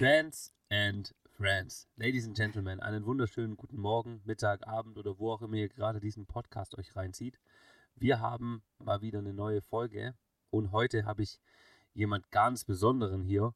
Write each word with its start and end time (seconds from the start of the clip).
Fans 0.00 0.50
and 0.70 1.14
Friends, 1.36 1.86
Ladies 1.96 2.26
and 2.26 2.34
Gentlemen, 2.34 2.80
einen 2.80 3.04
wunderschönen 3.04 3.54
guten 3.58 3.78
Morgen, 3.78 4.22
Mittag, 4.24 4.66
Abend 4.66 4.96
oder 4.96 5.18
wo 5.18 5.30
auch 5.30 5.42
immer 5.42 5.56
ihr 5.56 5.68
gerade 5.68 6.00
diesen 6.00 6.24
Podcast 6.24 6.74
euch 6.78 6.96
reinzieht. 6.96 7.38
Wir 7.96 8.18
haben 8.18 8.62
mal 8.78 9.02
wieder 9.02 9.18
eine 9.18 9.34
neue 9.34 9.60
Folge 9.60 10.14
und 10.48 10.72
heute 10.72 11.04
habe 11.04 11.22
ich 11.22 11.38
jemand 11.92 12.30
ganz 12.30 12.64
Besonderen 12.64 13.20
hier 13.20 13.52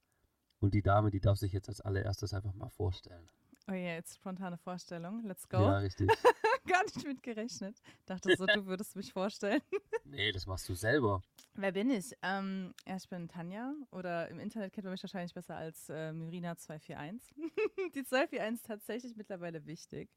und 0.61 0.75
die 0.75 0.83
Dame, 0.83 1.11
die 1.11 1.21
darf 1.21 1.38
sich 1.38 1.54
jetzt 1.54 1.71
als 1.71 1.80
allererstes 1.80 2.34
einfach 2.34 2.52
mal 2.52 2.68
vorstellen. 2.68 3.26
Oh 3.66 3.72
ja, 3.72 3.95
jetzt 3.95 4.16
spontane 4.16 4.58
Vorstellung. 4.58 5.24
Let's 5.24 5.48
go. 5.48 5.62
Ja, 5.62 5.79
richtig. 5.79 6.11
Gar 6.69 6.83
nicht 6.85 7.05
mit 7.07 7.23
gerechnet. 7.23 7.81
Dachte 8.07 8.35
so, 8.37 8.46
du 8.46 8.67
würdest 8.67 8.96
mich 8.96 9.13
vorstellen. 9.13 9.61
Nee, 10.07 10.31
das 10.33 10.46
machst 10.46 10.69
du 10.69 10.75
selber. 10.75 11.23
Wer 11.55 11.73
bin 11.73 11.91
ich? 11.91 12.13
Ähm, 12.23 12.75
ja, 12.87 12.96
ich 12.96 13.09
bin 13.09 13.27
Tanja 13.27 13.75
oder 13.91 14.29
im 14.29 14.39
Internet 14.39 14.73
kennt 14.73 14.85
man 14.85 14.93
mich 14.93 15.03
wahrscheinlich 15.03 15.32
besser 15.35 15.57
als 15.57 15.89
äh, 15.89 16.11
Myrina241. 16.11 17.21
Die 17.95 18.05
241 18.05 18.55
ist 18.55 18.67
tatsächlich 18.67 19.17
mittlerweile 19.17 19.64
wichtig. 19.67 20.11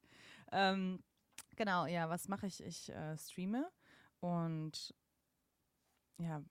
Ähm, 0.51 1.01
genau, 1.55 1.85
ja, 1.85 2.09
was 2.09 2.27
mache 2.27 2.47
ich? 2.47 2.61
Ich 2.63 2.89
äh, 2.89 3.17
streame 3.17 3.71
und 4.19 4.93
ja, 6.19 6.43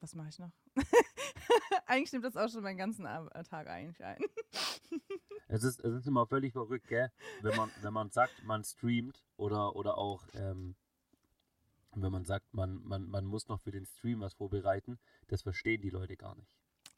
was 0.00 0.14
mache 0.14 0.28
ich 0.28 0.38
noch? 0.38 0.52
eigentlich 1.86 2.12
nimmt 2.12 2.24
das 2.24 2.36
auch 2.36 2.48
schon 2.48 2.62
meinen 2.62 2.78
ganzen 2.78 3.06
Ab 3.06 3.30
Tag 3.48 3.66
eigentlich 3.68 4.02
ein. 4.04 4.18
es, 5.48 5.64
ist, 5.64 5.80
es 5.80 5.94
ist 5.94 6.06
immer 6.06 6.26
völlig 6.26 6.52
verrückt, 6.52 6.88
gell? 6.88 7.10
Wenn 7.42 7.56
man, 7.56 7.70
wenn 7.82 7.92
man 7.92 8.10
sagt, 8.10 8.42
man 8.44 8.64
streamt 8.64 9.22
oder, 9.36 9.76
oder 9.76 9.98
auch, 9.98 10.26
ähm, 10.34 10.76
wenn 11.94 12.12
man 12.12 12.24
sagt, 12.24 12.52
man, 12.54 12.82
man, 12.84 13.08
man 13.08 13.24
muss 13.26 13.48
noch 13.48 13.60
für 13.60 13.72
den 13.72 13.86
Stream 13.86 14.20
was 14.20 14.34
vorbereiten, 14.34 14.98
das 15.28 15.42
verstehen 15.42 15.80
die 15.82 15.90
Leute 15.90 16.16
gar 16.16 16.34
nicht. 16.36 16.48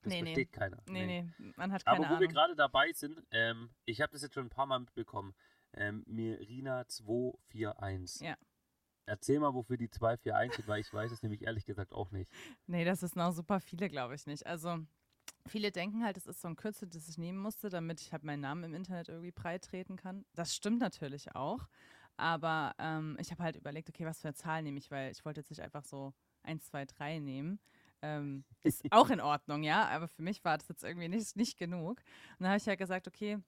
Das 0.03 0.13
Nee, 0.13 0.23
nee. 0.23 0.35
versteht 0.35 0.53
keiner. 0.53 0.83
Nee, 0.87 1.07
nee, 1.07 1.53
man 1.57 1.73
hat 1.73 1.85
keine 1.85 1.99
Aber 1.99 2.07
wo 2.07 2.11
wir 2.11 2.17
Ahnung. 2.19 2.29
gerade 2.33 2.57
dabei 2.57 2.93
sind, 2.93 3.23
ähm, 3.31 3.71
ich 3.85 4.01
habe 4.01 4.13
das 4.13 4.23
jetzt 4.23 4.35
schon 4.35 4.47
ein 4.47 4.51
paar 4.51 4.67
Mal 4.67 4.81
mitbekommen. 4.81 5.35
Ähm, 5.75 6.03
Mirina 6.07 6.87
241. 6.89 8.21
Ja. 8.27 8.37
Erzähl 9.07 9.41
mal, 9.41 9.53
wofür 9.53 9.77
die 9.77 9.91
241 9.91 10.55
steht, 10.55 10.69
weil 10.69 10.81
ich 10.81 10.93
weiß 10.93 11.11
es 11.11 11.23
nämlich 11.23 11.43
ehrlich 11.43 11.67
gesagt 11.67 11.93
auch 11.93 12.11
nicht. 12.11 12.31
Nee, 12.67 12.85
das 12.85 13.03
ist 13.03 13.17
noch 13.17 13.33
super 13.33 13.61
viele, 13.61 13.89
glaube 13.89 14.15
ich 14.15 14.27
nicht. 14.27 14.47
Also 14.47 14.79
viele 15.47 15.73
denken 15.73 16.05
halt, 16.05 16.17
es 16.17 16.27
ist 16.27 16.41
so 16.41 16.49
ein 16.49 16.57
Kürzel, 16.57 16.89
das 16.89 17.09
ich 17.09 17.19
nehmen 17.19 17.39
musste, 17.39 17.69
damit 17.69 18.01
ich 18.01 18.13
halt 18.13 18.25
meinen 18.25 18.41
Namen 18.41 18.65
im 18.65 18.75
Internet 18.75 19.09
irgendwie 19.09 19.33
breit 19.33 19.65
treten 19.65 19.97
kann. 19.97 20.25
Das 20.35 20.55
stimmt 20.55 20.81
natürlich 20.81 21.35
auch. 21.35 21.69
Aber 22.17 22.75
ähm, 22.79 23.17
ich 23.21 23.31
habe 23.31 23.43
halt 23.43 23.57
überlegt, 23.57 23.89
okay, 23.89 24.05
was 24.07 24.21
für 24.21 24.29
eine 24.29 24.35
Zahl 24.35 24.63
nehme 24.63 24.79
ich, 24.79 24.91
weil 24.91 25.11
ich 25.11 25.25
wollte 25.25 25.41
jetzt 25.41 25.51
nicht 25.51 25.63
einfach 25.63 25.85
so 25.85 26.13
1, 26.45 26.65
2, 26.67 26.85
3 26.85 27.19
nehmen. 27.19 27.59
Ähm, 28.03 28.45
ist 28.63 28.83
auch 28.93 29.11
in 29.11 29.21
Ordnung, 29.21 29.63
ja, 29.63 29.89
aber 29.89 30.09
für 30.09 30.23
mich 30.23 30.45
war 30.45 30.59
das 30.59 30.69
jetzt 30.69 30.85
irgendwie 30.85 31.09
nicht, 31.09 31.37
nicht 31.37 31.59
genug. 31.59 32.01
Und 32.33 32.41
dann 32.41 32.49
habe 32.49 32.59
ich 32.59 32.67
halt 32.67 32.79
gesagt, 32.79 33.09
okay, 33.09 33.39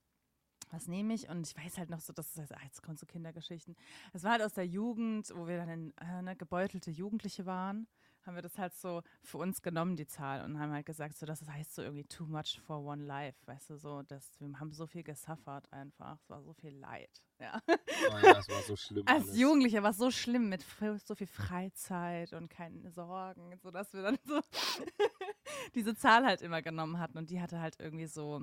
was 0.75 0.89
nehme 0.89 1.15
ich? 1.15 1.29
Und 1.29 1.47
ich 1.47 1.57
weiß 1.57 1.79
halt 1.79 1.91
noch 1.91 2.01
so, 2.01 2.13
dass 2.13 2.31
es 2.31 2.39
heißt, 2.39 2.55
ah, 2.55 2.61
jetzt 2.65 2.83
kommen 2.83 2.97
so 2.97 3.07
Kindergeschichten. 3.07 3.77
Es 4.13 4.25
war 4.25 4.33
halt 4.33 4.43
aus 4.43 4.55
der 4.55 4.67
Jugend, 4.67 5.33
wo 5.35 5.47
wir 5.47 5.59
dann 5.59 5.69
in, 5.69 5.95
äh, 5.99 6.23
ne, 6.23 6.37
gebeutelte 6.37 6.91
Jugendliche 6.91 7.47
waren, 7.47 7.87
haben 8.27 8.35
wir 8.35 8.43
das 8.43 8.59
halt 8.59 8.75
so 8.75 9.03
für 9.23 9.39
uns 9.39 9.63
genommen, 9.63 9.97
die 9.97 10.07
Zahl, 10.07 10.45
und 10.45 10.59
haben 10.59 10.73
halt 10.73 10.87
gesagt, 10.87 11.17
so, 11.17 11.27
das 11.27 11.47
heißt 11.47 11.75
so 11.75 11.83
irgendwie 11.83 12.05
too 12.05 12.25
much 12.27 12.61
for 12.67 12.83
one 12.83 13.05
life, 13.05 13.39
weißt 13.47 13.71
du, 13.71 13.77
so, 13.77 14.03
dass 14.03 14.41
wir 14.41 14.59
haben 14.59 14.73
so 14.73 14.87
viel 14.87 15.03
gesuffert 15.03 15.71
einfach, 15.73 16.19
es 16.21 16.31
war 16.31 16.43
so 16.43 16.55
viel 16.55 16.75
Leid, 16.77 17.23
ja. 17.39 17.61
Oh 17.69 18.19
ja, 18.23 18.35
das 18.35 18.49
war 18.49 18.63
so 18.63 18.77
schlimm. 18.77 19.05
Als 19.07 19.25
alles. 19.25 19.39
Jugendlicher 19.39 19.83
war 19.83 19.91
es 19.91 19.99
so 19.99 20.11
schlimm 20.11 20.49
mit 20.49 20.65
so 21.05 21.15
viel 21.15 21.27
Freizeit 21.27 22.33
und 22.33 22.49
keine 22.49 22.91
Sorgen, 22.91 23.59
so 23.63 23.71
dass 23.71 23.93
wir 23.93 24.03
dann 24.03 24.19
so 24.25 24.41
diese 25.75 25.95
Zahl 25.95 26.25
halt 26.25 26.41
immer 26.41 26.63
genommen 26.63 26.99
hatten 26.99 27.19
und 27.19 27.31
die 27.31 27.41
hatte 27.41 27.61
halt 27.61 27.77
irgendwie 27.79 28.07
so, 28.07 28.43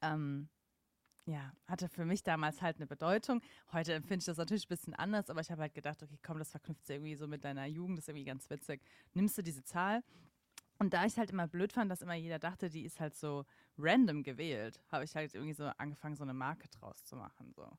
ähm, 0.00 0.48
ja, 1.24 1.52
hatte 1.66 1.88
für 1.88 2.04
mich 2.04 2.22
damals 2.22 2.62
halt 2.62 2.76
eine 2.76 2.86
Bedeutung. 2.86 3.40
Heute 3.72 3.94
empfinde 3.94 4.18
ich 4.18 4.24
das 4.26 4.38
natürlich 4.38 4.66
ein 4.66 4.68
bisschen 4.68 4.94
anders, 4.94 5.30
aber 5.30 5.40
ich 5.40 5.50
habe 5.50 5.62
halt 5.62 5.74
gedacht, 5.74 6.02
okay, 6.02 6.18
komm, 6.22 6.38
das 6.38 6.50
verknüpft 6.50 6.86
sich 6.86 6.96
irgendwie 6.96 7.14
so 7.14 7.28
mit 7.28 7.44
deiner 7.44 7.66
Jugend, 7.66 7.98
das 7.98 8.04
ist 8.04 8.08
irgendwie 8.08 8.24
ganz 8.24 8.50
witzig. 8.50 8.82
Nimmst 9.14 9.38
du 9.38 9.42
diese 9.42 9.62
Zahl? 9.62 10.02
Und 10.78 10.94
da 10.94 11.04
ich 11.04 11.16
halt 11.16 11.30
immer 11.30 11.46
blöd 11.46 11.72
fand, 11.72 11.90
dass 11.90 12.02
immer 12.02 12.14
jeder 12.14 12.40
dachte, 12.40 12.68
die 12.68 12.84
ist 12.84 12.98
halt 12.98 13.14
so 13.14 13.44
random 13.78 14.24
gewählt, 14.24 14.82
habe 14.90 15.04
ich 15.04 15.14
halt 15.14 15.34
irgendwie 15.34 15.54
so 15.54 15.64
angefangen, 15.78 16.16
so 16.16 16.24
eine 16.24 16.34
Marke 16.34 16.68
draus 16.68 17.04
zu 17.04 17.14
machen. 17.14 17.52
So. 17.54 17.70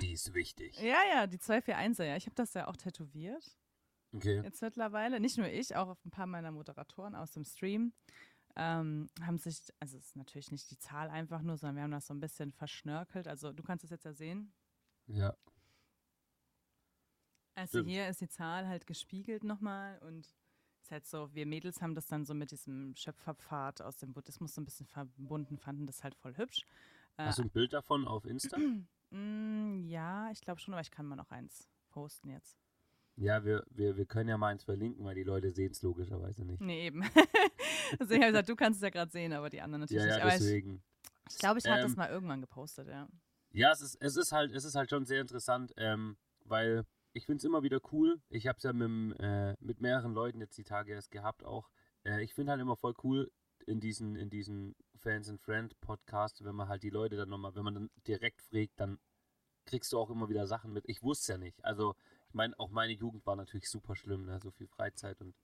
Die 0.00 0.12
ist 0.12 0.32
wichtig. 0.32 0.80
Ja, 0.80 0.98
ja, 1.12 1.26
die 1.26 1.38
241er, 1.38 2.04
ja. 2.04 2.16
Ich 2.16 2.26
habe 2.26 2.34
das 2.34 2.54
ja 2.54 2.68
auch 2.68 2.76
tätowiert 2.76 3.56
Okay. 4.14 4.40
jetzt 4.42 4.62
mittlerweile. 4.62 5.20
Nicht 5.20 5.38
nur 5.38 5.48
ich, 5.48 5.74
auch 5.74 5.96
ein 6.04 6.10
paar 6.10 6.26
meiner 6.26 6.52
Moderatoren 6.52 7.14
aus 7.14 7.32
dem 7.32 7.44
Stream 7.44 7.92
ähm, 8.56 9.08
haben 9.20 9.38
sich, 9.38 9.60
also 9.80 9.96
es 9.96 10.06
ist 10.06 10.16
natürlich 10.16 10.52
nicht 10.52 10.70
die 10.70 10.78
Zahl 10.78 11.10
einfach 11.10 11.42
nur, 11.42 11.56
sondern 11.56 11.76
wir 11.76 11.82
haben 11.82 11.90
das 11.90 12.06
so 12.06 12.14
ein 12.14 12.20
bisschen 12.20 12.52
verschnörkelt. 12.52 13.26
Also 13.26 13.52
du 13.52 13.62
kannst 13.62 13.84
es 13.84 13.90
jetzt 13.90 14.04
ja 14.04 14.12
sehen. 14.12 14.52
Ja. 15.06 15.36
Also 17.54 17.78
Stimmt. 17.78 17.90
hier 17.90 18.08
ist 18.08 18.20
die 18.20 18.28
Zahl 18.28 18.66
halt 18.66 18.86
gespiegelt 18.86 19.44
nochmal 19.44 19.98
und 20.00 20.34
ist 20.80 20.90
halt 20.90 21.06
so, 21.06 21.32
wir 21.34 21.46
Mädels 21.46 21.80
haben 21.80 21.94
das 21.94 22.06
dann 22.06 22.24
so 22.24 22.34
mit 22.34 22.50
diesem 22.50 22.94
Schöpferpfad 22.94 23.80
aus 23.80 23.96
dem 23.96 24.12
Buddhismus 24.12 24.54
so 24.54 24.60
ein 24.60 24.64
bisschen 24.64 24.86
verbunden, 24.86 25.56
fanden 25.58 25.86
das 25.86 26.04
halt 26.04 26.14
voll 26.14 26.36
hübsch. 26.36 26.62
Äh, 27.16 27.24
Hast 27.24 27.38
du 27.38 27.42
ein 27.42 27.50
Bild 27.50 27.72
davon 27.72 28.06
auf 28.06 28.24
Insta? 28.24 28.56
mm, 29.10 29.84
ja, 29.84 30.30
ich 30.30 30.40
glaube 30.40 30.60
schon, 30.60 30.74
aber 30.74 30.80
ich 30.80 30.90
kann 30.90 31.06
mal 31.06 31.16
noch 31.16 31.30
eins 31.30 31.68
posten 31.90 32.28
jetzt. 32.28 32.58
Ja, 33.16 33.44
wir, 33.44 33.64
wir, 33.70 33.96
wir 33.96 34.06
können 34.06 34.28
ja 34.28 34.36
mal 34.36 34.48
eins 34.48 34.64
verlinken, 34.64 35.04
weil 35.04 35.14
die 35.14 35.22
Leute 35.22 35.50
sehen 35.52 35.70
es 35.70 35.82
logischerweise 35.82 36.44
nicht. 36.44 36.60
Nee, 36.60 36.86
eben. 36.86 37.02
Deswegen 37.98 38.00
habe 38.00 38.14
ich 38.14 38.26
gesagt, 38.26 38.48
du 38.48 38.56
kannst 38.56 38.78
es 38.78 38.82
ja 38.82 38.90
gerade 38.90 39.10
sehen, 39.10 39.32
aber 39.32 39.50
die 39.50 39.60
anderen 39.60 39.82
natürlich 39.82 40.02
Ja, 40.02 40.08
ja, 40.08 40.14
nicht. 40.16 40.24
Aber 40.24 40.34
ich, 40.34 40.40
deswegen. 40.40 40.82
ich 41.30 41.38
glaube, 41.38 41.58
ich 41.60 41.66
habe 41.66 41.82
das 41.82 41.92
Ähm, 41.92 41.96
mal 41.96 42.10
irgendwann 42.10 42.40
gepostet, 42.40 42.88
ja. 42.88 43.08
Ja, 43.52 43.70
es 43.70 43.82
ist, 43.82 43.96
es 44.00 44.16
ist 44.16 44.32
halt, 44.32 44.52
es 44.52 44.64
ist 44.64 44.74
halt 44.74 44.90
schon 44.90 45.06
sehr 45.06 45.20
interessant, 45.20 45.72
ähm, 45.76 46.16
weil 46.44 46.84
ich 47.12 47.26
finde 47.26 47.38
es 47.38 47.44
immer 47.44 47.62
wieder 47.62 47.78
cool. 47.92 48.20
Ich 48.28 48.48
habe 48.48 48.56
es 48.56 48.64
ja 48.64 48.72
mit, 48.72 49.20
äh, 49.20 49.54
mit 49.60 49.80
mehreren 49.80 50.12
Leuten 50.12 50.40
jetzt 50.40 50.58
die 50.58 50.64
Tage 50.64 50.92
erst 50.92 51.12
gehabt 51.12 51.44
auch. 51.44 51.70
Äh, 52.04 52.24
ich 52.24 52.34
finde 52.34 52.50
halt 52.50 52.60
immer 52.60 52.76
voll 52.76 52.94
cool 53.04 53.30
in 53.66 53.78
diesen, 53.78 54.16
in 54.16 54.28
diesen 54.28 54.74
Fans 54.96 55.28
and 55.28 55.40
Friend 55.40 55.80
Podcast, 55.80 56.44
wenn 56.44 56.56
man 56.56 56.68
halt 56.68 56.82
die 56.82 56.90
Leute 56.90 57.16
dann 57.16 57.28
nochmal, 57.28 57.54
wenn 57.54 57.64
man 57.64 57.74
dann 57.74 57.90
direkt 58.08 58.42
fragt, 58.42 58.72
dann 58.80 58.98
kriegst 59.66 59.92
du 59.92 59.98
auch 59.98 60.10
immer 60.10 60.28
wieder 60.28 60.48
Sachen 60.48 60.72
mit. 60.72 60.84
Ich 60.88 61.02
wusste 61.02 61.32
ja 61.32 61.38
nicht. 61.38 61.64
Also, 61.64 61.94
ich 62.34 62.36
meine, 62.36 62.58
auch 62.58 62.70
meine 62.70 62.92
Jugend 62.92 63.24
war 63.26 63.36
natürlich 63.36 63.70
super 63.70 63.94
schlimm, 63.94 64.24
ne? 64.24 64.40
so 64.42 64.50
viel 64.50 64.66
Freizeit 64.66 65.20
und 65.20 65.36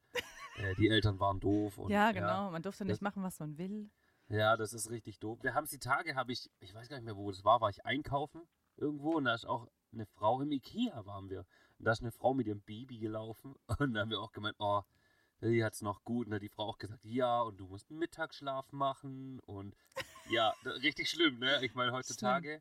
äh, 0.56 0.74
die 0.74 0.88
Eltern 0.88 1.20
waren 1.20 1.38
doof. 1.38 1.78
Und, 1.78 1.88
ja, 1.88 2.10
genau. 2.10 2.50
Man 2.50 2.62
durfte 2.62 2.84
das- 2.84 2.94
nicht 2.96 3.00
machen, 3.00 3.22
was 3.22 3.38
man 3.38 3.56
will. 3.58 3.88
Ja, 4.28 4.56
das 4.56 4.72
ist 4.72 4.90
richtig 4.90 5.20
doof. 5.20 5.38
Wir 5.42 5.54
haben 5.54 5.64
es 5.64 5.70
die 5.70 5.78
Tage, 5.78 6.16
habe 6.16 6.32
ich, 6.32 6.50
ich 6.58 6.74
weiß 6.74 6.88
gar 6.88 6.96
nicht 6.96 7.04
mehr, 7.04 7.16
wo 7.16 7.30
das 7.30 7.44
war, 7.44 7.60
war 7.60 7.70
ich 7.70 7.86
einkaufen 7.86 8.42
irgendwo 8.76 9.12
und 9.12 9.24
da 9.26 9.34
ist 9.34 9.46
auch 9.46 9.68
eine 9.92 10.04
Frau, 10.06 10.40
im 10.40 10.50
Ikea 10.50 11.06
waren 11.06 11.30
wir. 11.30 11.46
Und 11.78 11.84
da 11.84 11.92
ist 11.92 12.00
eine 12.00 12.10
Frau 12.10 12.34
mit 12.34 12.48
ihrem 12.48 12.62
Baby 12.62 12.98
gelaufen 12.98 13.54
und 13.78 13.94
da 13.94 14.00
haben 14.00 14.10
wir 14.10 14.20
auch 14.20 14.32
gemeint, 14.32 14.56
oh, 14.58 14.82
die 15.42 15.62
hat's 15.64 15.82
noch 15.82 16.02
gut. 16.02 16.26
Und 16.26 16.32
da 16.32 16.36
hat 16.36 16.42
die 16.42 16.48
Frau 16.48 16.64
auch 16.64 16.78
gesagt, 16.78 17.04
ja, 17.04 17.40
und 17.40 17.56
du 17.58 17.68
musst 17.68 17.88
einen 17.88 18.00
Mittagsschlaf 18.00 18.72
machen 18.72 19.38
und 19.46 19.76
ja, 20.28 20.52
richtig 20.82 21.08
schlimm, 21.08 21.38
ne? 21.38 21.64
Ich 21.64 21.74
meine, 21.74 21.92
heutzutage, 21.92 22.60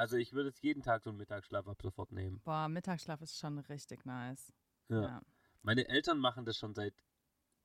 also 0.00 0.16
ich 0.16 0.32
würde 0.32 0.48
jetzt 0.48 0.62
jeden 0.62 0.82
Tag 0.82 1.02
so 1.02 1.10
einen 1.10 1.18
Mittagsschlaf 1.18 1.68
ab 1.68 1.82
sofort 1.82 2.10
nehmen. 2.10 2.40
Boah, 2.42 2.68
Mittagsschlaf 2.68 3.20
ist 3.20 3.38
schon 3.38 3.58
richtig 3.58 4.06
nice. 4.06 4.50
Ja. 4.88 5.02
Ja. 5.02 5.22
Meine 5.60 5.88
Eltern 5.88 6.18
machen 6.18 6.46
das 6.46 6.56
schon 6.56 6.74
seit 6.74 6.94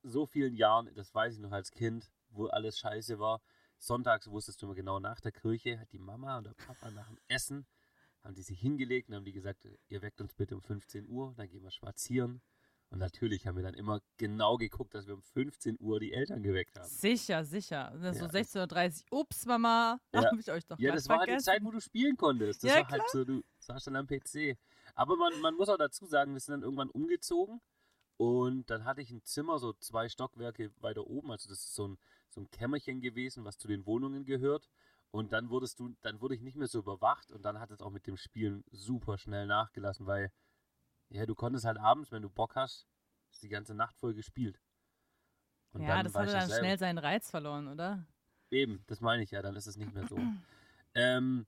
so 0.02 0.26
vielen 0.26 0.54
Jahren, 0.54 0.94
das 0.94 1.14
weiß 1.14 1.36
ich 1.36 1.40
noch 1.40 1.52
als 1.52 1.70
Kind, 1.70 2.10
wo 2.28 2.46
alles 2.48 2.78
scheiße 2.78 3.18
war. 3.18 3.40
Sonntags 3.78 4.26
wusstest 4.30 4.60
du 4.60 4.66
immer 4.66 4.74
genau 4.74 5.00
nach 5.00 5.18
der 5.20 5.32
Kirche, 5.32 5.80
hat 5.80 5.90
die 5.92 5.98
Mama 5.98 6.36
und 6.36 6.44
der 6.44 6.52
Papa 6.52 6.90
nach 6.90 7.08
dem 7.08 7.18
Essen, 7.26 7.66
haben 8.22 8.34
die 8.34 8.42
sich 8.42 8.60
hingelegt 8.60 9.08
und 9.08 9.14
haben 9.14 9.24
die 9.24 9.32
gesagt, 9.32 9.66
ihr 9.88 10.02
weckt 10.02 10.20
uns 10.20 10.34
bitte 10.34 10.56
um 10.56 10.62
15 10.62 11.08
Uhr, 11.08 11.32
dann 11.38 11.48
gehen 11.48 11.62
wir 11.62 11.70
spazieren. 11.70 12.42
Und 12.90 12.98
natürlich 13.00 13.46
haben 13.46 13.56
wir 13.56 13.64
dann 13.64 13.74
immer 13.74 14.00
genau 14.16 14.56
geguckt, 14.56 14.94
dass 14.94 15.06
wir 15.06 15.14
um 15.14 15.22
15 15.22 15.76
Uhr 15.80 15.98
die 15.98 16.12
Eltern 16.12 16.42
geweckt 16.42 16.78
haben. 16.78 16.86
Sicher, 16.88 17.44
sicher. 17.44 17.92
Das 18.00 18.16
Ja, 18.18 18.26
so 18.26 18.26
das- 18.28 18.54
16.30 18.54 19.04
Uhr. 19.12 19.20
Ups, 19.20 19.44
Mama. 19.44 19.98
Ja. 20.14 20.24
Habe 20.30 20.40
ich 20.40 20.50
euch 20.50 20.64
doch 20.66 20.78
Ja, 20.78 20.92
das 20.92 21.08
war 21.08 21.18
halt 21.18 21.26
die 21.28 21.32
vergessen. 21.32 21.44
Zeit, 21.46 21.64
wo 21.64 21.70
du 21.72 21.80
spielen 21.80 22.16
konntest. 22.16 22.62
Das 22.62 22.70
Ja, 22.70 22.76
war 22.82 22.88
halt 22.88 23.02
so, 23.10 23.24
du 23.24 23.42
saßt 23.58 23.88
dann 23.88 23.96
am 23.96 24.06
PC. 24.06 24.56
Aber 24.94 25.16
man, 25.16 25.38
man 25.40 25.54
muss 25.56 25.68
auch 25.68 25.76
dazu 25.78 26.06
sagen, 26.06 26.32
wir 26.32 26.40
sind 26.40 26.52
dann 26.52 26.62
irgendwann 26.62 26.90
umgezogen 26.90 27.60
und 28.18 28.70
dann 28.70 28.84
hatte 28.84 29.02
ich 29.02 29.10
ein 29.10 29.22
Zimmer, 29.24 29.58
so 29.58 29.72
zwei 29.74 30.08
Stockwerke 30.08 30.70
weiter 30.80 31.06
oben. 31.06 31.30
Also 31.32 31.48
das 31.48 31.58
ist 31.58 31.74
so 31.74 31.88
ein, 31.88 31.98
so 32.28 32.40
ein 32.40 32.50
Kämmerchen 32.50 33.00
gewesen, 33.00 33.44
was 33.44 33.58
zu 33.58 33.66
den 33.68 33.84
Wohnungen 33.84 34.24
gehört. 34.24 34.70
Und 35.10 35.32
dann 35.32 35.50
wurdest 35.50 35.80
du, 35.80 35.94
dann 36.02 36.20
wurde 36.20 36.34
ich 36.34 36.40
nicht 36.40 36.56
mehr 36.56 36.66
so 36.68 36.78
überwacht 36.78 37.30
und 37.32 37.42
dann 37.44 37.58
hat 37.58 37.70
es 37.70 37.80
auch 37.80 37.90
mit 37.90 38.06
dem 38.06 38.16
Spielen 38.16 38.64
super 38.70 39.18
schnell 39.18 39.46
nachgelassen, 39.46 40.06
weil 40.06 40.30
ja, 41.08 41.26
du 41.26 41.34
konntest 41.34 41.64
halt 41.64 41.78
abends, 41.78 42.10
wenn 42.12 42.22
du 42.22 42.30
Bock 42.30 42.56
hast, 42.56 42.86
die 43.42 43.48
ganze 43.48 43.74
Nacht 43.74 43.96
voll 43.96 44.14
gespielt. 44.14 44.60
Und 45.72 45.82
ja, 45.82 46.02
das 46.02 46.14
hatte 46.14 46.32
du 46.32 46.38
dann 46.38 46.50
schnell 46.50 46.78
seinen 46.78 46.98
Reiz 46.98 47.30
verloren, 47.30 47.68
oder? 47.68 48.06
Eben, 48.50 48.82
das 48.86 49.00
meine 49.00 49.22
ich 49.22 49.30
ja, 49.30 49.42
dann 49.42 49.56
ist 49.56 49.66
es 49.66 49.76
nicht 49.76 49.92
mehr 49.92 50.06
so. 50.06 50.18
ähm, 50.94 51.46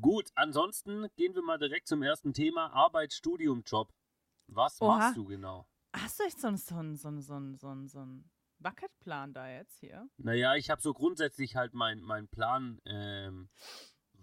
gut, 0.00 0.30
ansonsten 0.34 1.06
gehen 1.16 1.34
wir 1.34 1.42
mal 1.42 1.58
direkt 1.58 1.86
zum 1.86 2.02
ersten 2.02 2.32
Thema: 2.32 2.72
Arbeit, 2.72 3.12
Studium, 3.12 3.62
Job. 3.64 3.92
Was 4.48 4.80
Oha. 4.80 4.98
machst 4.98 5.16
du 5.16 5.24
genau? 5.24 5.66
Hast 5.94 6.18
du 6.18 6.24
echt 6.24 6.40
so 6.40 6.48
ein, 6.48 6.56
so 6.56 6.82
so 6.94 7.20
so 7.20 7.40
so 7.56 7.86
so 7.86 8.06
Bucketplan 8.58 9.32
da 9.32 9.48
jetzt 9.48 9.78
hier? 9.78 10.08
Naja, 10.16 10.56
ich 10.56 10.70
habe 10.70 10.82
so 10.82 10.92
grundsätzlich 10.92 11.56
halt 11.56 11.74
meinen 11.74 12.02
mein 12.02 12.28
Plan, 12.28 12.80
ähm, 12.84 13.48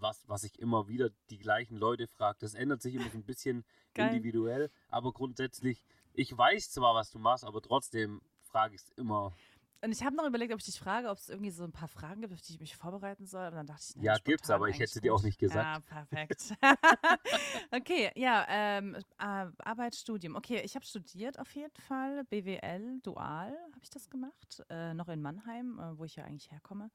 was, 0.02 0.28
was 0.28 0.44
ich 0.44 0.60
immer 0.60 0.88
wieder 0.88 1.10
die 1.30 1.38
gleichen 1.38 1.78
Leute 1.78 2.08
frage. 2.08 2.40
Das 2.42 2.54
ändert 2.54 2.82
sich 2.82 2.96
immer 2.96 3.10
so 3.10 3.18
ein 3.18 3.26
bisschen 3.26 3.64
individuell, 3.96 4.72
aber 4.90 5.14
grundsätzlich, 5.14 5.84
ich 6.14 6.36
weiß 6.38 6.72
zwar, 6.72 6.96
was 6.96 7.12
du 7.12 7.20
machst, 7.20 7.46
aber 7.46 7.62
trotzdem 7.62 8.22
frage 8.42 8.76
ich 8.76 8.82
es 8.82 8.90
immer. 8.92 9.34
Und 9.84 9.92
ich 9.92 10.04
habe 10.04 10.16
noch 10.16 10.28
überlegt, 10.28 10.54
ob 10.54 10.60
ich 10.60 10.66
dich 10.66 10.80
frage, 10.80 11.10
ob 11.10 11.18
es 11.18 11.28
irgendwie 11.30 11.50
so 11.50 11.64
ein 11.64 11.72
paar 11.72 11.88
Fragen 11.88 12.22
gibt, 12.22 12.34
auf 12.34 12.42
die 12.42 12.54
ich 12.54 12.60
mich 12.60 12.76
vorbereiten 12.76 13.26
soll. 13.26 13.48
Und 13.48 13.56
dann 13.56 13.66
dachte 13.66 13.82
ich, 13.90 13.96
na, 13.96 14.04
ja, 14.04 14.18
gibt's, 14.24 14.52
aber 14.52 14.70
ich 14.70 14.80
hätte 14.80 15.02
dir 15.02 15.12
auch 15.12 15.24
nicht 15.24 15.40
gesagt. 15.40 15.84
Ja, 15.90 16.04
perfekt. 16.04 16.54
okay, 17.72 18.12
ja, 18.16 18.46
ähm, 18.48 18.96
äh, 18.96 19.48
Arbeit, 19.58 19.96
Studium. 19.96 20.36
Okay, 20.36 20.62
ich 20.64 20.76
habe 20.76 20.86
studiert 20.86 21.40
auf 21.40 21.56
jeden 21.56 21.76
Fall, 21.82 22.24
BWL, 22.26 23.00
dual 23.02 23.58
habe 23.74 23.82
ich 23.82 23.90
das 23.90 24.08
gemacht, 24.08 24.64
äh, 24.70 24.94
noch 24.94 25.10
in 25.10 25.20
Mannheim, 25.20 25.80
äh, 25.80 25.98
wo 25.98 26.06
ich 26.06 26.16
ja 26.16 26.26
eigentlich 26.26 26.52
herkomme. 26.52 26.92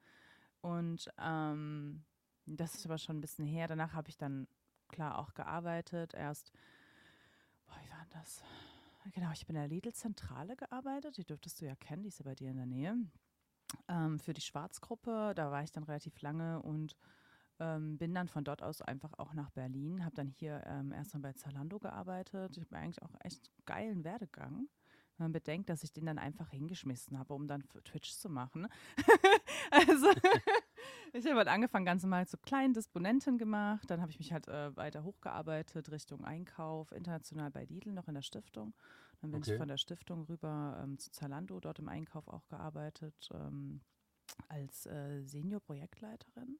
Und 0.61 1.11
ähm, 1.19 2.05
das 2.46 2.75
ist 2.75 2.87
aber 2.87 2.98
schon 2.98 3.19
ein 3.19 3.20
bisschen 3.20 3.46
her. 3.46 3.66
Danach 3.66 3.93
habe 3.93 4.08
ich 4.08 4.16
dann 4.16 4.46
klar 4.88 5.19
auch 5.19 5.34
gearbeitet. 5.34 6.14
Erst, 6.14 6.52
boah, 7.66 7.76
wie 7.84 7.90
war 7.90 8.06
das? 8.10 8.43
Genau, 9.12 9.31
ich 9.32 9.46
bin 9.46 9.56
in 9.56 9.62
der 9.62 9.69
Lidl-Zentrale 9.69 10.56
gearbeitet. 10.56 11.16
Die 11.16 11.25
dürftest 11.25 11.60
du 11.60 11.66
ja 11.66 11.76
kennen, 11.76 12.02
die 12.02 12.08
ist 12.08 12.19
ja 12.19 12.25
bei 12.25 12.34
dir 12.34 12.50
in 12.50 12.56
der 12.56 12.66
Nähe. 12.66 12.96
Ähm, 13.88 14.19
für 14.19 14.32
die 14.32 14.40
Schwarzgruppe, 14.40 15.32
da 15.34 15.50
war 15.50 15.62
ich 15.62 15.72
dann 15.72 15.84
relativ 15.84 16.20
lange 16.22 16.62
und 16.62 16.96
ähm, 17.58 17.98
bin 17.98 18.14
dann 18.14 18.28
von 18.28 18.44
dort 18.44 18.62
aus 18.62 18.82
einfach 18.82 19.12
auch 19.19 19.32
nach 19.32 19.50
Berlin. 19.50 20.04
Habe 20.04 20.14
dann 20.14 20.28
hier 20.28 20.62
ähm, 20.66 20.92
erst 20.92 21.14
mal 21.14 21.20
bei 21.20 21.32
Zalando 21.32 21.78
gearbeitet. 21.78 22.56
Ich 22.56 22.64
habe 22.64 22.76
eigentlich 22.76 23.02
auch 23.02 23.14
echt 23.20 23.50
geilen 23.64 24.04
Werdegang. 24.04 24.69
Wenn 25.16 25.26
man 25.26 25.32
bedenkt, 25.32 25.70
dass 25.70 25.82
ich 25.82 25.92
den 25.92 26.06
dann 26.06 26.18
einfach 26.18 26.50
hingeschmissen 26.50 27.18
habe, 27.18 27.32
um 27.32 27.48
dann 27.48 27.62
für 27.62 27.82
Twitch 27.82 28.12
zu 28.12 28.28
machen. 28.28 28.68
also 29.70 30.10
ich 31.12 31.24
habe 31.26 31.36
halt 31.36 31.48
angefangen, 31.48 31.86
ganz 31.86 32.02
normal 32.02 32.26
zu 32.26 32.36
kleinen 32.36 32.74
Disponenten 32.74 33.38
gemacht. 33.38 33.90
Dann 33.90 34.00
habe 34.02 34.10
ich 34.10 34.18
mich 34.18 34.32
halt 34.32 34.48
äh, 34.48 34.76
weiter 34.76 35.04
hochgearbeitet 35.04 35.90
Richtung 35.90 36.24
Einkauf, 36.24 36.92
international 36.92 37.50
bei 37.50 37.64
Lidl, 37.64 37.92
noch 37.92 38.08
in 38.08 38.14
der 38.14 38.22
Stiftung. 38.22 38.74
Dann 39.20 39.30
bin 39.30 39.40
okay. 39.40 39.52
ich 39.52 39.58
von 39.58 39.68
der 39.68 39.78
Stiftung 39.78 40.24
rüber 40.24 40.78
ähm, 40.82 40.98
zu 40.98 41.10
Zalando, 41.10 41.60
dort 41.60 41.78
im 41.78 41.88
Einkauf 41.88 42.28
auch 42.28 42.46
gearbeitet, 42.48 43.28
ähm, 43.32 43.80
als 44.48 44.86
äh, 44.86 45.22
Senior-Projektleiterin. 45.22 46.58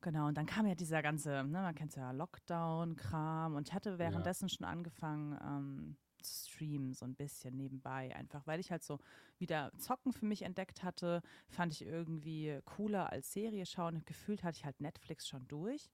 Genau, 0.00 0.26
und 0.26 0.36
dann 0.36 0.46
kam 0.46 0.66
ja 0.66 0.74
dieser 0.74 1.00
ganze, 1.00 1.44
ne, 1.44 1.62
man 1.62 1.74
kennt 1.74 1.90
es 1.90 1.96
ja, 1.96 2.10
Lockdown-Kram. 2.10 3.54
Und 3.54 3.68
ich 3.68 3.74
hatte 3.74 3.98
währenddessen 3.98 4.48
ja. 4.48 4.54
schon 4.56 4.66
angefangen, 4.66 5.38
ähm, 5.44 5.96
streamen, 6.26 6.94
so 6.94 7.04
ein 7.04 7.14
bisschen 7.14 7.56
nebenbei. 7.56 8.14
Einfach 8.16 8.46
weil 8.46 8.60
ich 8.60 8.70
halt 8.70 8.82
so 8.82 8.98
wieder 9.38 9.72
Zocken 9.78 10.12
für 10.12 10.26
mich 10.26 10.42
entdeckt 10.42 10.82
hatte, 10.82 11.22
fand 11.48 11.72
ich 11.72 11.82
irgendwie 11.82 12.60
cooler 12.64 13.10
als 13.10 13.32
Serie 13.32 13.66
schauen. 13.66 14.04
Gefühlt 14.04 14.44
hatte 14.44 14.58
ich 14.58 14.64
halt 14.64 14.80
Netflix 14.80 15.28
schon 15.28 15.46
durch. 15.48 15.90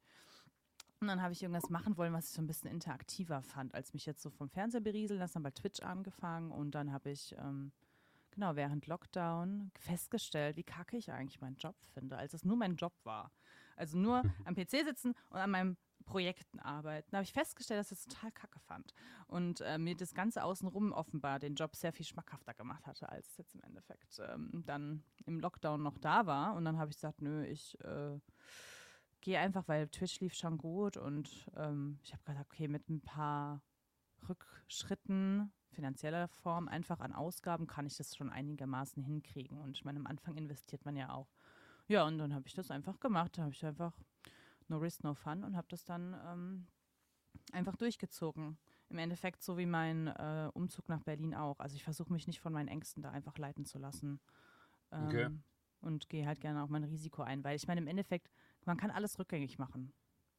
Und 1.01 1.07
dann 1.07 1.23
habe 1.23 1.33
ich 1.33 1.43
irgendwas 1.43 1.71
machen 1.71 1.97
wollen, 1.97 2.13
was 2.13 2.29
ich 2.29 2.33
so 2.33 2.43
ein 2.43 2.47
bisschen 2.47 2.71
interaktiver 2.71 3.43
fand, 3.43 3.75
als 3.75 3.93
mich 3.93 4.05
jetzt 4.05 4.21
so 4.21 4.31
vom 4.31 4.49
Fernseher 4.49 4.81
berieseln. 4.81 5.21
Das 5.21 5.33
dann 5.33 5.45
bei 5.45 5.53
Twitch 5.53 5.81
angefangen 5.81 6.51
und 6.51 6.73
dann 6.73 6.93
habe 6.93 7.11
ich, 7.11 7.37
ähm, 7.39 7.71
genau, 8.33 8.57
während 8.57 8.87
Lockdown 8.87 9.71
festgestellt, 9.79 10.57
wie 10.57 10.65
kacke 10.65 10.97
ich 10.97 11.13
eigentlich 11.13 11.41
meinen 11.41 11.57
Job 11.57 11.77
finde, 11.95 12.17
als 12.17 12.35
es 12.35 12.45
nur 12.45 12.57
mein 12.57 12.75
Job 12.75 12.95
war. 13.05 13.31
Also 13.77 13.97
nur 13.97 14.23
am 14.45 14.57
PC 14.57 14.85
sitzen 14.85 15.15
und 15.31 15.39
an 15.39 15.51
meinem 15.51 15.77
Projekten 16.09 16.59
arbeiten. 16.61 17.09
Da 17.11 17.19
habe 17.19 17.25
ich 17.25 17.33
festgestellt, 17.33 17.81
dass 17.81 17.93
ich 17.93 17.99
das 17.99 18.07
total 18.07 18.33
kacke 18.33 18.59
fand. 18.61 18.95
Und 19.27 19.61
äh, 19.61 19.79
mir 19.79 19.95
das 19.95 20.15
Ganze 20.15 20.43
außenrum 20.43 20.93
offenbar 20.93 21.39
den 21.39 21.55
Job 21.55 21.77
sehr 21.77 21.93
viel 21.93 22.07
schmackhafter 22.07 22.55
gemacht 22.55 22.87
hatte, 22.87 23.09
als 23.09 23.29
es 23.29 23.37
jetzt 23.37 23.55
im 23.55 23.63
Endeffekt 23.63 24.19
ähm, 24.21 24.63
dann 24.67 25.05
im 25.27 25.39
Lockdown 25.39 25.83
noch 25.83 25.99
da 25.99 26.27
war. 26.27 26.55
Und 26.55 26.65
dann 26.65 26.79
habe 26.79 26.91
ich 26.91 26.97
gesagt, 26.97 27.21
nö, 27.21 27.45
ich 27.45 27.79
äh, 27.85 28.19
gehe 29.21 29.39
einfach, 29.39 29.69
weil 29.69 29.89
Twitch 29.89 30.21
lief 30.21 30.35
schon 30.35 30.57
gut. 30.57 30.97
Und 30.97 31.51
ähm, 31.57 31.99
ich 32.03 32.13
habe 32.13 32.23
gesagt, 32.25 32.47
okay, 32.51 32.69
mit 32.69 32.89
ein 32.89 33.03
paar 33.03 33.61
Rückschritten 34.29 35.53
finanzieller 35.71 36.29
Form 36.29 36.67
einfach 36.67 37.01
an 37.01 37.13
Ausgaben 37.13 37.67
kann 37.67 37.87
ich 37.87 37.97
das 37.97 38.17
schon 38.17 38.31
einigermaßen 38.31 39.03
hinkriegen. 39.03 39.61
Und 39.61 39.77
ich 39.77 39.85
meine, 39.85 39.99
am 39.99 40.07
Anfang 40.07 40.37
investiert 40.37 40.85
man 40.85 40.97
ja 40.97 41.11
auch. 41.11 41.29
Ja, 41.87 42.05
und 42.07 42.19
dann 42.19 42.35
habe 42.35 42.47
ich 42.47 42.55
das 42.55 42.71
einfach 42.71 42.99
gemacht. 43.01 43.37
Da 43.37 43.43
habe 43.43 43.53
ich 43.53 43.65
einfach 43.65 43.93
No 44.69 44.79
Risk, 44.79 45.05
No 45.05 45.15
Fun 45.15 45.45
und 45.45 45.57
habe 45.57 45.69
das 45.69 45.85
dann 45.85 46.17
ähm, 46.27 46.67
einfach 47.53 47.77
durchgezogen. 47.77 48.59
Im 48.91 48.99
Endeffekt 48.99 49.43
so 49.43 49.59
wie 49.59 49.67
mein 49.67 50.07
äh, 50.07 50.51
Umzug 50.55 50.89
nach 50.89 51.03
Berlin 51.03 51.35
auch. 51.35 51.61
Also 51.61 51.77
ich 51.77 51.85
versuche 51.85 52.13
mich 52.13 52.27
nicht 52.27 52.41
von 52.41 52.53
meinen 52.53 52.69
Ängsten 52.69 53.03
da 53.03 53.11
einfach 53.11 53.37
leiten 53.37 53.65
zu 53.65 53.79
lassen. 53.79 54.21
Ähm, 54.91 55.07
okay. 55.07 55.29
Und 55.81 56.09
gehe 56.09 56.27
halt 56.27 56.41
gerne 56.41 56.63
auch 56.63 56.69
mein 56.69 56.85
Risiko 56.85 57.23
ein, 57.23 57.45
weil 57.45 57.57
ich 57.57 57.69
meine, 57.69 57.81
im 57.81 57.87
Endeffekt, 57.87 58.31
man 58.65 58.77
kann 58.77 58.91
alles 58.91 59.19
rückgängig 59.19 59.59
machen. 59.59 59.93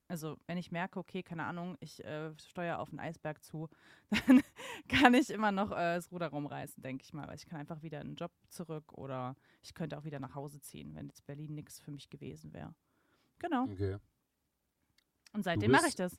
Also 0.10 0.38
wenn 0.48 0.58
ich 0.58 0.72
merke, 0.72 0.98
okay, 1.00 1.22
keine 1.22 1.44
Ahnung, 1.46 1.78
ich 1.80 2.04
äh, 2.04 2.34
steuere 2.40 2.80
auf 2.80 2.90
einen 2.90 3.00
Eisberg 3.00 3.44
zu, 3.44 3.70
dann 4.28 4.42
kann 4.88 5.14
ich 5.14 5.30
immer 5.30 5.52
noch 5.52 5.72
äh, 5.72 5.96
das 5.96 6.12
Ruder 6.12 6.30
rumreißen, 6.30 6.82
denke 6.82 7.04
ich 7.04 7.14
mal. 7.14 7.28
Weil 7.28 7.36
ich 7.36 7.46
kann 7.46 7.60
einfach 7.60 7.84
wieder 7.84 8.02
in 8.02 8.08
einen 8.08 8.16
Job 8.16 8.32
zurück 8.50 8.92
oder 8.94 9.36
ich 9.62 9.76
könnte 9.76 9.98
auch 9.98 10.04
wieder 10.06 10.20
nach 10.20 10.34
Hause 10.34 10.60
ziehen, 10.62 10.96
wenn 10.96 11.08
jetzt 11.08 11.26
Berlin 11.28 11.54
nichts 11.54 11.80
für 11.80 11.92
mich 11.92 12.10
gewesen 12.10 12.54
wäre. 12.54 12.74
Genau. 13.38 13.66
Okay. 13.66 13.98
Und 15.34 15.44
seitdem 15.44 15.72
mache 15.72 15.88
ich 15.88 15.96
das. 15.96 16.18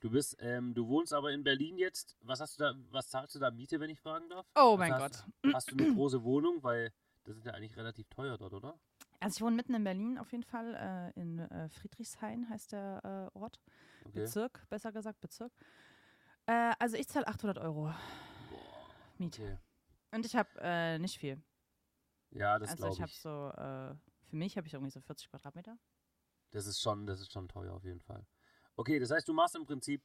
Du 0.00 0.10
bist, 0.10 0.36
ähm, 0.40 0.74
du 0.74 0.86
wohnst 0.86 1.12
aber 1.12 1.32
in 1.32 1.42
Berlin 1.42 1.76
jetzt. 1.78 2.16
Was 2.20 2.40
hast 2.40 2.58
du 2.58 2.64
da, 2.64 2.74
was 2.90 3.08
zahlst 3.08 3.34
du 3.34 3.38
da 3.38 3.50
Miete, 3.50 3.80
wenn 3.80 3.90
ich 3.90 4.00
fragen 4.00 4.28
darf? 4.28 4.46
Oh 4.54 4.76
mein 4.78 4.92
hast, 4.94 5.24
Gott. 5.42 5.54
Hast 5.54 5.70
du 5.70 5.76
eine 5.76 5.92
große 5.94 6.22
Wohnung? 6.22 6.62
Weil 6.62 6.92
das 7.24 7.36
ist 7.36 7.46
ja 7.46 7.52
eigentlich 7.52 7.76
relativ 7.76 8.08
teuer 8.08 8.38
dort, 8.38 8.54
oder? 8.54 8.78
Also 9.20 9.36
ich 9.36 9.42
wohne 9.42 9.56
mitten 9.56 9.74
in 9.74 9.84
Berlin 9.84 10.18
auf 10.18 10.32
jeden 10.32 10.44
Fall, 10.44 10.74
äh, 10.74 11.20
in 11.20 11.38
äh, 11.38 11.68
Friedrichshain 11.68 12.48
heißt 12.48 12.72
der 12.72 13.30
äh, 13.34 13.38
Ort. 13.38 13.60
Okay. 14.04 14.20
Bezirk, 14.20 14.66
besser 14.68 14.90
gesagt 14.90 15.20
Bezirk. 15.20 15.52
Äh, 16.46 16.72
also 16.78 16.96
ich 16.96 17.08
zahle 17.08 17.28
800 17.28 17.58
Euro 17.58 17.84
Boah, 17.84 17.96
Miete. 19.18 19.42
Okay. 19.42 19.58
Und 20.10 20.26
ich 20.26 20.34
habe 20.34 20.50
äh, 20.60 20.98
nicht 20.98 21.18
viel. 21.18 21.40
Ja, 22.30 22.58
das 22.58 22.76
glaube 22.76 22.94
ich. 22.94 23.00
Also 23.00 23.22
ich 23.22 23.26
habe 23.26 23.54
so, 23.54 23.60
äh, 23.60 23.94
für 24.28 24.36
mich 24.36 24.56
habe 24.56 24.66
ich 24.66 24.74
irgendwie 24.74 24.90
so 24.90 25.00
40 25.00 25.30
Quadratmeter. 25.30 25.78
Das 26.50 26.66
ist 26.66 26.80
schon, 26.80 27.06
das 27.06 27.20
ist 27.20 27.32
schon 27.32 27.48
teuer 27.48 27.72
auf 27.72 27.84
jeden 27.84 28.00
Fall. 28.00 28.26
Okay, 28.76 28.98
das 28.98 29.10
heißt, 29.10 29.28
du 29.28 29.32
machst 29.32 29.54
im 29.56 29.64
Prinzip 29.64 30.02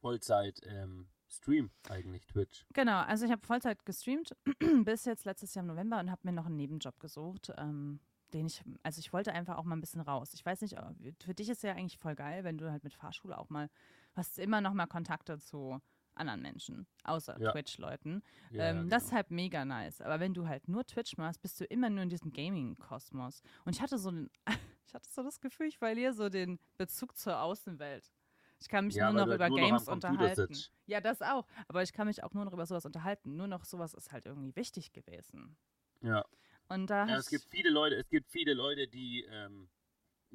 Vollzeit 0.00 0.60
ähm, 0.64 1.08
Stream 1.28 1.70
eigentlich, 1.88 2.26
Twitch. 2.26 2.66
Genau, 2.74 3.00
also 3.00 3.24
ich 3.24 3.32
habe 3.32 3.44
Vollzeit 3.44 3.84
gestreamt 3.84 4.36
bis 4.84 5.04
jetzt 5.04 5.24
letztes 5.24 5.54
Jahr 5.54 5.62
im 5.62 5.68
November 5.68 5.98
und 5.98 6.10
habe 6.10 6.20
mir 6.24 6.32
noch 6.32 6.46
einen 6.46 6.56
Nebenjob 6.56 7.00
gesucht, 7.00 7.52
ähm, 7.56 8.00
den 8.32 8.46
ich, 8.46 8.62
also 8.82 8.98
ich 8.98 9.12
wollte 9.12 9.32
einfach 9.32 9.56
auch 9.56 9.64
mal 9.64 9.76
ein 9.76 9.80
bisschen 9.80 10.00
raus. 10.00 10.32
Ich 10.34 10.44
weiß 10.44 10.60
nicht, 10.60 10.76
für 11.22 11.34
dich 11.34 11.48
ist 11.48 11.62
ja 11.62 11.72
eigentlich 11.72 11.98
voll 11.98 12.14
geil, 12.14 12.44
wenn 12.44 12.58
du 12.58 12.70
halt 12.70 12.84
mit 12.84 12.92
Fahrschule 12.92 13.38
auch 13.38 13.48
mal, 13.48 13.70
hast 14.14 14.38
immer 14.38 14.60
noch 14.60 14.74
mal 14.74 14.86
Kontakte 14.86 15.38
zu 15.38 15.80
anderen 16.14 16.42
Menschen, 16.42 16.86
außer 17.04 17.40
ja. 17.40 17.50
Twitch-Leuten. 17.50 18.22
Ja, 18.50 18.64
ähm, 18.64 18.76
ja, 18.76 18.82
genau. 18.82 18.90
Das 18.90 19.04
ist 19.04 19.12
halt 19.12 19.30
mega 19.30 19.64
nice. 19.64 20.00
Aber 20.00 20.20
wenn 20.20 20.34
du 20.34 20.46
halt 20.46 20.68
nur 20.68 20.84
Twitch 20.84 21.16
machst, 21.16 21.42
bist 21.42 21.60
du 21.60 21.64
immer 21.64 21.90
nur 21.90 22.02
in 22.02 22.08
diesem 22.08 22.32
Gaming-Kosmos. 22.32 23.42
Und 23.64 23.74
ich 23.74 23.82
hatte 23.82 23.98
so 23.98 24.10
ein, 24.10 24.30
ich 24.86 24.94
hatte 24.94 25.08
so 25.08 25.22
das 25.22 25.40
Gefühl, 25.40 25.66
ich 25.66 25.78
verliere 25.78 26.12
so 26.12 26.28
den 26.28 26.58
Bezug 26.76 27.16
zur 27.16 27.40
Außenwelt. 27.40 28.12
Ich 28.60 28.68
kann 28.68 28.86
mich 28.86 28.96
nur 28.96 29.12
noch 29.12 29.26
über 29.26 29.48
nur 29.48 29.58
Games 29.58 29.86
noch 29.86 29.94
unterhalten. 29.94 30.56
Ja, 30.86 31.00
das 31.00 31.20
auch. 31.20 31.46
Aber 31.68 31.82
ich 31.82 31.92
kann 31.92 32.06
mich 32.06 32.22
auch 32.22 32.32
nur 32.32 32.44
noch 32.44 32.52
über 32.52 32.64
sowas 32.66 32.86
unterhalten. 32.86 33.36
Nur 33.36 33.46
noch 33.46 33.64
sowas 33.64 33.94
ist 33.94 34.12
halt 34.12 34.26
irgendwie 34.26 34.56
wichtig 34.56 34.92
gewesen. 34.92 35.56
Ja. 36.00 36.24
Und 36.68 36.88
da 36.88 37.06
ja, 37.06 37.16
es 37.16 37.28
gibt 37.28 37.44
viele 37.50 37.70
Leute, 37.70 37.96
es 37.96 38.08
gibt 38.08 38.30
viele 38.30 38.54
Leute, 38.54 38.88
die 38.88 39.24
ähm, 39.28 39.68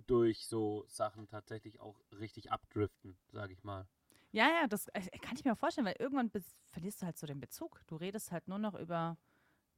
durch 0.05 0.45
so 0.45 0.85
Sachen 0.87 1.27
tatsächlich 1.27 1.79
auch 1.79 1.99
richtig 2.19 2.51
abdriften, 2.51 3.17
sage 3.31 3.53
ich 3.53 3.63
mal. 3.63 3.87
Ja, 4.31 4.47
ja, 4.47 4.67
das 4.67 4.87
äh, 4.89 5.01
kann 5.21 5.35
ich 5.35 5.43
mir 5.43 5.55
vorstellen, 5.55 5.87
weil 5.87 5.95
irgendwann 5.97 6.29
verlierst 6.67 7.01
du 7.01 7.05
halt 7.05 7.17
so 7.17 7.25
den 7.25 7.39
Bezug. 7.39 7.81
Du 7.87 7.95
redest 7.95 8.31
halt 8.31 8.47
nur 8.47 8.59
noch 8.59 8.75
über 8.75 9.17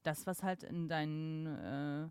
das, 0.03 0.25
was 0.25 0.43
halt 0.43 0.63
in 0.63 0.89
deinen 0.89 1.45
äh, 1.45 2.09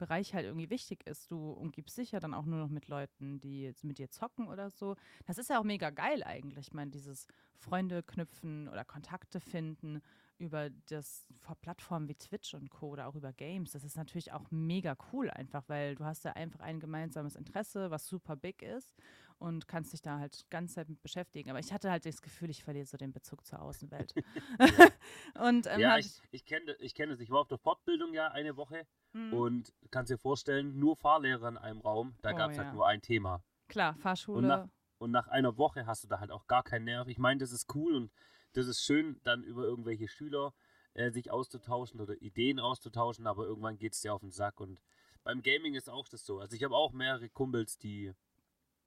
Bereich 0.00 0.34
halt 0.34 0.46
irgendwie 0.46 0.70
wichtig 0.70 1.06
ist. 1.06 1.30
Du 1.30 1.52
umgibst 1.52 1.96
dich 1.98 2.10
ja 2.10 2.20
dann 2.20 2.34
auch 2.34 2.46
nur 2.46 2.58
noch 2.58 2.70
mit 2.70 2.88
Leuten, 2.88 3.38
die 3.38 3.72
mit 3.82 3.98
dir 3.98 4.10
zocken 4.10 4.48
oder 4.48 4.70
so. 4.70 4.96
Das 5.26 5.38
ist 5.38 5.50
ja 5.50 5.60
auch 5.60 5.64
mega 5.64 5.90
geil 5.90 6.24
eigentlich. 6.24 6.68
Ich 6.68 6.72
meine, 6.72 6.90
dieses 6.90 7.26
Freunde 7.58 8.02
knüpfen 8.02 8.68
oder 8.68 8.84
Kontakte 8.84 9.40
finden 9.40 10.00
über 10.40 10.70
das 10.88 11.26
vor 11.38 11.54
Plattformen 11.56 12.08
wie 12.08 12.14
Twitch 12.14 12.54
und 12.54 12.70
Co. 12.70 12.88
oder 12.88 13.06
auch 13.06 13.14
über 13.14 13.32
Games. 13.32 13.72
Das 13.72 13.84
ist 13.84 13.96
natürlich 13.96 14.32
auch 14.32 14.50
mega 14.50 14.96
cool 15.12 15.30
einfach, 15.30 15.64
weil 15.68 15.94
du 15.94 16.04
hast 16.04 16.24
ja 16.24 16.32
einfach 16.32 16.60
ein 16.60 16.80
gemeinsames 16.80 17.36
Interesse, 17.36 17.90
was 17.90 18.06
super 18.06 18.36
big 18.36 18.62
ist 18.62 18.94
und 19.38 19.68
kannst 19.68 19.92
dich 19.92 20.02
da 20.02 20.18
halt 20.18 20.46
ganz 20.50 20.74
Zeit 20.74 20.88
mit 20.88 21.02
beschäftigen. 21.02 21.50
Aber 21.50 21.58
ich 21.58 21.72
hatte 21.72 21.90
halt 21.90 22.06
das 22.06 22.22
Gefühl, 22.22 22.50
ich 22.50 22.64
verliere 22.64 22.86
so 22.86 22.96
den 22.96 23.12
Bezug 23.12 23.44
zur 23.46 23.60
Außenwelt. 23.60 24.14
und, 25.38 25.66
ähm, 25.66 25.80
ja, 25.80 25.98
ich, 25.98 26.20
ich 26.30 26.44
kenne 26.44 26.74
ich 26.78 26.94
kenn 26.94 27.10
es. 27.10 27.20
Ich 27.20 27.30
war 27.30 27.40
auf 27.40 27.48
der 27.48 27.58
Fortbildung 27.58 28.14
ja 28.14 28.28
eine 28.28 28.56
Woche 28.56 28.86
mhm. 29.12 29.32
und 29.34 29.74
kannst 29.90 30.10
dir 30.10 30.18
vorstellen, 30.18 30.78
nur 30.78 30.96
Fahrlehrer 30.96 31.48
in 31.48 31.58
einem 31.58 31.80
Raum, 31.80 32.14
da 32.22 32.32
oh, 32.32 32.36
gab 32.36 32.50
es 32.50 32.56
halt 32.56 32.66
ja. 32.66 32.70
halt 32.70 32.74
nur 32.74 32.86
ein 32.86 33.02
Thema. 33.02 33.42
Klar, 33.68 33.94
Fahrschule. 33.96 34.38
Und 34.38 34.46
nach, 34.46 34.68
und 34.98 35.10
nach 35.10 35.28
einer 35.28 35.56
Woche 35.56 35.86
hast 35.86 36.04
du 36.04 36.08
da 36.08 36.20
halt 36.20 36.30
auch 36.30 36.46
gar 36.46 36.62
keinen 36.62 36.84
Nerv. 36.84 37.08
Ich 37.08 37.18
meine, 37.18 37.40
das 37.40 37.52
ist 37.52 37.74
cool 37.74 37.94
und 37.94 38.10
das 38.52 38.66
ist 38.66 38.82
schön, 38.82 39.20
dann 39.22 39.42
über 39.42 39.64
irgendwelche 39.64 40.08
Schüler 40.08 40.54
äh, 40.94 41.10
sich 41.10 41.30
auszutauschen 41.30 42.00
oder 42.00 42.20
Ideen 42.20 42.58
auszutauschen, 42.58 43.26
aber 43.26 43.44
irgendwann 43.44 43.78
geht 43.78 43.94
es 43.94 44.00
dir 44.00 44.14
auf 44.14 44.20
den 44.20 44.32
Sack. 44.32 44.60
Und 44.60 44.80
beim 45.22 45.42
Gaming 45.42 45.74
ist 45.74 45.88
auch 45.88 46.08
das 46.08 46.24
so. 46.24 46.40
Also 46.40 46.56
ich 46.56 46.64
habe 46.64 46.74
auch 46.74 46.92
mehrere 46.92 47.28
Kumpels, 47.28 47.78
die, 47.78 48.12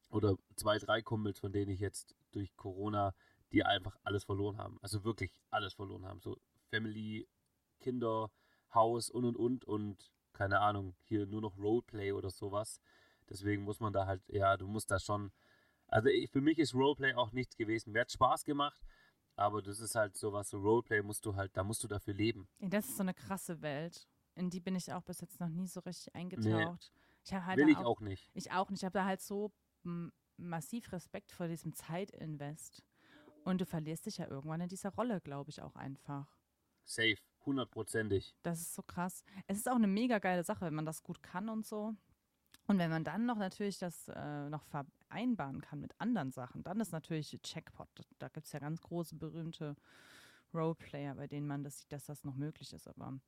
oder 0.10 0.36
zwei, 0.56 0.78
drei 0.78 1.02
Kumpels, 1.02 1.40
von 1.40 1.52
denen 1.52 1.72
ich 1.72 1.80
jetzt 1.80 2.16
durch 2.32 2.56
Corona, 2.56 3.14
die 3.52 3.64
einfach 3.64 3.98
alles 4.04 4.24
verloren 4.24 4.58
haben. 4.58 4.80
Also 4.82 5.04
wirklich 5.04 5.40
alles 5.50 5.74
verloren 5.74 6.06
haben. 6.06 6.20
So 6.20 6.38
Family, 6.70 7.28
Kinder, 7.80 8.32
Haus 8.74 9.10
und 9.10 9.26
und 9.26 9.38
und 9.38 9.66
und 9.66 10.12
keine 10.34 10.60
Ahnung, 10.60 10.96
hier 11.04 11.28
nur 11.28 11.42
noch 11.42 11.58
Roleplay 11.58 12.12
oder 12.12 12.32
sowas. 12.32 12.82
Deswegen 13.30 13.64
muss 13.64 13.80
man 13.80 13.94
da 13.94 14.08
halt, 14.08 14.22
ja, 14.28 14.58
du 14.58 14.68
musst 14.68 14.92
da 14.92 15.00
schon. 15.00 15.32
Also 15.88 16.10
ich, 16.10 16.32
für 16.32 16.42
mich 16.42 16.58
ist 16.58 16.74
Roleplay 16.74 17.14
auch 17.14 17.32
nichts 17.32 17.56
gewesen. 17.56 17.92
Mir 17.94 18.02
hat 18.02 18.12
Spaß 18.12 18.44
gemacht, 18.44 18.82
aber 19.36 19.62
das 19.62 19.80
ist 19.80 19.96
halt 19.96 20.16
sowas, 20.16 20.50
so 20.50 20.60
Roleplay 20.60 21.02
musst 21.02 21.26
du 21.26 21.36
halt, 21.36 21.56
da 21.58 21.64
musst 21.64 21.84
du 21.84 21.88
dafür 21.88 22.14
leben. 22.14 22.48
Das 22.60 22.88
ist 22.88 22.98
so 22.98 23.04
eine 23.04 23.14
krasse 23.14 23.62
Welt. 23.62 24.08
In 24.36 24.50
die 24.50 24.60
bin 24.60 24.76
ich 24.76 24.92
auch 24.92 25.04
bis 25.04 25.22
jetzt 25.22 25.40
noch 25.40 25.50
nie 25.50 25.68
so 25.68 25.80
richtig 25.82 26.14
eingetaucht. 26.16 26.46
Nee, 26.48 27.12
ich 27.24 27.34
halt 27.34 27.60
will 27.60 27.70
ich 27.70 27.78
auch, 27.78 27.86
auch, 27.86 28.02
nicht. 28.02 28.32
Ich 28.34 28.52
auch 28.52 28.70
nicht. 28.70 28.82
Ich 28.82 28.86
habe 28.86 28.98
da 28.98 29.06
halt 29.06 29.22
so 29.22 29.52
massiv 30.38 30.92
Respekt 30.92 31.32
vor 31.32 31.48
diesem 31.48 31.74
Zeitinvest. 31.74 32.84
Und 33.44 33.60
du 33.60 33.66
verlierst 33.66 34.06
dich 34.06 34.18
ja 34.18 34.28
irgendwann 34.28 34.62
in 34.62 34.70
dieser 34.70 34.94
Rolle, 34.94 35.20
glaube 35.20 35.50
ich, 35.50 35.62
auch 35.62 35.76
einfach. 35.76 36.38
Safe, 36.86 37.18
hundertprozentig. 37.46 38.36
Das 38.44 38.62
ist 38.62 38.74
so 38.74 38.82
krass. 38.82 39.24
Es 39.48 39.58
ist 39.58 39.70
auch 39.70 39.76
eine 39.76 39.88
mega 39.88 40.20
geile 40.20 40.44
Sache, 40.44 40.66
wenn 40.66 40.74
man 40.76 40.86
das 40.86 41.04
gut 41.04 41.22
kann 41.22 41.50
und 41.50 41.66
so. 41.66 41.94
Und 42.68 42.78
wenn 42.78 42.90
man 42.90 43.04
dann 43.04 43.26
noch 43.26 43.38
natürlich 43.38 43.78
das 43.78 44.08
äh, 44.08 44.50
noch 44.50 44.64
vereinbaren 45.14 45.62
kann 45.62 45.80
mit 45.80 45.94
anderen 46.00 46.32
Sachen, 46.32 46.64
dann 46.64 46.80
ist 46.80 46.92
natürlich 46.92 47.38
Checkpot. 47.44 47.88
Da 48.20 48.30
gibt 48.30 48.48
es 48.48 48.54
ja 48.54 48.60
ganz 48.60 48.82
große, 48.82 49.16
berühmte 49.16 49.76
Roleplayer, 50.54 51.16
bei 51.16 51.28
denen 51.28 51.48
man 51.48 51.64
das 51.64 51.80
sieht, 51.80 51.92
dass 51.92 52.06
das 52.06 52.24
noch 52.24 52.36
möglich 52.36 52.74
ist. 52.74 52.88
Aber, 52.88 53.20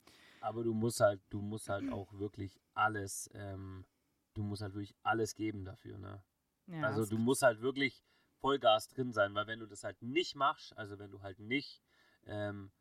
aber 0.42 0.64
du 0.64 0.74
musst 0.74 1.00
halt, 1.00 1.22
du 1.30 1.42
musst 1.42 1.70
halt 1.70 1.92
auch 1.92 2.12
wirklich 2.14 2.60
alles, 2.74 3.30
ähm, 3.34 3.86
du 4.34 4.44
musst 4.44 4.62
halt 4.62 4.74
wirklich 4.74 4.96
alles 5.04 5.36
geben 5.36 5.64
dafür, 5.64 5.98
ne? 5.98 6.24
Ja, 6.68 6.82
also 6.82 7.06
du 7.06 7.20
musst 7.20 7.44
halt 7.44 7.62
wirklich 7.62 8.04
Vollgas 8.40 8.88
drin 8.88 9.14
sein, 9.14 9.36
weil 9.36 9.46
wenn 9.46 9.60
du 9.60 9.68
das 9.68 9.84
halt 9.84 10.02
nicht 10.02 10.36
machst, 10.36 10.76
also 10.78 10.98
wenn 10.98 11.12
du 11.12 11.22
halt 11.22 11.40
nicht 11.40 11.84
ähm, 12.26 12.72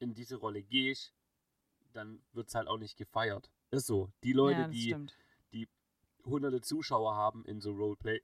in 0.00 0.14
diese 0.14 0.36
Rolle 0.36 0.62
gehst, 0.62 1.14
dann 1.92 2.20
wird 2.32 2.48
es 2.48 2.54
halt 2.56 2.66
auch 2.66 2.78
nicht 2.78 2.96
gefeiert. 2.96 3.52
Ist 3.70 3.86
so. 3.86 4.10
Die 4.24 4.32
Leute, 4.32 4.62
ja, 4.62 4.68
die, 4.68 4.94
die 4.94 5.06
hunderte 6.28 6.60
Zuschauer 6.60 7.14
haben 7.14 7.44
in 7.44 7.60
so 7.60 7.72
Roleplay, 7.72 8.22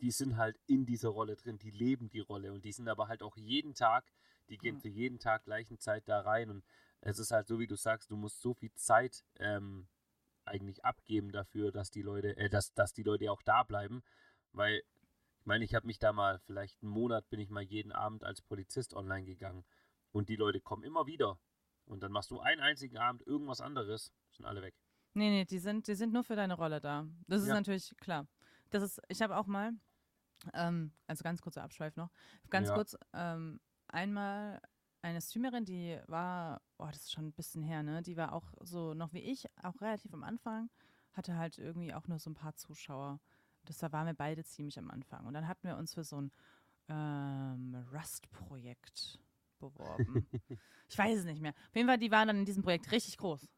die 0.00 0.10
sind 0.10 0.36
halt 0.36 0.58
in 0.66 0.84
dieser 0.84 1.10
Rolle 1.10 1.36
drin, 1.36 1.58
die 1.58 1.70
leben 1.70 2.08
die 2.10 2.20
Rolle 2.20 2.52
und 2.52 2.64
die 2.64 2.72
sind 2.72 2.88
aber 2.88 3.08
halt 3.08 3.22
auch 3.22 3.36
jeden 3.36 3.74
Tag, 3.74 4.04
die 4.48 4.58
gehen 4.58 4.76
ja. 4.76 4.80
zu 4.80 4.88
jeden 4.88 5.18
Tag 5.18 5.44
gleichen 5.44 5.78
Zeit 5.78 6.08
da 6.08 6.20
rein 6.20 6.50
und 6.50 6.64
es 7.00 7.18
ist 7.18 7.30
halt 7.30 7.46
so, 7.46 7.58
wie 7.58 7.66
du 7.66 7.76
sagst, 7.76 8.10
du 8.10 8.16
musst 8.16 8.40
so 8.40 8.54
viel 8.54 8.72
Zeit 8.74 9.24
ähm, 9.38 9.88
eigentlich 10.44 10.84
abgeben 10.84 11.32
dafür, 11.32 11.72
dass 11.72 11.90
die 11.90 12.02
Leute, 12.02 12.36
äh, 12.36 12.48
dass, 12.48 12.74
dass 12.74 12.92
die 12.92 13.02
Leute 13.02 13.30
auch 13.30 13.42
da 13.42 13.62
bleiben, 13.62 14.02
weil 14.52 14.82
ich 15.38 15.46
meine, 15.46 15.64
ich 15.64 15.74
habe 15.74 15.86
mich 15.86 15.98
da 15.98 16.12
mal, 16.12 16.38
vielleicht 16.40 16.82
einen 16.82 16.92
Monat 16.92 17.28
bin 17.28 17.40
ich 17.40 17.50
mal 17.50 17.62
jeden 17.62 17.90
Abend 17.92 18.22
als 18.24 18.42
Polizist 18.42 18.94
online 18.94 19.24
gegangen 19.24 19.64
und 20.12 20.28
die 20.28 20.36
Leute 20.36 20.60
kommen 20.60 20.84
immer 20.84 21.06
wieder 21.06 21.38
und 21.84 22.02
dann 22.02 22.12
machst 22.12 22.30
du 22.30 22.40
einen 22.40 22.60
einzigen 22.60 22.96
Abend 22.96 23.26
irgendwas 23.26 23.60
anderes, 23.60 24.12
sind 24.30 24.46
alle 24.46 24.62
weg. 24.62 24.74
Nee, 25.14 25.30
nee, 25.30 25.44
die 25.44 25.58
sind, 25.58 25.86
die 25.88 25.94
sind 25.94 26.12
nur 26.12 26.24
für 26.24 26.36
deine 26.36 26.54
Rolle 26.54 26.80
da. 26.80 27.06
Das 27.26 27.42
ist 27.42 27.48
ja. 27.48 27.54
natürlich 27.54 27.94
klar. 27.98 28.26
Das 28.70 28.82
ist, 28.82 29.00
ich 29.08 29.20
habe 29.20 29.36
auch 29.36 29.46
mal, 29.46 29.72
ähm, 30.54 30.92
also 31.06 31.22
ganz 31.22 31.42
kurzer 31.42 31.62
Abschweif 31.62 31.96
noch, 31.96 32.10
ganz 32.48 32.68
ja. 32.68 32.74
kurz, 32.74 32.96
ähm, 33.12 33.60
einmal 33.88 34.60
eine 35.02 35.20
Streamerin, 35.20 35.64
die 35.64 35.98
war, 36.06 36.62
oh, 36.78 36.86
das 36.86 37.02
ist 37.02 37.12
schon 37.12 37.26
ein 37.26 37.32
bisschen 37.32 37.62
her, 37.62 37.82
ne? 37.82 38.02
Die 38.02 38.16
war 38.16 38.32
auch 38.32 38.54
so 38.60 38.94
noch 38.94 39.12
wie 39.12 39.18
ich, 39.20 39.46
auch 39.62 39.80
relativ 39.80 40.14
am 40.14 40.22
Anfang, 40.22 40.70
hatte 41.12 41.36
halt 41.36 41.58
irgendwie 41.58 41.92
auch 41.92 42.06
nur 42.06 42.18
so 42.18 42.30
ein 42.30 42.34
paar 42.34 42.54
Zuschauer. 42.54 43.20
Das 43.64 43.78
da 43.78 43.92
waren 43.92 44.06
wir 44.06 44.14
beide 44.14 44.44
ziemlich 44.44 44.78
am 44.78 44.90
Anfang. 44.90 45.26
Und 45.26 45.34
dann 45.34 45.46
hatten 45.46 45.68
wir 45.68 45.76
uns 45.76 45.94
für 45.94 46.04
so 46.04 46.20
ein 46.20 46.32
ähm, 46.88 47.84
Rust-Projekt 47.92 49.20
beworben. 49.58 50.26
ich 50.88 50.98
weiß 50.98 51.20
es 51.20 51.24
nicht 51.24 51.40
mehr. 51.40 51.52
Auf 51.68 51.76
jeden 51.76 51.88
Fall, 51.88 51.98
die 51.98 52.10
waren 52.10 52.28
dann 52.28 52.38
in 52.38 52.44
diesem 52.44 52.62
Projekt 52.62 52.90
richtig 52.90 53.18
groß. 53.18 53.48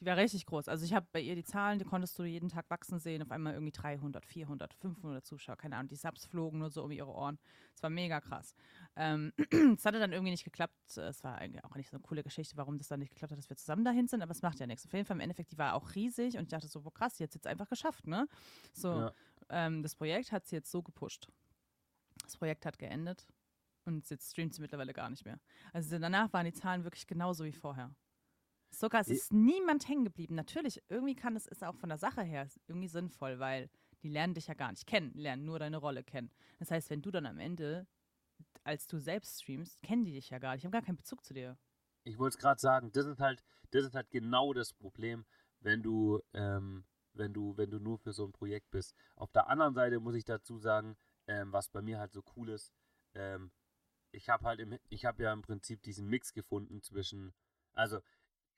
Die 0.00 0.06
war 0.06 0.16
richtig 0.16 0.46
groß. 0.46 0.68
Also 0.68 0.86
ich 0.86 0.94
habe 0.94 1.06
bei 1.12 1.20
ihr 1.20 1.34
die 1.34 1.44
Zahlen, 1.44 1.78
die 1.78 1.84
konntest 1.84 2.18
du 2.18 2.24
jeden 2.24 2.48
Tag 2.48 2.70
wachsen 2.70 2.98
sehen. 2.98 3.22
Auf 3.22 3.30
einmal 3.30 3.52
irgendwie 3.52 3.72
300, 3.72 4.24
400, 4.24 4.72
500 4.72 5.26
Zuschauer. 5.26 5.56
Keine 5.56 5.76
Ahnung, 5.76 5.88
die 5.88 5.96
Subs 5.96 6.24
flogen 6.24 6.58
nur 6.58 6.70
so 6.70 6.84
um 6.84 6.90
ihre 6.90 7.10
Ohren. 7.10 7.38
Es 7.74 7.82
war 7.82 7.90
mega 7.90 8.18
krass. 8.22 8.54
Ähm, 8.96 9.32
es 9.76 9.84
hatte 9.84 9.98
dann 9.98 10.12
irgendwie 10.12 10.30
nicht 10.30 10.44
geklappt. 10.44 10.96
Es 10.96 11.22
war 11.22 11.36
eigentlich 11.36 11.62
auch 11.64 11.76
nicht 11.76 11.90
so 11.90 11.96
eine 11.96 12.02
coole 12.02 12.22
Geschichte, 12.22 12.56
warum 12.56 12.78
das 12.78 12.88
dann 12.88 13.00
nicht 13.00 13.10
geklappt 13.10 13.32
hat, 13.32 13.38
dass 13.38 13.50
wir 13.50 13.58
zusammen 13.58 13.84
dahin 13.84 14.08
sind. 14.08 14.22
Aber 14.22 14.32
es 14.32 14.40
macht 14.40 14.58
ja 14.58 14.66
nichts. 14.66 14.86
Auf 14.86 14.92
jeden 14.94 15.04
Fall 15.04 15.18
im 15.18 15.20
Endeffekt, 15.20 15.52
die 15.52 15.58
war 15.58 15.74
auch 15.74 15.94
riesig. 15.94 16.36
Und 16.38 16.44
ich 16.44 16.48
dachte 16.48 16.68
so, 16.68 16.80
boah 16.80 16.94
krass, 16.94 17.16
die 17.16 17.24
hat 17.24 17.30
es 17.30 17.34
jetzt 17.34 17.46
einfach 17.46 17.68
geschafft, 17.68 18.06
ne? 18.06 18.26
So, 18.72 18.92
ja. 18.92 19.12
ähm, 19.50 19.82
das 19.82 19.94
Projekt 19.94 20.32
hat 20.32 20.46
sie 20.46 20.56
jetzt 20.56 20.70
so 20.70 20.82
gepusht. 20.82 21.28
Das 22.24 22.38
Projekt 22.38 22.64
hat 22.64 22.78
geendet. 22.78 23.26
Und 23.84 24.08
jetzt 24.08 24.30
streamt 24.30 24.54
sie 24.54 24.62
mittlerweile 24.62 24.94
gar 24.94 25.10
nicht 25.10 25.26
mehr. 25.26 25.38
Also 25.74 25.98
danach 25.98 26.32
waren 26.32 26.46
die 26.46 26.52
Zahlen 26.54 26.84
wirklich 26.84 27.06
genauso 27.06 27.44
wie 27.44 27.52
vorher. 27.52 27.90
Sogar 28.70 29.00
es 29.02 29.08
ist 29.08 29.32
niemand 29.32 29.88
hängen 29.88 30.04
geblieben. 30.04 30.34
Natürlich, 30.34 30.82
irgendwie 30.88 31.14
kann 31.14 31.36
es, 31.36 31.46
ist 31.46 31.64
auch 31.64 31.74
von 31.74 31.88
der 31.88 31.98
Sache 31.98 32.22
her 32.22 32.48
irgendwie 32.68 32.88
sinnvoll, 32.88 33.38
weil 33.38 33.68
die 34.02 34.08
lernen 34.08 34.34
dich 34.34 34.46
ja 34.46 34.54
gar 34.54 34.70
nicht 34.70 34.86
kennen, 34.86 35.12
lernen 35.14 35.44
nur 35.44 35.58
deine 35.58 35.76
Rolle 35.76 36.04
kennen. 36.04 36.30
Das 36.58 36.70
heißt, 36.70 36.90
wenn 36.90 37.02
du 37.02 37.10
dann 37.10 37.26
am 37.26 37.38
Ende, 37.38 37.86
als 38.64 38.86
du 38.86 38.98
selbst 38.98 39.42
streamst, 39.42 39.82
kennen 39.82 40.04
die 40.04 40.12
dich 40.12 40.30
ja 40.30 40.38
gar 40.38 40.54
nicht, 40.54 40.64
haben 40.64 40.72
gar 40.72 40.82
keinen 40.82 40.96
Bezug 40.96 41.24
zu 41.24 41.34
dir. 41.34 41.58
Ich 42.04 42.18
wollte 42.18 42.36
es 42.36 42.38
gerade 42.38 42.60
sagen, 42.60 42.92
das 42.92 43.06
ist 43.06 43.20
halt, 43.20 43.42
das 43.70 43.84
ist 43.84 43.94
halt 43.94 44.10
genau 44.10 44.52
das 44.52 44.72
Problem, 44.72 45.26
wenn 45.60 45.82
du, 45.82 46.20
ähm, 46.32 46.84
wenn 47.12 47.32
du, 47.32 47.56
wenn 47.56 47.70
du 47.70 47.78
nur 47.78 47.98
für 47.98 48.12
so 48.12 48.24
ein 48.24 48.32
Projekt 48.32 48.70
bist. 48.70 48.94
Auf 49.16 49.30
der 49.32 49.48
anderen 49.48 49.74
Seite 49.74 50.00
muss 50.00 50.14
ich 50.14 50.24
dazu 50.24 50.58
sagen, 50.58 50.96
ähm, 51.26 51.52
was 51.52 51.68
bei 51.68 51.82
mir 51.82 51.98
halt 51.98 52.12
so 52.12 52.22
cool 52.36 52.48
ist, 52.48 52.72
ähm, 53.14 53.50
ich 54.12 54.28
habe 54.28 54.44
halt 54.44 54.60
im, 54.60 54.78
ich 54.88 55.04
habe 55.04 55.22
ja 55.22 55.32
im 55.32 55.42
Prinzip 55.42 55.82
diesen 55.82 56.08
Mix 56.08 56.32
gefunden 56.32 56.82
zwischen, 56.82 57.34
also 57.72 58.00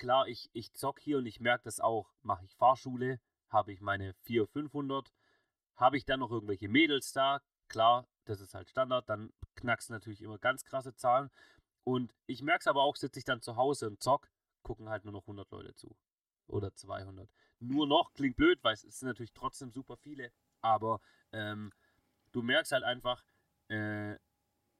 klar, 0.02 0.26
ich, 0.26 0.50
ich 0.52 0.72
zock 0.72 0.98
hier 0.98 1.18
und 1.18 1.26
ich 1.26 1.38
merke 1.38 1.62
das 1.62 1.78
auch. 1.78 2.12
Mache 2.22 2.44
ich 2.44 2.56
Fahrschule, 2.56 3.20
habe 3.48 3.72
ich 3.72 3.80
meine 3.80 4.14
400, 4.24 4.50
500, 4.50 5.12
habe 5.76 5.96
ich 5.96 6.04
dann 6.04 6.18
noch 6.18 6.32
irgendwelche 6.32 6.68
Mädels 6.68 7.12
da, 7.12 7.40
klar, 7.68 8.08
das 8.24 8.40
ist 8.40 8.52
halt 8.52 8.68
Standard, 8.68 9.08
dann 9.08 9.32
knackst 9.54 9.90
natürlich 9.90 10.20
immer 10.20 10.38
ganz 10.38 10.64
krasse 10.64 10.96
Zahlen. 10.96 11.30
Und 11.84 12.12
ich 12.26 12.42
merke 12.42 12.62
es 12.62 12.66
aber 12.66 12.82
auch, 12.82 12.96
sitze 12.96 13.20
ich 13.20 13.24
dann 13.24 13.42
zu 13.42 13.54
Hause 13.54 13.86
und 13.86 14.02
zock, 14.02 14.28
gucken 14.62 14.88
halt 14.88 15.04
nur 15.04 15.12
noch 15.12 15.22
100 15.22 15.48
Leute 15.52 15.72
zu. 15.76 15.96
Oder 16.48 16.74
200. 16.74 17.30
Nur 17.60 17.86
noch, 17.86 18.12
klingt 18.12 18.34
blöd, 18.34 18.58
weil 18.62 18.74
es 18.74 18.80
sind 18.80 19.06
natürlich 19.06 19.32
trotzdem 19.32 19.70
super 19.70 19.96
viele. 19.96 20.32
Aber 20.62 21.00
ähm, 21.30 21.72
du 22.32 22.42
merkst 22.42 22.72
halt 22.72 22.82
einfach, 22.82 23.24
äh, 23.68 24.16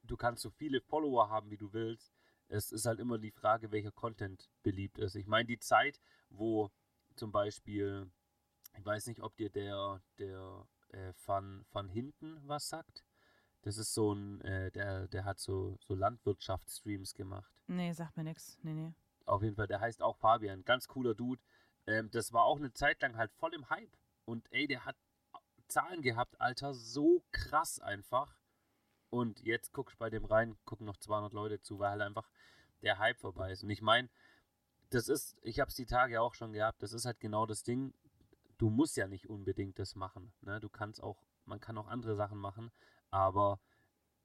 du 0.03 0.17
kannst 0.17 0.43
so 0.43 0.51
viele 0.51 0.81
Follower 0.81 1.29
haben, 1.29 1.49
wie 1.53 1.59
du 1.59 1.73
willst 1.73 2.13
es 2.49 2.73
ist 2.73 2.87
halt 2.87 3.01
immer 3.01 3.19
die 3.19 3.31
Frage, 3.31 3.73
welcher 3.73 3.93
Content 3.93 4.49
beliebt 4.63 4.99
ist. 4.99 5.15
Ich 5.15 5.27
meine, 5.27 5.47
die 5.47 5.59
Zeit, 5.59 6.01
wo 6.31 6.71
zum 7.15 7.33
Beispiel, 7.33 8.11
ich 8.79 8.85
weiß 8.85 9.07
nicht, 9.07 9.21
ob 9.21 9.37
dir 9.37 9.51
der, 9.51 10.03
der 10.19 10.67
äh, 10.89 11.13
von, 11.15 11.65
von 11.71 11.89
hinten 11.89 12.41
was 12.47 12.69
sagt. 12.69 13.05
Das 13.63 13.79
ist 13.79 13.95
so 13.95 14.13
ein, 14.13 14.41
äh, 14.43 14.71
der, 14.73 15.09
der 15.09 15.25
hat 15.25 15.39
so, 15.39 15.79
so 15.81 15.95
Landwirtschaftsstreams 15.95 17.15
gemacht. 17.15 17.53
Nee, 17.69 17.93
sagt 17.93 18.17
mir 18.17 18.25
nichts. 18.25 18.59
Nee, 18.63 18.75
nee. 18.75 18.93
Auf 19.25 19.43
jeden 19.43 19.55
Fall, 19.55 19.69
der 19.69 19.81
heißt 19.81 20.03
auch 20.03 20.17
Fabian. 20.17 20.65
Ganz 20.65 20.89
cooler 20.89 21.15
Dude. 21.15 21.41
Ähm, 21.87 22.11
das 22.11 22.33
war 22.33 22.45
auch 22.45 22.59
eine 22.59 22.73
Zeit 22.73 23.01
lang 23.03 23.17
halt 23.17 23.33
voll 23.33 23.55
im 23.55 23.71
Hype. 23.71 23.97
Und 24.25 24.51
ey, 24.53 24.67
der 24.67 24.85
hat 24.85 24.97
Zahlen 25.69 26.03
gehabt, 26.03 26.41
Alter, 26.41 26.75
so 26.75 27.23
krass 27.31 27.79
einfach. 27.81 28.37
Und 29.13 29.43
jetzt 29.43 29.75
guckst 29.75 29.97
du 29.97 29.99
bei 29.99 30.09
dem 30.09 30.25
rein, 30.25 30.57
gucken 30.65 30.87
noch 30.87 30.97
200 30.97 31.35
Leute 31.35 31.61
zu, 31.61 31.79
weil 31.79 31.91
halt 31.91 32.01
einfach 32.01 32.31
der 32.81 32.99
Hype 32.99 33.21
vorbei 33.21 33.53
ist. 33.53 33.63
Und 33.63 33.69
ich 33.69 33.83
meine, 33.83 34.09
das 34.89 35.07
ist, 35.09 35.37
ich 35.43 35.61
habe 35.61 35.69
es 35.69 35.75
die 35.75 35.85
Tage 35.85 36.23
auch 36.23 36.33
schon 36.33 36.55
gehabt, 36.55 36.83
das 36.83 36.95
ist 36.95 37.05
halt 37.05 37.21
genau 37.21 37.45
das 37.45 37.63
Ding. 37.63 37.93
Du 38.57 38.71
musst 38.71 38.97
ja 38.97 39.07
nicht 39.07 39.29
unbedingt 39.29 39.79
das 39.79 39.97
machen. 39.97 40.33
Ne? 40.41 40.61
Du 40.61 40.71
kannst 40.71 41.03
auch, 41.03 41.27
man 41.45 41.61
kann 41.61 41.77
auch 41.77 41.89
andere 41.89 42.17
Sachen 42.17 42.39
machen, 42.39 42.73
aber 43.11 43.61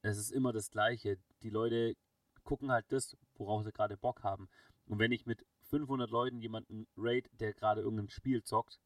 es 0.04 0.18
ist 0.18 0.32
immer 0.32 0.54
das 0.54 0.72
Gleiche. 0.72 1.18
Die 1.44 1.50
Leute 1.50 1.98
gucken 2.46 2.72
halt 2.72 2.86
das, 2.88 3.18
worauf 3.36 3.66
sie 3.66 3.74
gerade 3.74 3.98
Bock 3.98 4.24
haben. 4.24 4.48
Und 4.86 5.00
wenn 5.00 5.12
ich 5.12 5.26
mit 5.26 5.46
500 5.64 6.10
Leuten 6.10 6.40
jemanden 6.40 6.88
raid, 6.96 7.30
der 7.34 7.54
gerade 7.54 7.82
irgendein 7.82 8.10
Spiel 8.10 8.42
zockt, 8.42 8.80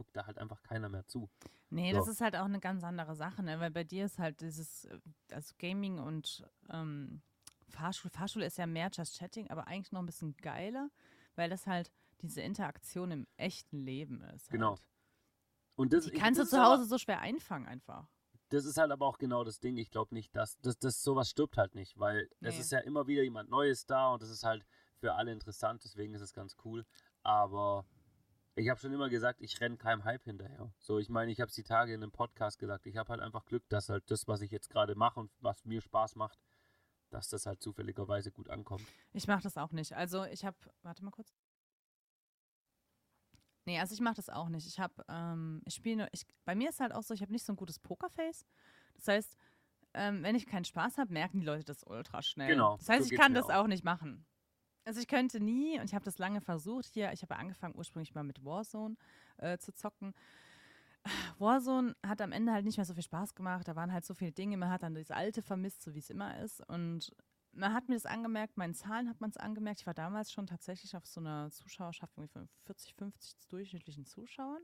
guckt 0.00 0.16
da 0.16 0.24
halt 0.24 0.38
einfach 0.38 0.62
keiner 0.62 0.88
mehr 0.88 1.06
zu. 1.06 1.28
Nee, 1.68 1.92
so. 1.92 1.98
das 1.98 2.08
ist 2.08 2.20
halt 2.22 2.34
auch 2.34 2.46
eine 2.46 2.58
ganz 2.58 2.82
andere 2.82 3.14
Sache, 3.14 3.42
ne? 3.42 3.60
weil 3.60 3.70
bei 3.70 3.84
dir 3.84 4.06
ist 4.06 4.18
halt 4.18 4.40
dieses, 4.40 4.86
äh, 4.86 4.98
also 5.30 5.54
Gaming 5.58 5.98
und 5.98 6.42
ähm, 6.70 7.20
Fahrschule, 7.68 8.10
Fahrschule 8.10 8.46
ist 8.46 8.56
ja 8.56 8.66
mehr 8.66 8.90
Just 8.90 9.18
Chatting, 9.18 9.50
aber 9.50 9.66
eigentlich 9.66 9.92
noch 9.92 10.00
ein 10.00 10.06
bisschen 10.06 10.34
geiler, 10.38 10.88
weil 11.36 11.50
das 11.50 11.66
halt 11.66 11.92
diese 12.22 12.40
Interaktion 12.40 13.10
im 13.10 13.26
echten 13.36 13.84
Leben 13.84 14.22
ist. 14.34 14.48
Genau. 14.48 14.70
Halt. 14.70 14.80
Und 15.76 15.92
das, 15.92 16.06
Die 16.06 16.12
kannst 16.12 16.40
das 16.40 16.48
du 16.48 16.56
zu 16.56 16.62
Hause 16.62 16.86
so 16.86 16.96
schwer 16.96 17.20
einfangen 17.20 17.68
einfach. 17.68 18.08
das 18.48 18.64
ist 18.64 18.78
halt 18.78 18.90
aber 18.90 19.06
auch 19.06 19.18
genau 19.18 19.44
das 19.44 19.60
Ding. 19.60 19.76
Ich 19.76 19.90
glaube 19.90 20.14
nicht, 20.14 20.34
dass 20.34 20.58
das, 20.60 20.78
das 20.78 21.02
sowas 21.02 21.28
stirbt 21.28 21.58
halt 21.58 21.74
nicht, 21.74 21.98
weil 21.98 22.26
nee. 22.40 22.48
es 22.48 22.58
ist 22.58 22.72
ja 22.72 22.78
immer 22.78 23.06
wieder 23.06 23.22
jemand 23.22 23.50
Neues 23.50 23.84
da 23.84 24.14
und 24.14 24.22
das 24.22 24.30
ist 24.30 24.44
halt 24.44 24.64
für 24.96 25.14
alle 25.14 25.30
interessant, 25.30 25.84
deswegen 25.84 26.14
ist 26.14 26.22
es 26.22 26.32
ganz 26.32 26.56
cool. 26.64 26.86
Aber 27.22 27.84
ich 28.60 28.68
habe 28.68 28.78
schon 28.78 28.92
immer 28.92 29.08
gesagt, 29.08 29.40
ich 29.40 29.60
renne 29.60 29.76
keinem 29.76 30.04
Hype 30.04 30.24
hinterher. 30.24 30.72
So, 30.78 30.98
ich 30.98 31.08
meine, 31.08 31.32
ich 31.32 31.40
habe 31.40 31.48
es 31.48 31.54
die 31.54 31.62
Tage 31.62 31.94
in 31.94 32.02
einem 32.02 32.12
Podcast 32.12 32.58
gesagt. 32.58 32.86
Ich 32.86 32.96
habe 32.96 33.10
halt 33.10 33.20
einfach 33.20 33.44
Glück, 33.46 33.68
dass 33.68 33.88
halt 33.88 34.10
das, 34.10 34.28
was 34.28 34.42
ich 34.42 34.50
jetzt 34.50 34.70
gerade 34.70 34.94
mache 34.94 35.20
und 35.20 35.30
was 35.40 35.64
mir 35.64 35.80
Spaß 35.80 36.16
macht, 36.16 36.38
dass 37.10 37.28
das 37.28 37.46
halt 37.46 37.62
zufälligerweise 37.62 38.30
gut 38.30 38.50
ankommt. 38.50 38.86
Ich 39.12 39.26
mache 39.26 39.42
das 39.42 39.56
auch 39.56 39.72
nicht. 39.72 39.94
Also 39.94 40.24
ich 40.24 40.44
habe, 40.44 40.56
warte 40.82 41.04
mal 41.04 41.10
kurz. 41.10 41.34
Nee, 43.66 43.78
also 43.78 43.94
ich 43.94 44.00
mache 44.00 44.16
das 44.16 44.28
auch 44.28 44.48
nicht. 44.48 44.66
Ich 44.66 44.78
habe, 44.78 45.04
ähm, 45.08 45.62
ich 45.64 45.74
spiele 45.74 45.96
nur, 45.96 46.08
ich, 46.12 46.26
bei 46.44 46.54
mir 46.54 46.68
ist 46.68 46.80
halt 46.80 46.92
auch 46.92 47.02
so, 47.02 47.14
ich 47.14 47.22
habe 47.22 47.32
nicht 47.32 47.44
so 47.44 47.52
ein 47.52 47.56
gutes 47.56 47.78
Pokerface. 47.78 48.44
Das 48.94 49.08
heißt, 49.08 49.36
ähm, 49.94 50.22
wenn 50.22 50.36
ich 50.36 50.46
keinen 50.46 50.64
Spaß 50.64 50.98
habe, 50.98 51.12
merken 51.12 51.40
die 51.40 51.46
Leute 51.46 51.64
das 51.64 51.82
ultra 51.84 52.22
schnell. 52.22 52.48
Genau. 52.48 52.76
Das 52.76 52.88
heißt, 52.88 53.08
so 53.08 53.14
ich 53.14 53.20
kann 53.20 53.34
das 53.34 53.46
auch. 53.46 53.64
auch 53.64 53.66
nicht 53.66 53.84
machen. 53.84 54.26
Also 54.84 55.00
ich 55.00 55.08
könnte 55.08 55.40
nie, 55.40 55.78
und 55.78 55.84
ich 55.84 55.94
habe 55.94 56.04
das 56.04 56.18
lange 56.18 56.40
versucht 56.40 56.86
hier, 56.86 57.12
ich 57.12 57.22
habe 57.22 57.36
angefangen 57.36 57.74
ursprünglich 57.76 58.14
mal 58.14 58.24
mit 58.24 58.44
Warzone 58.44 58.96
äh, 59.36 59.58
zu 59.58 59.72
zocken. 59.72 60.14
Warzone 61.38 61.94
hat 62.06 62.20
am 62.20 62.32
Ende 62.32 62.52
halt 62.52 62.64
nicht 62.64 62.76
mehr 62.76 62.84
so 62.84 62.94
viel 62.94 63.02
Spaß 63.02 63.34
gemacht. 63.34 63.68
Da 63.68 63.76
waren 63.76 63.92
halt 63.92 64.04
so 64.04 64.14
viele 64.14 64.32
Dinge. 64.32 64.56
Man 64.56 64.70
hat 64.70 64.82
dann 64.82 64.94
das 64.94 65.10
Alte 65.10 65.42
vermisst, 65.42 65.82
so 65.82 65.94
wie 65.94 65.98
es 65.98 66.10
immer 66.10 66.38
ist. 66.40 66.66
Und 66.68 67.14
man 67.52 67.72
hat 67.72 67.88
mir 67.88 67.94
das 67.94 68.06
angemerkt, 68.06 68.56
meinen 68.56 68.74
Zahlen 68.74 69.08
hat 69.08 69.20
man 69.20 69.30
es 69.30 69.36
angemerkt. 69.36 69.80
Ich 69.80 69.86
war 69.86 69.94
damals 69.94 70.30
schon 70.32 70.46
tatsächlich 70.46 70.96
auf 70.96 71.06
so 71.06 71.20
einer 71.20 71.50
Zuschauerschaft 71.50 72.14
von 72.14 72.28
40, 72.64 72.94
50 72.94 73.48
durchschnittlichen 73.48 74.04
Zuschauern. 74.04 74.62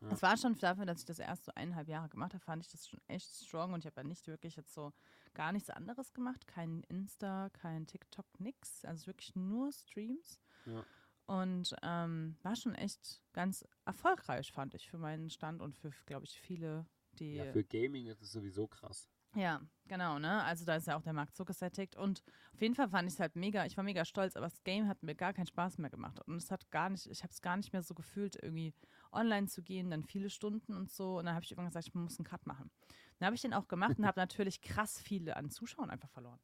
Ja. 0.00 0.08
Das 0.08 0.22
war 0.22 0.36
schon 0.36 0.56
dafür, 0.56 0.84
dass 0.84 1.00
ich 1.00 1.04
das 1.04 1.18
erst 1.18 1.44
so 1.44 1.52
eineinhalb 1.54 1.88
Jahre 1.88 2.08
gemacht 2.08 2.34
habe, 2.34 2.44
fand 2.44 2.64
ich 2.64 2.70
das 2.70 2.88
schon 2.88 3.00
echt 3.06 3.34
strong 3.34 3.72
und 3.72 3.80
ich 3.80 3.86
habe 3.86 4.00
ja 4.00 4.06
nicht 4.06 4.26
wirklich 4.26 4.56
jetzt 4.56 4.74
so 4.74 4.92
gar 5.34 5.52
nichts 5.52 5.70
anderes 5.70 6.12
gemacht. 6.12 6.46
Kein 6.46 6.82
Insta, 6.88 7.50
kein 7.50 7.86
TikTok, 7.86 8.26
nix. 8.38 8.84
Also 8.84 9.06
wirklich 9.06 9.34
nur 9.34 9.72
Streams. 9.72 10.40
Ja. 10.66 10.84
Und 11.26 11.74
ähm, 11.82 12.36
war 12.42 12.56
schon 12.56 12.74
echt 12.74 13.22
ganz 13.32 13.64
erfolgreich, 13.84 14.52
fand 14.52 14.74
ich, 14.74 14.90
für 14.90 14.98
meinen 14.98 15.30
Stand 15.30 15.62
und 15.62 15.74
für, 15.74 15.90
glaube 16.06 16.26
ich, 16.26 16.38
viele, 16.38 16.86
die. 17.12 17.34
Ja, 17.34 17.52
für 17.52 17.64
Gaming 17.64 18.06
ist 18.06 18.20
es 18.20 18.32
sowieso 18.32 18.66
krass. 18.66 19.08
Ja, 19.34 19.62
genau, 19.86 20.18
ne? 20.18 20.44
Also 20.44 20.66
da 20.66 20.76
ist 20.76 20.86
ja 20.86 20.96
auch 20.96 21.02
der 21.02 21.14
Markt 21.14 21.36
so 21.36 21.44
gesättigt. 21.44 21.96
Und 21.96 22.22
auf 22.52 22.60
jeden 22.60 22.74
Fall 22.74 22.88
fand 22.88 23.08
ich 23.08 23.14
es 23.14 23.20
halt 23.20 23.34
mega, 23.34 23.64
ich 23.64 23.76
war 23.76 23.84
mega 23.84 24.04
stolz, 24.04 24.36
aber 24.36 24.46
das 24.46 24.62
Game 24.62 24.88
hat 24.88 25.02
mir 25.02 25.14
gar 25.14 25.32
keinen 25.32 25.46
Spaß 25.46 25.78
mehr 25.78 25.90
gemacht. 25.90 26.20
Und 26.26 26.36
es 26.36 26.50
hat 26.50 26.70
gar 26.70 26.90
nicht, 26.90 27.06
ich 27.06 27.22
habe 27.22 27.32
es 27.32 27.40
gar 27.40 27.56
nicht 27.56 27.72
mehr 27.72 27.82
so 27.82 27.94
gefühlt, 27.94 28.36
irgendwie 28.42 28.74
online 29.12 29.46
zu 29.46 29.62
gehen, 29.62 29.90
dann 29.90 30.04
viele 30.04 30.30
Stunden 30.30 30.74
und 30.74 30.90
so. 30.90 31.18
Und 31.18 31.26
dann 31.26 31.34
habe 31.34 31.44
ich 31.44 31.50
irgendwann 31.50 31.70
gesagt, 31.70 31.88
ich 31.88 31.94
muss 31.94 32.18
einen 32.18 32.26
Cut 32.26 32.46
machen. 32.46 32.70
Dann 33.18 33.26
habe 33.26 33.36
ich 33.36 33.42
den 33.42 33.54
auch 33.54 33.68
gemacht 33.68 33.98
und 33.98 34.06
habe 34.06 34.18
natürlich 34.18 34.60
krass 34.60 35.00
viele 35.00 35.36
an 35.36 35.50
Zuschauern 35.50 35.90
einfach 35.90 36.10
verloren. 36.10 36.40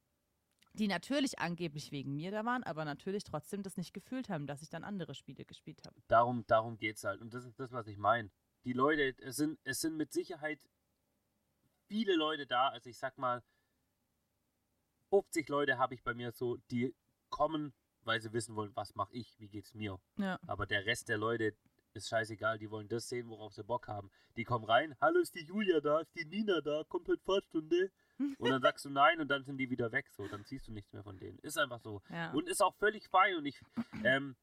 Die 0.74 0.86
natürlich 0.86 1.38
angeblich 1.38 1.90
wegen 1.90 2.14
mir 2.14 2.30
da 2.30 2.44
waren, 2.44 2.62
aber 2.62 2.84
natürlich 2.84 3.24
trotzdem 3.24 3.62
das 3.62 3.76
nicht 3.76 3.92
gefühlt 3.92 4.28
haben, 4.28 4.46
dass 4.46 4.62
ich 4.62 4.70
dann 4.70 4.84
andere 4.84 5.14
Spiele 5.14 5.44
gespielt 5.44 5.84
habe. 5.86 6.00
Darum, 6.06 6.46
darum 6.46 6.78
geht 6.78 6.96
es 6.96 7.04
halt. 7.04 7.20
Und 7.20 7.34
das 7.34 7.44
ist 7.44 7.58
das, 7.58 7.72
was 7.72 7.86
ich 7.88 7.96
meine. 7.96 8.30
Die 8.64 8.74
Leute, 8.74 9.14
es 9.22 9.36
sind, 9.36 9.58
es 9.64 9.80
sind 9.80 9.96
mit 9.96 10.12
Sicherheit 10.12 10.60
viele 11.88 12.14
Leute 12.14 12.46
da. 12.46 12.68
Also 12.68 12.90
ich 12.90 12.98
sag 12.98 13.18
mal, 13.18 13.42
50 15.10 15.48
Leute 15.48 15.78
habe 15.78 15.94
ich 15.94 16.02
bei 16.02 16.14
mir 16.14 16.32
so, 16.32 16.58
die 16.70 16.94
kommen, 17.30 17.72
weil 18.02 18.20
sie 18.20 18.32
wissen 18.32 18.54
wollen, 18.56 18.74
was 18.74 18.94
mache 18.94 19.14
ich, 19.14 19.38
wie 19.38 19.48
geht's 19.48 19.74
mir. 19.74 19.98
Ja. 20.16 20.38
Aber 20.46 20.66
der 20.66 20.86
Rest 20.86 21.08
der 21.08 21.18
Leute 21.18 21.56
ist 21.98 22.08
scheißegal, 22.08 22.58
die 22.58 22.70
wollen 22.70 22.88
das 22.88 23.08
sehen, 23.08 23.28
worauf 23.28 23.52
sie 23.52 23.64
Bock 23.64 23.88
haben. 23.88 24.10
Die 24.36 24.44
kommen 24.44 24.64
rein, 24.64 24.96
hallo, 25.00 25.20
ist 25.20 25.34
die 25.34 25.44
Julia 25.44 25.80
da, 25.80 26.00
ist 26.00 26.14
die 26.14 26.24
Nina 26.24 26.60
da, 26.60 26.84
kommt 26.88 27.08
heute 27.08 27.22
Fahrstunde. 27.22 27.90
Und 28.38 28.50
dann 28.50 28.62
sagst 28.62 28.84
du 28.84 28.90
nein 28.90 29.20
und 29.20 29.28
dann 29.28 29.44
sind 29.44 29.58
die 29.58 29.70
wieder 29.70 29.92
weg. 29.92 30.10
So, 30.10 30.26
dann 30.26 30.42
siehst 30.42 30.66
du 30.66 30.72
nichts 30.72 30.92
mehr 30.92 31.04
von 31.04 31.20
denen. 31.20 31.38
Ist 31.38 31.56
einfach 31.56 31.78
so. 31.78 32.02
Ja. 32.10 32.32
Und 32.32 32.48
ist 32.48 32.60
auch 32.60 32.74
völlig 32.74 33.08
fein. 33.08 33.36
Und 33.36 33.46
ich, 33.46 33.60
ähm, 34.02 34.34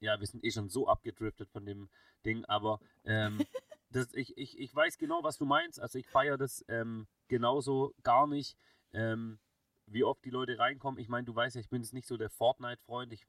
ja, 0.00 0.18
wir 0.18 0.26
sind 0.26 0.42
eh 0.42 0.50
schon 0.50 0.70
so 0.70 0.88
abgedriftet 0.88 1.50
von 1.50 1.66
dem 1.66 1.90
Ding, 2.24 2.46
aber 2.46 2.80
ähm, 3.04 3.38
das, 3.90 4.14
ich, 4.14 4.36
ich, 4.38 4.58
ich 4.58 4.74
weiß 4.74 4.96
genau, 4.96 5.22
was 5.22 5.36
du 5.36 5.44
meinst. 5.44 5.80
Also 5.80 5.98
ich 5.98 6.08
feiere 6.08 6.38
das 6.38 6.64
ähm, 6.68 7.06
genauso 7.28 7.94
gar 8.02 8.26
nicht, 8.26 8.56
ähm, 8.94 9.38
wie 9.86 10.04
oft 10.04 10.24
die 10.24 10.30
Leute 10.30 10.58
reinkommen. 10.58 10.98
Ich 10.98 11.08
meine, 11.08 11.26
du 11.26 11.34
weißt 11.34 11.56
ja, 11.56 11.60
ich 11.60 11.68
bin 11.68 11.82
jetzt 11.82 11.92
nicht 11.92 12.08
so 12.08 12.16
der 12.16 12.30
Fortnite-Freund. 12.30 13.12
Ich 13.12 13.26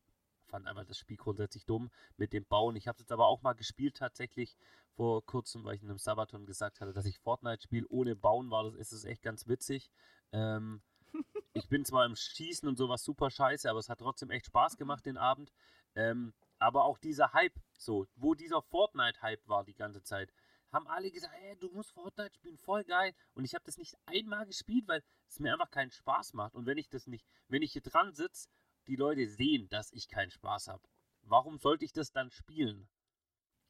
fand 0.54 0.68
einfach 0.68 0.86
das 0.86 1.00
Spiel 1.00 1.18
grundsätzlich 1.18 1.66
dumm 1.66 1.90
mit 2.16 2.32
dem 2.32 2.46
Bauen. 2.46 2.76
Ich 2.76 2.88
habe 2.88 2.96
es 2.96 3.00
jetzt 3.00 3.12
aber 3.12 3.26
auch 3.26 3.42
mal 3.42 3.54
gespielt 3.54 3.98
tatsächlich 3.98 4.56
vor 4.96 5.26
kurzem, 5.26 5.64
weil 5.64 5.74
ich 5.74 5.82
in 5.82 5.90
einem 5.90 5.98
Sabaton 5.98 6.46
gesagt 6.46 6.80
hatte, 6.80 6.94
dass 6.94 7.08
ich 7.08 7.18
Fortnite 7.18 7.64
spiele 7.64 7.88
ohne 7.90 8.16
Bauen 8.16 8.52
war. 8.52 8.64
Das 8.66 8.76
ist 8.76 8.92
es 8.92 9.04
echt 9.04 9.24
ganz 9.24 9.48
witzig. 9.48 9.90
Ähm, 10.32 10.84
ich 11.54 11.68
bin 11.70 11.86
zwar 11.86 12.06
im 12.06 12.16
Schießen 12.16 12.70
und 12.70 12.78
sowas 12.78 13.04
super 13.04 13.32
scheiße, 13.32 13.68
aber 13.68 13.80
es 13.80 13.90
hat 13.90 13.98
trotzdem 13.98 14.30
echt 14.30 14.46
Spaß 14.46 14.78
gemacht 14.78 15.08
den 15.08 15.18
Abend. 15.18 15.52
Ähm, 15.96 16.36
aber 16.60 16.84
auch 16.84 17.00
dieser 17.00 17.34
Hype, 17.34 17.60
so, 17.80 18.06
wo 18.16 18.36
dieser 18.36 18.62
Fortnite-Hype 18.62 19.48
war 19.48 19.64
die 19.64 19.74
ganze 19.74 20.04
Zeit, 20.04 20.32
haben 20.72 20.88
alle 20.88 21.10
gesagt, 21.10 21.34
hey, 21.36 21.58
du 21.60 21.70
musst 21.72 21.94
Fortnite 21.94 22.36
spielen, 22.36 22.60
voll 22.60 22.84
geil. 22.84 23.14
Und 23.34 23.44
ich 23.44 23.56
habe 23.56 23.64
das 23.66 23.78
nicht 23.78 23.96
einmal 24.06 24.46
gespielt, 24.46 24.88
weil 24.88 25.04
es 25.28 25.40
mir 25.40 25.52
einfach 25.52 25.72
keinen 25.72 25.92
Spaß 25.92 26.34
macht. 26.34 26.54
Und 26.54 26.68
wenn 26.68 26.78
ich 26.78 26.90
das 26.90 27.08
nicht, 27.08 27.26
wenn 27.48 27.64
ich 27.64 27.74
hier 27.74 27.82
dran 27.82 28.14
sitze, 28.14 28.50
die 28.88 28.96
Leute 28.96 29.28
sehen, 29.28 29.68
dass 29.70 29.92
ich 29.92 30.08
keinen 30.08 30.32
Spaß 30.32 30.68
habe. 30.68 30.84
Warum 31.24 31.58
sollte 31.58 31.86
ich 31.86 31.94
das 31.94 32.12
dann 32.12 32.30
spielen? 32.32 32.90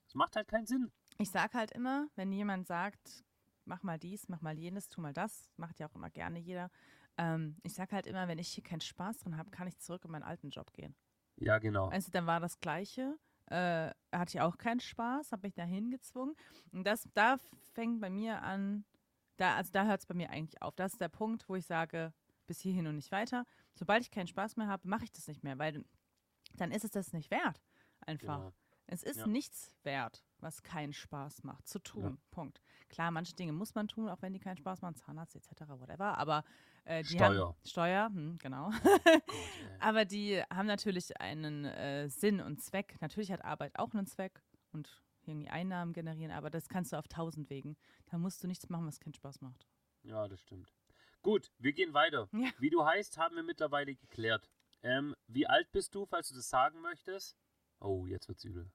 Das 0.06 0.16
macht 0.16 0.36
halt 0.36 0.48
keinen 0.48 0.66
Sinn. 0.66 0.92
Ich 1.20 1.30
sag 1.30 1.54
halt 1.54 1.72
immer, 1.72 2.08
wenn 2.16 2.32
jemand 2.32 2.68
sagt, 2.68 3.24
mach 3.66 3.84
mal 3.84 4.00
dies, 4.00 4.28
mach 4.28 4.42
mal 4.42 4.58
jenes, 4.58 4.90
tu 4.90 5.02
mal 5.02 5.14
das, 5.14 5.50
macht 5.58 5.80
ja 5.80 5.88
auch 5.88 5.96
immer 5.96 6.10
gerne 6.10 6.40
jeder. 6.40 6.70
Ähm, 7.18 7.58
ich 7.64 7.74
sag 7.74 7.92
halt 7.92 8.08
immer, 8.08 8.28
wenn 8.28 8.40
ich 8.40 8.50
hier 8.50 8.64
keinen 8.64 8.82
Spaß 8.82 9.20
drin 9.20 9.38
habe, 9.38 9.52
kann 9.52 9.68
ich 9.68 9.78
zurück 9.78 10.06
in 10.06 10.12
meinen 10.12 10.24
alten 10.24 10.50
Job 10.50 10.74
gehen. 10.74 10.96
Ja, 11.38 11.60
genau. 11.60 11.90
Also 11.90 12.10
dann 12.12 12.26
war 12.26 12.40
das 12.40 12.60
Gleiche 12.60 13.18
äh, 13.48 13.92
hatte 14.12 14.38
ich 14.38 14.42
auch 14.42 14.58
keinen 14.58 14.80
Spaß, 14.80 15.32
habe 15.32 15.48
mich 15.48 15.54
dahin 15.54 15.92
gezwungen. 15.92 16.36
Und 16.72 16.86
das, 16.86 17.08
da 17.14 17.38
fängt 17.74 18.02
bei 18.02 18.10
mir 18.10 18.42
an, 18.42 18.86
da, 19.38 19.56
also 19.56 19.72
da 19.72 19.86
hört 19.86 20.02
es 20.02 20.06
bei 20.06 20.14
mir 20.14 20.30
eigentlich 20.30 20.62
auf. 20.62 20.76
Das 20.76 20.94
ist 20.94 21.02
der 21.02 21.10
Punkt, 21.10 21.48
wo 21.50 21.56
ich 21.56 21.66
sage, 21.66 22.14
bis 22.48 22.62
hierhin 22.62 22.88
und 22.88 22.96
nicht 22.96 23.12
weiter. 23.12 23.46
Sobald 23.76 24.04
ich 24.04 24.12
keinen 24.12 24.28
Spaß 24.28 24.58
mehr 24.58 24.68
habe, 24.68 24.88
mache 24.88 25.06
ich 25.06 25.12
das 25.12 25.28
nicht 25.28 25.44
mehr, 25.44 25.58
weil 25.58 25.84
dann 26.56 26.72
ist 26.72 26.84
es 26.84 26.92
das 26.92 27.14
nicht 27.14 27.32
wert. 27.32 27.62
Einfach. 28.02 28.40
Ja. 28.40 28.54
Es 28.86 29.02
ist 29.02 29.20
ja. 29.20 29.28
nichts 29.28 29.74
wert, 29.84 30.24
was 30.40 30.62
keinen 30.62 30.94
Spaß 30.94 31.44
macht, 31.44 31.68
zu 31.68 31.80
tun. 31.80 32.04
Ja. 32.04 32.18
Punkt. 32.32 32.62
Klar, 32.90 33.12
manche 33.12 33.34
Dinge 33.34 33.54
muss 33.54 33.74
man 33.76 33.88
tun, 33.88 34.10
auch 34.10 34.22
wenn 34.22 34.34
die 34.34 34.40
keinen 34.40 34.58
Spaß 34.58 34.82
machen, 34.82 34.96
Zahnarzt 34.96 35.36
etc., 35.36 35.62
whatever. 35.70 36.18
Aber 36.18 36.44
äh, 36.86 37.02
die 37.04 37.16
Steuer. 37.16 37.48
Haben, 37.48 37.56
Steuer, 37.66 38.06
hm, 38.08 38.38
genau. 38.40 38.70
Oh 38.70 38.98
aber 39.80 40.06
die 40.06 40.44
haben 40.50 40.68
natürlich 40.68 41.20
einen 41.20 41.66
äh, 41.66 42.10
Sinn 42.10 42.42
und 42.42 42.62
Zweck. 42.62 42.98
Natürlich 43.00 43.32
hat 43.32 43.44
Arbeit 43.46 43.80
auch 43.80 43.94
einen 43.94 44.06
Zweck 44.06 44.44
und 44.74 45.02
irgendwie 45.26 45.50
Einnahmen 45.50 45.94
generieren, 45.94 46.32
aber 46.32 46.50
das 46.50 46.68
kannst 46.68 46.92
du 46.92 46.98
auf 46.98 47.08
tausend 47.08 47.50
Wegen. 47.50 47.78
Da 48.08 48.18
musst 48.18 48.44
du 48.44 48.48
nichts 48.48 48.68
machen, 48.70 48.86
was 48.86 49.00
keinen 49.00 49.14
Spaß 49.14 49.40
macht. 49.42 49.66
Ja, 50.04 50.28
das 50.28 50.42
stimmt. 50.42 50.74
Gut, 51.24 51.52
wir 51.58 51.72
gehen 51.72 51.94
weiter. 51.94 52.28
Ja. 52.34 52.50
Wie 52.60 52.70
du 52.70 52.86
heißt, 52.86 53.18
haben 53.18 53.36
wir 53.38 53.44
mittlerweile 53.44 53.96
geklärt. 53.96 54.50
Ähm, 54.84 55.16
wie 55.28 55.48
alt 55.48 55.72
bist 55.72 55.96
du, 55.96 56.06
falls 56.06 56.28
du 56.28 56.36
das 56.36 56.50
sagen 56.50 56.82
möchtest? 56.82 57.38
Oh, 57.80 58.06
jetzt 58.06 58.28
wird's 58.28 58.44
übel. 58.44 58.70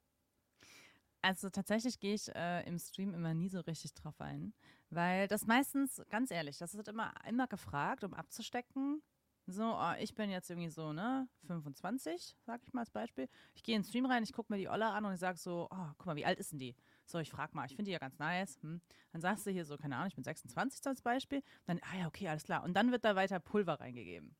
Also 1.21 1.51
tatsächlich 1.51 2.01
gehe 2.01 2.15
ich 2.15 2.35
äh, 2.35 2.67
im 2.67 2.79
Stream 2.79 3.13
immer 3.13 3.35
nie 3.35 3.51
so 3.51 3.61
richtig 3.61 3.93
drauf 3.93 4.21
ein, 4.21 4.55
weil 4.89 5.29
das 5.29 5.47
meistens, 5.47 6.01
ganz 6.09 6.31
ehrlich, 6.31 6.57
das 6.57 6.75
wird 6.75 6.89
immer, 6.89 7.13
immer 7.29 7.47
gefragt, 7.49 8.03
um 8.05 8.15
abzustecken. 8.15 9.03
So, 9.47 9.75
oh, 9.75 9.95
ich 9.99 10.15
bin 10.15 10.31
jetzt 10.31 10.49
irgendwie 10.49 10.71
so, 10.71 10.93
ne, 10.93 11.29
25, 11.47 12.37
sag 12.41 12.63
ich 12.63 12.73
mal 12.73 12.81
als 12.81 12.91
Beispiel. 12.91 13.29
Ich 13.55 13.63
gehe 13.63 13.75
in 13.75 13.83
den 13.83 13.89
Stream 13.89 14.07
rein, 14.07 14.23
ich 14.23 14.33
gucke 14.33 14.53
mir 14.53 14.59
die 14.59 14.69
Oller 14.69 14.95
an 14.95 15.05
und 15.05 15.13
ich 15.13 15.21
sage 15.21 15.39
so, 15.39 15.69
oh, 15.71 15.87
guck 15.99 16.07
mal, 16.07 16.17
wie 16.17 16.27
alt 16.27 16.39
ist 16.39 16.53
denn 16.53 16.59
die? 16.59 16.75
So, 17.11 17.18
ich 17.18 17.31
frage 17.31 17.55
mal, 17.57 17.64
ich 17.66 17.75
finde 17.75 17.85
die 17.85 17.92
ja 17.92 17.99
ganz 17.99 18.18
nice. 18.18 18.59
Hm. 18.62 18.81
Dann 19.12 19.21
sagst 19.21 19.47
du 19.47 19.51
hier 19.51 19.64
so, 19.64 19.77
keine 19.77 19.97
Ahnung, 19.97 20.09
ich 20.09 20.14
bin 20.14 20.25
26 20.25 20.87
als 20.87 21.01
Beispiel. 21.01 21.42
Dann, 21.66 21.81
ah 21.83 21.99
ja, 21.99 22.07
okay, 22.07 22.29
alles 22.29 22.44
klar. 22.44 22.62
Und 22.64 22.75
dann 22.75 22.92
wird 22.92 23.05
da 23.05 23.16
weiter 23.16 23.40
Pulver 23.40 23.81
reingegeben. 23.81 24.37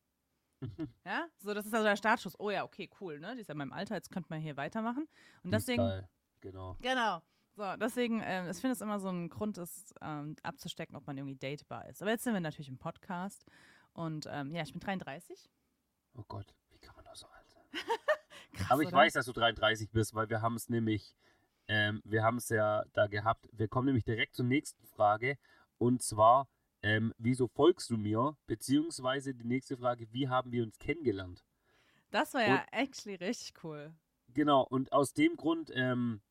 ja, 1.05 1.27
so, 1.39 1.53
das 1.53 1.65
ist 1.65 1.73
also 1.73 1.85
der 1.85 1.95
Startschuss. 1.95 2.39
Oh 2.39 2.51
ja, 2.51 2.63
okay, 2.63 2.89
cool, 2.99 3.19
ne? 3.19 3.33
Die 3.35 3.41
ist 3.41 3.47
ja 3.47 3.53
in 3.53 3.57
meinem 3.57 3.73
Alter, 3.73 3.95
jetzt 3.95 4.11
könnte 4.11 4.29
man 4.29 4.39
hier 4.39 4.57
weitermachen. 4.57 5.07
Und 5.43 5.51
deswegen. 5.51 6.07
Genau. 6.41 6.77
Genau. 6.81 7.21
So, 7.55 7.75
deswegen, 7.75 8.21
äh, 8.21 8.49
ich 8.49 8.57
finde 8.57 8.73
es 8.73 8.81
immer 8.81 8.99
so 8.99 9.09
ein 9.09 9.29
Grund, 9.29 9.57
ist 9.57 9.93
ähm, 10.01 10.35
abzustecken, 10.43 10.95
ob 10.95 11.05
man 11.07 11.17
irgendwie 11.17 11.35
datebar 11.35 11.87
ist. 11.89 12.01
Aber 12.01 12.11
jetzt 12.11 12.23
sind 12.23 12.33
wir 12.33 12.39
natürlich 12.39 12.69
im 12.69 12.77
Podcast. 12.77 13.45
Und 13.93 14.27
ähm, 14.29 14.53
ja, 14.53 14.63
ich 14.63 14.71
bin 14.71 14.79
33. 14.79 15.49
Oh 16.15 16.23
Gott, 16.27 16.53
wie 16.69 16.79
kann 16.79 16.95
man 16.95 17.03
da 17.03 17.15
so 17.15 17.27
alt 17.27 17.49
sein? 17.49 17.63
Krass, 18.53 18.71
Aber 18.71 18.81
ich 18.81 18.87
oder? 18.87 18.97
weiß, 18.97 19.13
dass 19.13 19.25
du 19.25 19.33
33 19.33 19.89
bist, 19.91 20.13
weil 20.13 20.29
wir 20.29 20.41
haben 20.41 20.55
es 20.55 20.69
nämlich, 20.69 21.15
ähm, 21.69 22.01
wir 22.03 22.23
haben 22.23 22.37
es 22.37 22.49
ja 22.49 22.83
da 22.93 23.07
gehabt. 23.07 23.47
Wir 23.53 23.69
kommen 23.69 23.85
nämlich 23.85 24.03
direkt 24.03 24.35
zur 24.35 24.45
nächsten 24.45 24.85
Frage. 24.87 25.37
Und 25.77 26.03
zwar, 26.03 26.49
ähm, 26.81 27.13
wieso 27.17 27.47
folgst 27.47 27.89
du 27.91 27.97
mir? 27.97 28.35
Beziehungsweise 28.47 29.33
die 29.33 29.47
nächste 29.47 29.77
Frage, 29.77 30.11
wie 30.11 30.27
haben 30.27 30.51
wir 30.51 30.63
uns 30.63 30.77
kennengelernt? 30.79 31.45
Das 32.11 32.33
war 32.33 32.41
ja 32.43 32.55
und, 32.55 32.73
actually 32.73 33.15
richtig 33.15 33.63
cool. 33.63 33.93
Genau, 34.33 34.63
und 34.63 34.91
aus 34.91 35.13
dem 35.13 35.37
Grund 35.37 35.71
ähm, 35.73 36.21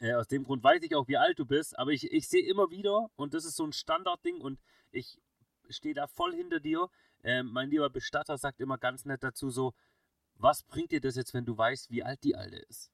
Äh, 0.00 0.14
aus 0.14 0.26
dem 0.26 0.42
Grund 0.44 0.64
weiß 0.64 0.82
ich 0.82 0.94
auch, 0.96 1.06
wie 1.08 1.16
alt 1.16 1.38
du 1.38 1.46
bist, 1.46 1.78
aber 1.78 1.92
ich, 1.92 2.10
ich 2.10 2.26
sehe 2.28 2.44
immer 2.44 2.70
wieder, 2.70 3.08
und 3.16 3.34
das 3.34 3.44
ist 3.44 3.56
so 3.56 3.64
ein 3.64 3.72
Standardding, 3.72 4.40
und 4.40 4.58
ich 4.90 5.20
stehe 5.68 5.94
da 5.94 6.08
voll 6.08 6.34
hinter 6.34 6.58
dir. 6.60 6.88
Äh, 7.22 7.44
mein 7.44 7.70
lieber 7.70 7.88
Bestatter 7.88 8.36
sagt 8.36 8.60
immer 8.60 8.78
ganz 8.78 9.04
nett 9.04 9.22
dazu 9.22 9.50
so, 9.50 9.74
was 10.34 10.64
bringt 10.64 10.90
dir 10.90 11.00
das 11.00 11.14
jetzt, 11.16 11.34
wenn 11.34 11.44
du 11.44 11.56
weißt, 11.56 11.90
wie 11.90 12.02
alt 12.02 12.24
die 12.24 12.34
Alte 12.34 12.56
ist? 12.68 12.90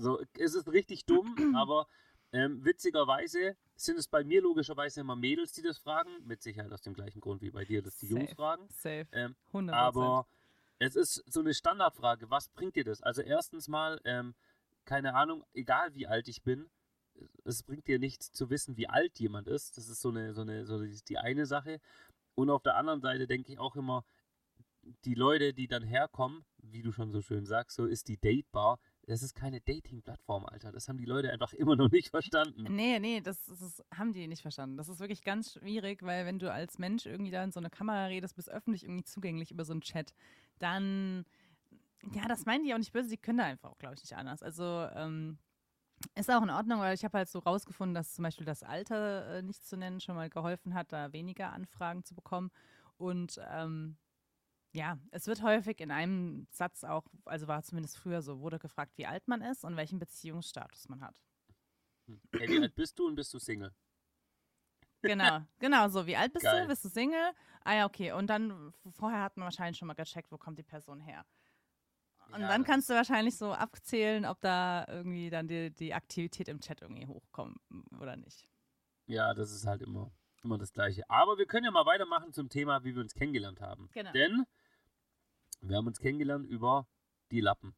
So, 0.00 0.20
es 0.38 0.54
ist 0.54 0.68
richtig 0.68 1.04
dumm, 1.04 1.36
aber 1.56 1.86
ähm, 2.32 2.64
witzigerweise 2.64 3.56
sind 3.76 3.98
es 3.98 4.08
bei 4.08 4.24
mir 4.24 4.40
logischerweise 4.42 5.00
immer 5.00 5.16
Mädels, 5.16 5.52
die 5.52 5.62
das 5.62 5.78
fragen. 5.78 6.10
Mit 6.24 6.42
Sicherheit 6.42 6.72
aus 6.72 6.82
dem 6.82 6.94
gleichen 6.94 7.20
Grund 7.20 7.42
wie 7.42 7.50
bei 7.50 7.64
dir, 7.64 7.82
dass 7.82 7.96
die 7.98 8.06
Safe. 8.06 8.20
Jungs 8.20 8.32
fragen. 8.34 8.68
Safe. 8.70 9.06
Ähm, 9.12 9.36
100%. 9.52 9.72
aber 9.72 10.26
es 10.78 10.96
ist 10.96 11.22
so 11.26 11.40
eine 11.40 11.52
Standardfrage, 11.52 12.30
was 12.30 12.48
bringt 12.48 12.76
dir 12.76 12.84
das? 12.84 13.02
Also 13.02 13.20
erstens 13.20 13.68
mal, 13.68 14.00
ähm, 14.04 14.34
keine 14.84 15.14
Ahnung, 15.14 15.44
egal 15.52 15.94
wie 15.94 16.06
alt 16.06 16.28
ich 16.28 16.42
bin, 16.42 16.70
es 17.44 17.62
bringt 17.62 17.86
dir 17.86 17.98
nichts 17.98 18.32
zu 18.32 18.48
wissen, 18.48 18.76
wie 18.76 18.88
alt 18.88 19.18
jemand 19.18 19.46
ist. 19.48 19.76
Das 19.76 19.88
ist 19.88 20.00
so 20.00 20.08
eine, 20.08 20.32
so 20.32 20.40
eine, 20.40 20.64
so 20.64 20.82
die 20.82 21.18
eine 21.18 21.44
Sache. 21.44 21.80
Und 22.34 22.48
auf 22.48 22.62
der 22.62 22.76
anderen 22.76 23.00
Seite 23.00 23.26
denke 23.26 23.52
ich 23.52 23.58
auch 23.58 23.76
immer, 23.76 24.04
die 25.04 25.14
Leute, 25.14 25.52
die 25.52 25.68
dann 25.68 25.82
herkommen, 25.82 26.44
wie 26.58 26.82
du 26.82 26.92
schon 26.92 27.10
so 27.10 27.20
schön 27.20 27.44
sagst, 27.44 27.76
so 27.76 27.84
ist 27.84 28.08
die 28.08 28.16
datebar. 28.18 28.78
Das 29.10 29.24
ist 29.24 29.34
keine 29.34 29.60
Dating-Plattform, 29.60 30.46
Alter. 30.46 30.70
Das 30.70 30.88
haben 30.88 30.96
die 30.96 31.04
Leute 31.04 31.32
einfach 31.32 31.52
immer 31.52 31.74
noch 31.74 31.90
nicht 31.90 32.10
verstanden. 32.10 32.62
Nee, 32.72 33.00
nee, 33.00 33.20
das, 33.20 33.44
das 33.46 33.82
haben 33.92 34.12
die 34.12 34.28
nicht 34.28 34.40
verstanden. 34.40 34.76
Das 34.76 34.88
ist 34.88 35.00
wirklich 35.00 35.24
ganz 35.24 35.54
schwierig, 35.54 36.04
weil 36.04 36.26
wenn 36.26 36.38
du 36.38 36.52
als 36.52 36.78
Mensch 36.78 37.06
irgendwie 37.06 37.32
da 37.32 37.42
in 37.42 37.50
so 37.50 37.58
eine 37.58 37.70
Kamera 37.70 38.04
redest, 38.04 38.36
bist 38.36 38.48
öffentlich 38.48 38.84
irgendwie 38.84 39.02
zugänglich 39.02 39.50
über 39.50 39.64
so 39.64 39.72
einen 39.72 39.80
Chat, 39.80 40.14
dann, 40.60 41.24
ja, 42.12 42.28
das 42.28 42.46
meinen 42.46 42.62
die 42.62 42.72
auch 42.72 42.78
nicht 42.78 42.92
böse, 42.92 43.08
die 43.08 43.16
können 43.16 43.38
da 43.38 43.46
einfach 43.46 43.70
auch, 43.70 43.78
glaube 43.78 43.96
ich, 43.96 44.02
nicht 44.02 44.16
anders. 44.16 44.44
Also, 44.44 44.86
ähm, 44.94 45.38
ist 46.14 46.30
auch 46.30 46.42
in 46.42 46.50
Ordnung, 46.50 46.78
weil 46.78 46.94
ich 46.94 47.04
habe 47.04 47.18
halt 47.18 47.28
so 47.28 47.40
rausgefunden, 47.40 47.96
dass 47.96 48.14
zum 48.14 48.22
Beispiel 48.22 48.46
das 48.46 48.62
Alter 48.62 49.38
äh, 49.38 49.42
nicht 49.42 49.66
zu 49.66 49.76
nennen 49.76 49.98
schon 49.98 50.14
mal 50.14 50.30
geholfen 50.30 50.72
hat, 50.72 50.92
da 50.92 51.12
weniger 51.12 51.52
Anfragen 51.52 52.04
zu 52.04 52.14
bekommen. 52.14 52.52
Und 52.96 53.40
ähm, 53.50 53.96
ja, 54.72 54.98
es 55.10 55.26
wird 55.26 55.42
häufig 55.42 55.80
in 55.80 55.90
einem 55.90 56.46
Satz 56.50 56.84
auch, 56.84 57.06
also 57.24 57.48
war 57.48 57.62
zumindest 57.62 57.98
früher 57.98 58.22
so, 58.22 58.40
wurde 58.40 58.58
gefragt, 58.58 58.92
wie 58.96 59.06
alt 59.06 59.26
man 59.28 59.42
ist 59.42 59.64
und 59.64 59.76
welchen 59.76 59.98
Beziehungsstatus 59.98 60.88
man 60.88 61.00
hat. 61.02 61.20
Hey, 62.32 62.48
wie 62.48 62.60
alt 62.60 62.74
bist 62.74 62.98
du 62.98 63.06
und 63.06 63.14
bist 63.14 63.32
du 63.34 63.38
Single? 63.38 63.72
Genau, 65.02 65.40
genau 65.58 65.88
so. 65.88 66.06
Wie 66.06 66.16
alt 66.16 66.32
bist 66.32 66.44
Geil. 66.44 66.62
du? 66.62 66.68
Bist 66.68 66.84
du 66.84 66.88
Single? 66.88 67.32
Ah 67.64 67.74
ja, 67.74 67.86
okay. 67.86 68.12
Und 68.12 68.28
dann, 68.28 68.72
vorher 68.90 69.22
hat 69.22 69.36
man 69.36 69.44
wahrscheinlich 69.44 69.78
schon 69.78 69.88
mal 69.88 69.94
gecheckt, 69.94 70.30
wo 70.30 70.38
kommt 70.38 70.58
die 70.58 70.62
Person 70.62 71.00
her. 71.00 71.24
Und 72.32 72.42
Ja, 72.42 72.48
dann 72.48 72.64
kannst 72.64 72.88
du 72.90 72.94
wahrscheinlich 72.94 73.36
so 73.36 73.52
abzählen, 73.52 74.24
ob 74.24 74.40
da 74.40 74.84
irgendwie 74.88 75.30
dann 75.30 75.48
die, 75.48 75.70
die 75.74 75.94
Aktivität 75.94 76.48
im 76.48 76.60
Chat 76.60 76.82
irgendwie 76.82 77.06
hochkommt 77.06 77.56
oder 77.98 78.16
nicht. 78.16 78.46
Ja, 79.06 79.34
das 79.34 79.50
ist 79.52 79.66
halt 79.66 79.82
immer, 79.82 80.12
immer 80.44 80.58
das 80.58 80.72
Gleiche. 80.72 81.08
Aber 81.08 81.38
wir 81.38 81.46
können 81.46 81.64
ja 81.64 81.70
mal 81.70 81.86
weitermachen 81.86 82.32
zum 82.32 82.48
Thema, 82.48 82.84
wie 82.84 82.94
wir 82.94 83.02
uns 83.02 83.14
kennengelernt 83.14 83.60
haben. 83.60 83.88
Genau. 83.92 84.12
Denn 84.12 84.44
wir 85.60 85.76
haben 85.76 85.86
uns 85.86 86.00
kennengelernt 86.00 86.48
über 86.48 86.86
die 87.30 87.40
Lappen. 87.40 87.74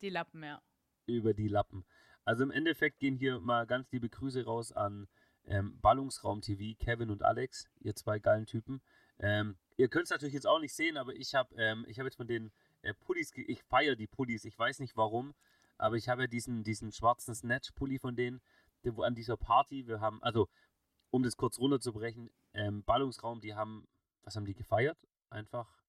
Die 0.00 0.10
Lappen, 0.10 0.42
ja. 0.42 0.60
Über 1.06 1.34
die 1.34 1.48
Lappen. 1.48 1.84
Also 2.24 2.42
im 2.44 2.50
Endeffekt 2.50 2.98
gehen 3.00 3.16
hier 3.16 3.40
mal 3.40 3.66
ganz 3.66 3.90
liebe 3.90 4.08
Grüße 4.08 4.44
raus 4.44 4.72
an 4.72 5.08
ähm, 5.44 5.80
Ballungsraum 5.80 6.40
TV, 6.40 6.78
Kevin 6.78 7.10
und 7.10 7.22
Alex, 7.22 7.68
ihr 7.80 7.94
zwei 7.94 8.18
geilen 8.18 8.46
Typen. 8.46 8.80
Ähm, 9.18 9.56
ihr 9.76 9.88
könnt 9.88 10.04
es 10.04 10.10
natürlich 10.10 10.34
jetzt 10.34 10.46
auch 10.46 10.60
nicht 10.60 10.74
sehen, 10.74 10.96
aber 10.96 11.14
ich 11.14 11.34
habe 11.34 11.54
ähm, 11.56 11.84
ich 11.88 11.98
hab 11.98 12.04
jetzt 12.04 12.16
von 12.16 12.28
den 12.28 12.52
äh, 12.82 12.94
Pullis, 12.94 13.32
ich 13.34 13.62
feiere 13.64 13.96
die 13.96 14.06
Pullis, 14.06 14.44
ich 14.44 14.58
weiß 14.58 14.78
nicht 14.78 14.96
warum, 14.96 15.34
aber 15.78 15.96
ich 15.96 16.08
habe 16.08 16.22
ja 16.22 16.28
diesen, 16.28 16.62
diesen 16.62 16.92
schwarzen 16.92 17.34
Snatch-Pulli 17.34 17.98
von 17.98 18.14
denen, 18.14 18.40
der, 18.84 18.96
wo 18.96 19.02
an 19.02 19.14
dieser 19.14 19.36
Party, 19.36 19.86
wir 19.86 20.00
haben, 20.00 20.22
also 20.22 20.48
um 21.10 21.22
das 21.22 21.36
kurz 21.36 21.58
runterzubrechen, 21.58 22.30
ähm, 22.54 22.84
Ballungsraum, 22.84 23.40
die 23.40 23.54
haben, 23.54 23.86
was 24.22 24.36
haben 24.36 24.44
die 24.44 24.54
gefeiert? 24.54 24.98
Einfach 25.28 25.81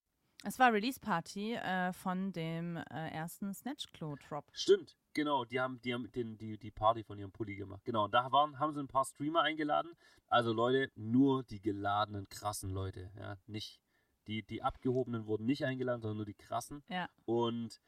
Es 0.46 0.60
war 0.60 0.74
Release-Party 0.74 1.54
äh, 1.54 1.94
von 1.94 2.34
dem 2.34 2.76
äh, 2.76 3.10
ersten 3.12 3.54
Snatch-Klo-Drop. 3.54 4.46
Stimmt, 4.52 4.98
genau. 5.14 5.46
Die 5.46 5.62
haben, 5.62 5.82
die 5.82 5.94
haben 5.94 6.12
den, 6.12 6.38
die, 6.38 6.58
die 6.58 6.70
Party 6.70 7.06
von 7.06 7.18
ihrem 7.18 7.32
Pulli 7.32 7.56
gemacht. 7.56 7.86
Genau, 7.86 8.10
da 8.10 8.30
waren, 8.34 8.60
haben 8.60 8.74
sie 8.74 8.82
ein 8.82 8.90
paar 8.90 9.06
Streamer 9.06 9.42
eingeladen. 9.42 9.94
Also 10.28 10.52
Leute, 10.52 10.92
nur 10.96 11.44
die 11.44 11.62
geladenen, 11.62 12.28
krassen 12.28 12.72
Leute. 12.72 13.10
Ja, 13.18 13.38
nicht 13.48 13.80
die, 14.28 14.44
die 14.44 14.62
abgehobenen 14.62 15.28
wurden 15.28 15.46
nicht 15.46 15.64
eingeladen, 15.64 16.02
sondern 16.02 16.18
nur 16.18 16.26
die 16.26 16.34
krassen. 16.34 16.84
Ja. 16.90 17.08
Und 17.24 17.80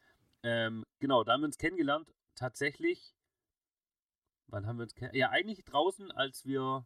ähm, 0.44 0.86
genau, 1.00 1.26
da 1.26 1.34
haben 1.34 1.42
wir 1.42 1.48
uns 1.48 1.58
kennengelernt. 1.58 2.14
Tatsächlich, 2.36 3.16
wann 4.48 4.66
haben 4.66 4.78
wir 4.78 4.84
uns 4.84 4.96
kennengelernt? 4.96 5.34
Ja, 5.34 5.38
eigentlich 5.38 5.66
draußen, 5.66 6.10
als 6.12 6.46
wir 6.46 6.86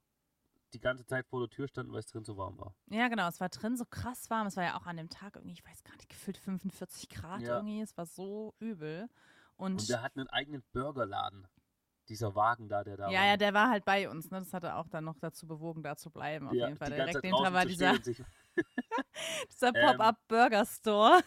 die 0.73 0.79
ganze 0.79 1.05
Zeit 1.05 1.25
vor 1.27 1.39
der 1.41 1.49
Tür 1.49 1.67
standen, 1.67 1.91
weil 1.91 1.99
es 1.99 2.08
drin 2.08 2.23
so 2.23 2.38
warm 2.38 2.58
war. 2.58 2.75
Ja, 2.88 3.08
genau. 3.08 3.27
Es 3.27 3.39
war 3.39 3.49
drin 3.49 3.77
so 3.77 3.86
krass 3.86 4.29
warm. 4.29 4.47
Es 4.47 4.58
war 4.58 4.63
ja 4.63 4.77
auch 4.77 4.86
an 4.86 4.97
dem 4.97 5.10
Tag 5.10 5.36
irgendwie, 5.36 5.53
ich 5.53 5.65
weiß 5.65 5.84
gar 5.84 5.95
nicht, 5.95 6.10
gefühlt 6.10 6.38
45 6.38 7.10
Grad 7.10 7.41
Ja. 7.41 7.55
irgendwie. 7.58 7.82
Es 7.82 7.97
war 7.97 8.05
so 8.05 8.53
übel. 8.60 9.10
Und, 9.58 9.73
Und 9.82 9.89
der 9.89 10.01
hat 10.01 10.15
einen 10.15 10.27
eigenen 10.29 10.63
Burgerladen. 10.71 11.47
Dieser 12.08 12.34
Wagen 12.34 12.69
da, 12.69 12.84
der 12.84 12.97
da 12.97 13.10
ja, 13.12 13.19
war. 13.19 13.27
ja, 13.27 13.38
der 13.38 13.53
war 13.53 13.69
halt 13.69 13.86
bei 13.86 14.10
uns. 14.10 14.32
Ne? 14.32 14.39
Das 14.39 14.51
hat 14.51 14.63
er 14.63 14.77
auch 14.77 14.88
dann 14.88 15.03
noch 15.03 15.19
dazu 15.19 15.45
bewogen, 15.45 15.84
da 15.84 15.95
zu 15.95 16.10
bleiben. 16.10 16.47
Auf 16.47 16.53
Ja, 16.53 16.65
jeden 16.65 16.77
Fall. 16.77 16.89
Direkt 16.89 17.23
draußen 17.23 17.53
war 17.53 17.65
dieser, 17.67 17.99
dieser 17.99 18.25
Ähm, 19.75 19.86
Pop-Up 19.97 20.17
Burger 20.27 20.65
Store. 20.65 21.21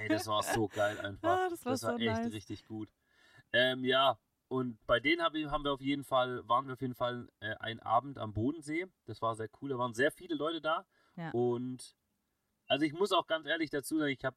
Ey, 0.00 0.08
das 0.08 0.26
war 0.26 0.42
so 0.42 0.68
geil 0.68 0.98
einfach. 1.00 1.38
Ah, 1.38 1.48
das 1.48 1.64
war 1.64 1.72
das 1.72 1.82
war 1.84 1.92
so 1.92 1.98
echt 1.98 2.22
nice. 2.22 2.32
richtig 2.32 2.66
gut. 2.66 2.92
Ähm, 3.52 3.82
ja, 3.84 4.18
und 4.48 4.84
bei 4.86 5.00
denen 5.00 5.22
hab 5.22 5.34
ich, 5.34 5.46
haben 5.46 5.64
wir 5.64 5.72
auf 5.72 5.80
jeden 5.80 6.04
Fall, 6.04 6.46
waren 6.48 6.66
wir 6.66 6.74
auf 6.74 6.80
jeden 6.80 6.94
Fall 6.94 7.28
äh, 7.40 7.54
einen 7.56 7.80
Abend 7.80 8.18
am 8.18 8.32
Bodensee. 8.32 8.86
Das 9.04 9.20
war 9.20 9.34
sehr 9.34 9.48
cool. 9.60 9.70
Da 9.70 9.78
waren 9.78 9.94
sehr 9.94 10.12
viele 10.12 10.36
Leute 10.36 10.60
da. 10.60 10.86
Ja. 11.16 11.30
Und 11.30 11.96
also 12.66 12.84
ich 12.84 12.92
muss 12.92 13.12
auch 13.12 13.26
ganz 13.26 13.46
ehrlich 13.46 13.70
dazu 13.70 13.98
sagen, 13.98 14.12
ich 14.12 14.24
habe 14.24 14.36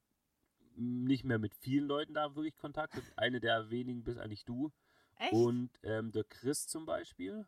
nicht 0.75 1.25
mehr 1.25 1.39
mit 1.39 1.53
vielen 1.55 1.87
Leuten 1.87 2.13
da 2.13 2.35
wirklich 2.35 2.55
Kontakt. 2.57 2.99
Eine 3.17 3.39
der 3.39 3.69
wenigen 3.69 4.03
bist 4.03 4.19
eigentlich 4.19 4.45
du. 4.45 4.71
Echt? 5.17 5.33
Und 5.33 5.71
ähm, 5.83 6.11
der 6.11 6.23
Chris 6.23 6.67
zum 6.67 6.85
Beispiel. 6.85 7.45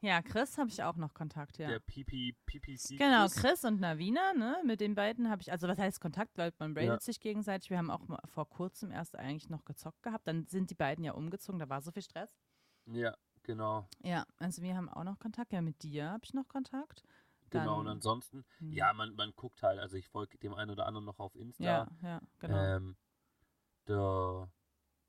Ja, 0.00 0.22
Chris 0.22 0.58
habe 0.58 0.68
ich 0.68 0.82
auch 0.82 0.96
noch 0.96 1.14
Kontakt, 1.14 1.58
ja. 1.58 1.68
Der 1.68 1.80
PP, 1.80 2.34
PPC. 2.46 2.98
Genau, 2.98 3.26
Chris 3.28 3.64
und 3.64 3.80
Navina, 3.80 4.32
ne? 4.34 4.56
Mit 4.64 4.80
den 4.80 4.94
beiden 4.94 5.28
habe 5.30 5.42
ich, 5.42 5.50
also 5.50 5.66
was 5.68 5.78
heißt 5.78 6.00
Kontakt, 6.00 6.36
weil 6.38 6.52
man 6.58 6.74
braided 6.74 6.90
Ja. 6.94 7.00
sich 7.00 7.18
gegenseitig. 7.20 7.70
Wir 7.70 7.78
haben 7.78 7.90
auch 7.90 8.04
vor 8.26 8.48
kurzem 8.48 8.90
erst 8.90 9.16
eigentlich 9.16 9.48
noch 9.50 9.64
gezockt 9.64 10.02
gehabt. 10.02 10.26
Dann 10.28 10.46
sind 10.46 10.70
die 10.70 10.74
beiden 10.74 11.02
ja 11.04 11.12
umgezogen, 11.12 11.58
da 11.58 11.68
war 11.68 11.80
so 11.82 11.90
viel 11.92 12.02
Stress. 12.02 12.36
Ja, 12.86 13.16
genau. 13.42 13.88
Ja, 14.02 14.24
also 14.38 14.62
wir 14.62 14.76
haben 14.76 14.88
auch 14.88 15.04
noch 15.04 15.18
Kontakt. 15.18 15.52
Ja, 15.52 15.60
mit 15.62 15.82
dir 15.82 16.10
habe 16.10 16.24
ich 16.24 16.34
noch 16.34 16.46
Kontakt. 16.48 17.02
Genau, 17.50 17.78
und 17.78 17.86
Dann- 17.86 17.96
ansonsten, 17.98 18.44
Hm. 18.58 18.72
ja, 18.72 18.92
man, 18.92 19.14
man 19.14 19.32
guckt 19.36 19.62
halt, 19.62 19.78
also 19.78 19.96
ich 19.96 20.08
folge 20.08 20.36
dem 20.38 20.52
einen 20.54 20.70
oder 20.72 20.86
anderen 20.86 21.06
noch 21.06 21.18
auf 21.20 21.34
Insta. 21.36 21.62
Ja, 21.64 21.88
ja, 22.02 22.20
genau. 22.38 22.56
Ähm, 22.76 22.96
der 23.88 24.50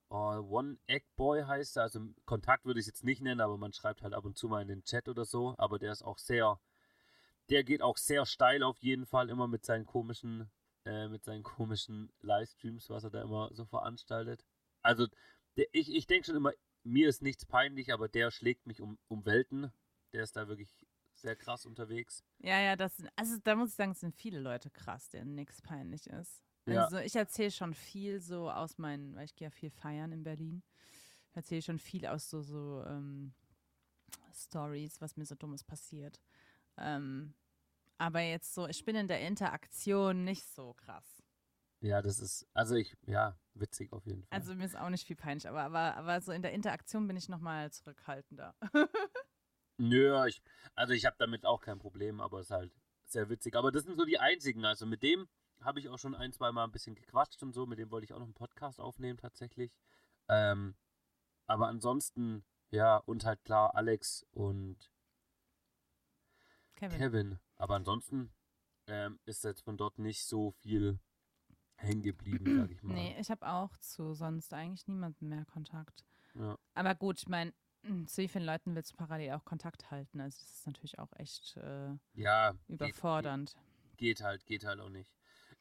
oh, 0.09 0.39
One 0.49 0.77
Egg 0.87 1.05
Boy 1.15 1.43
heißt 1.43 1.77
er, 1.77 1.83
also 1.83 1.99
Kontakt 2.25 2.65
würde 2.65 2.79
ich 2.79 2.85
es 2.85 2.87
jetzt 2.87 3.03
nicht 3.03 3.21
nennen, 3.21 3.41
aber 3.41 3.57
man 3.57 3.73
schreibt 3.73 4.01
halt 4.01 4.13
ab 4.13 4.25
und 4.25 4.37
zu 4.37 4.47
mal 4.47 4.61
in 4.61 4.67
den 4.67 4.83
Chat 4.83 5.07
oder 5.07 5.25
so, 5.25 5.55
aber 5.57 5.79
der 5.79 5.91
ist 5.91 6.03
auch 6.03 6.17
sehr, 6.17 6.59
der 7.49 7.63
geht 7.63 7.81
auch 7.81 7.97
sehr 7.97 8.25
steil 8.25 8.63
auf 8.63 8.77
jeden 8.79 9.05
Fall, 9.05 9.29
immer 9.29 9.47
mit 9.47 9.65
seinen 9.65 9.85
komischen, 9.85 10.49
äh, 10.85 11.07
mit 11.07 11.23
seinen 11.23 11.43
komischen 11.43 12.11
Livestreams, 12.21 12.89
was 12.89 13.03
er 13.03 13.09
da 13.09 13.21
immer 13.21 13.49
so 13.53 13.65
veranstaltet. 13.65 14.45
Also 14.81 15.07
der, 15.57 15.65
ich, 15.71 15.93
ich 15.93 16.07
denke 16.07 16.25
schon 16.25 16.35
immer, 16.35 16.53
mir 16.83 17.09
ist 17.09 17.21
nichts 17.21 17.45
peinlich, 17.45 17.91
aber 17.91 18.07
der 18.07 18.31
schlägt 18.31 18.65
mich 18.65 18.81
um, 18.81 18.97
um 19.07 19.25
Welten. 19.25 19.71
Der 20.13 20.23
ist 20.23 20.37
da 20.37 20.47
wirklich 20.47 20.85
sehr 21.13 21.35
krass 21.35 21.65
unterwegs. 21.65 22.23
Ja, 22.39 22.61
ja, 22.61 22.75
das 22.75 23.03
also 23.15 23.37
da 23.43 23.55
muss 23.55 23.71
ich 23.71 23.75
sagen, 23.75 23.91
es 23.91 23.99
sind 23.99 24.15
viele 24.15 24.39
Leute 24.39 24.69
krass, 24.69 25.09
denen 25.09 25.35
nichts 25.35 25.61
peinlich 25.61 26.07
ist. 26.07 26.46
Ja. 26.67 26.83
Also 26.83 26.97
ich 26.97 27.15
erzähle 27.15 27.51
schon 27.51 27.73
viel 27.73 28.19
so 28.19 28.49
aus 28.49 28.77
meinen, 28.77 29.15
weil 29.15 29.25
ich 29.25 29.35
gehe 29.35 29.47
ja 29.47 29.51
viel 29.51 29.69
feiern 29.69 30.11
in 30.11 30.23
Berlin, 30.23 30.63
erzähle 31.33 31.61
schon 31.61 31.79
viel 31.79 32.05
aus 32.05 32.29
so, 32.29 32.41
so 32.41 32.83
ähm, 32.85 33.33
Stories, 34.33 34.99
was 35.01 35.15
mir 35.17 35.25
so 35.25 35.35
dummes 35.35 35.63
passiert. 35.63 36.19
Ähm, 36.77 37.33
aber 37.97 38.21
jetzt 38.21 38.53
so, 38.53 38.67
ich 38.67 38.85
bin 38.85 38.95
in 38.95 39.07
der 39.07 39.21
Interaktion 39.21 40.23
nicht 40.23 40.45
so 40.45 40.73
krass. 40.73 41.23
Ja, 41.79 42.01
das 42.01 42.19
ist, 42.19 42.47
also 42.53 42.75
ich, 42.75 42.95
ja, 43.05 43.37
witzig 43.53 43.93
auf 43.93 44.05
jeden 44.05 44.23
Fall. 44.23 44.37
Also 44.37 44.55
mir 44.55 44.65
ist 44.65 44.77
auch 44.77 44.89
nicht 44.89 45.05
viel 45.05 45.15
peinlich, 45.15 45.47
aber, 45.47 45.61
aber, 45.61 45.95
aber 45.95 46.21
so 46.21 46.31
in 46.31 46.41
der 46.41 46.51
Interaktion 46.51 47.07
bin 47.07 47.17
ich 47.17 47.29
nochmal 47.29 47.71
zurückhaltender. 47.71 48.55
Nö, 49.77 50.25
ich, 50.27 50.41
also 50.73 50.93
ich 50.93 51.05
habe 51.05 51.15
damit 51.19 51.45
auch 51.45 51.61
kein 51.61 51.77
Problem, 51.77 52.19
aber 52.19 52.39
es 52.39 52.47
ist 52.47 52.51
halt 52.51 52.71
sehr 53.05 53.29
witzig. 53.29 53.55
Aber 53.55 53.71
das 53.71 53.83
sind 53.83 53.95
so 53.95 54.05
die 54.05 54.19
einzigen. 54.19 54.65
Also 54.65 54.85
mit 54.85 55.03
dem 55.03 55.27
habe 55.61 55.79
ich 55.79 55.89
auch 55.89 55.97
schon 55.97 56.15
ein, 56.15 56.33
zwei 56.33 56.51
Mal 56.51 56.63
ein 56.63 56.71
bisschen 56.71 56.95
gequatscht 56.95 57.41
und 57.43 57.53
so. 57.53 57.65
Mit 57.65 57.79
dem 57.79 57.91
wollte 57.91 58.05
ich 58.05 58.13
auch 58.13 58.19
noch 58.19 58.25
einen 58.25 58.33
Podcast 58.33 58.79
aufnehmen 58.79 59.17
tatsächlich. 59.17 59.71
Ähm, 60.27 60.75
aber 61.45 61.67
ansonsten, 61.67 62.43
ja, 62.71 62.97
und 62.97 63.25
halt 63.25 63.43
klar 63.43 63.75
Alex 63.75 64.25
und 64.31 64.91
Kevin. 66.75 66.97
Kevin. 66.97 67.39
Aber 67.55 67.75
ansonsten 67.75 68.31
ähm, 68.87 69.19
ist 69.25 69.43
jetzt 69.43 69.61
von 69.61 69.77
dort 69.77 69.99
nicht 69.99 70.23
so 70.23 70.51
viel 70.51 70.99
hängen 71.75 72.03
geblieben, 72.03 72.57
sag 72.57 72.71
ich 72.71 72.83
mal. 72.83 72.93
Nee, 72.93 73.15
ich 73.19 73.29
habe 73.31 73.47
auch 73.47 73.75
zu 73.77 74.13
sonst 74.13 74.53
eigentlich 74.53 74.87
niemandem 74.87 75.29
mehr 75.29 75.45
Kontakt. 75.45 76.05
Ja. 76.35 76.57
Aber 76.73 76.93
gut, 76.95 77.19
ich 77.19 77.27
meine, 77.27 77.53
Hm, 77.83 78.07
zu 78.07 78.21
wie 78.21 78.27
vielen 78.27 78.45
Leuten 78.45 78.75
willst 78.75 78.91
du 78.91 78.97
parallel 78.97 79.33
auch 79.33 79.45
Kontakt 79.45 79.91
halten? 79.91 80.19
Also 80.19 80.37
das 80.39 80.51
ist 80.51 80.67
natürlich 80.67 80.99
auch 80.99 81.11
echt 81.17 81.57
äh, 81.57 81.95
Ja, 82.13 82.53
überfordernd. 82.67 83.55
Geht, 83.95 84.17
geht 84.17 84.21
halt, 84.21 84.45
geht 84.45 84.65
halt 84.65 84.79
auch 84.79 84.89
nicht. 84.89 85.16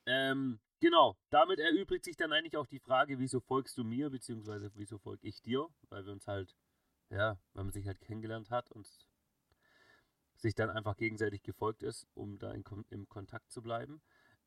Ähm, 0.07 0.61
genau, 0.81 1.17
damit 1.31 1.59
erübrigt 1.59 2.05
sich 2.05 2.17
dann 2.17 2.33
eigentlich 2.33 2.57
auch 2.57 2.67
die 2.67 2.79
Frage, 2.79 3.19
wieso 3.19 3.41
folgst 3.41 3.77
du 3.77 3.85
mir, 3.85 4.11
beziehungsweise 4.11 4.71
wieso 4.75 4.99
folge 4.99 5.27
ich 5.27 5.43
dir, 5.43 5.69
weil 5.89 6.07
wir 6.07 6.13
uns 6.13 6.27
halt, 6.27 6.57
ja, 7.11 7.39
weil 7.53 7.65
man 7.65 7.73
sich 7.73 7.87
halt 7.87 8.01
kennengelernt 8.01 8.51
hat 8.51 8.71
und 8.71 8.89
sich 10.37 10.55
dann 10.55 10.71
einfach 10.71 10.97
gegenseitig 10.97 11.43
gefolgt 11.43 11.83
ist, 11.83 12.07
um 12.15 12.39
da 12.39 12.53
in, 12.53 12.65
im 12.91 13.09
Kontakt 13.09 13.51
zu 13.51 13.63
bleiben. 13.63 14.01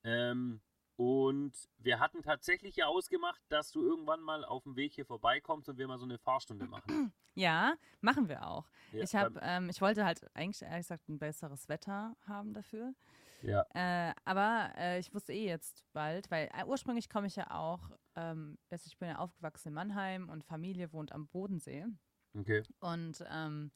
Ähm, 0.04 0.62
und 0.96 1.54
wir 1.78 2.02
hatten 2.02 2.22
tatsächlich 2.24 2.76
ja 2.76 2.88
ausgemacht, 2.88 3.42
dass 3.48 3.72
du 3.72 3.82
irgendwann 3.82 4.20
mal 4.20 4.44
auf 4.44 4.64
dem 4.64 4.76
Weg 4.76 4.94
hier 4.94 5.06
vorbeikommst 5.06 5.70
und 5.70 5.78
wir 5.78 5.88
mal 5.88 5.98
so 5.98 6.04
eine 6.04 6.18
Fahrstunde 6.18 6.66
machen. 6.66 7.14
Ja, 7.36 7.76
machen 8.02 8.28
wir 8.28 8.46
auch. 8.46 8.68
Ja, 8.92 9.02
ich 9.02 9.16
habe, 9.16 9.40
ähm, 9.42 9.70
ich 9.70 9.80
wollte 9.80 10.04
halt 10.04 10.26
eigentlich 10.34 10.62
ehrlich 10.62 10.88
gesagt 10.88 11.08
ein 11.08 11.20
besseres 11.20 11.70
Wetter 11.70 12.18
haben 12.28 12.54
dafür. 12.54 12.94
Ja. 13.42 13.66
Äh, 13.74 14.14
aber 14.26 14.72
äh, 14.78 15.00
ich 15.00 15.14
wusste 15.14 15.34
eh 15.34 15.46
jetzt 15.46 15.84
bald, 15.94 16.30
weil 16.32 16.50
äh, 16.54 16.66
ursprünglich 16.66 17.10
komme 17.10 17.28
ich 17.28 17.36
ja 17.36 17.52
auch, 17.52 17.90
ähm, 18.16 18.58
ich 18.70 18.98
bin 18.98 19.10
ja 19.10 19.18
aufgewachsen 19.18 19.70
in 19.70 19.74
Mannheim 19.74 20.30
und 20.30 20.44
Familie 20.44 20.92
wohnt 20.94 21.12
am 21.12 21.28
Bodensee. 21.28 21.86
Okay. 22.38 22.64
Und 22.80 23.24
ähm, 23.32 23.72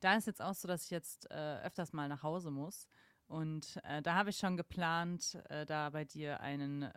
da 0.00 0.16
ist 0.16 0.26
jetzt 0.26 0.42
auch 0.42 0.54
so, 0.54 0.68
dass 0.68 0.84
ich 0.84 0.90
jetzt 0.90 1.30
äh, 1.30 1.60
öfters 1.62 1.92
mal 1.92 2.08
nach 2.08 2.22
Hause 2.22 2.50
muss. 2.50 2.88
Und 3.26 3.78
äh, 3.84 4.00
da 4.00 4.14
habe 4.14 4.30
ich 4.30 4.38
schon 4.38 4.56
geplant, 4.56 5.38
äh, 5.50 5.66
da 5.66 5.90
bei 5.90 6.04
dir 6.04 6.40
einen 6.40 6.90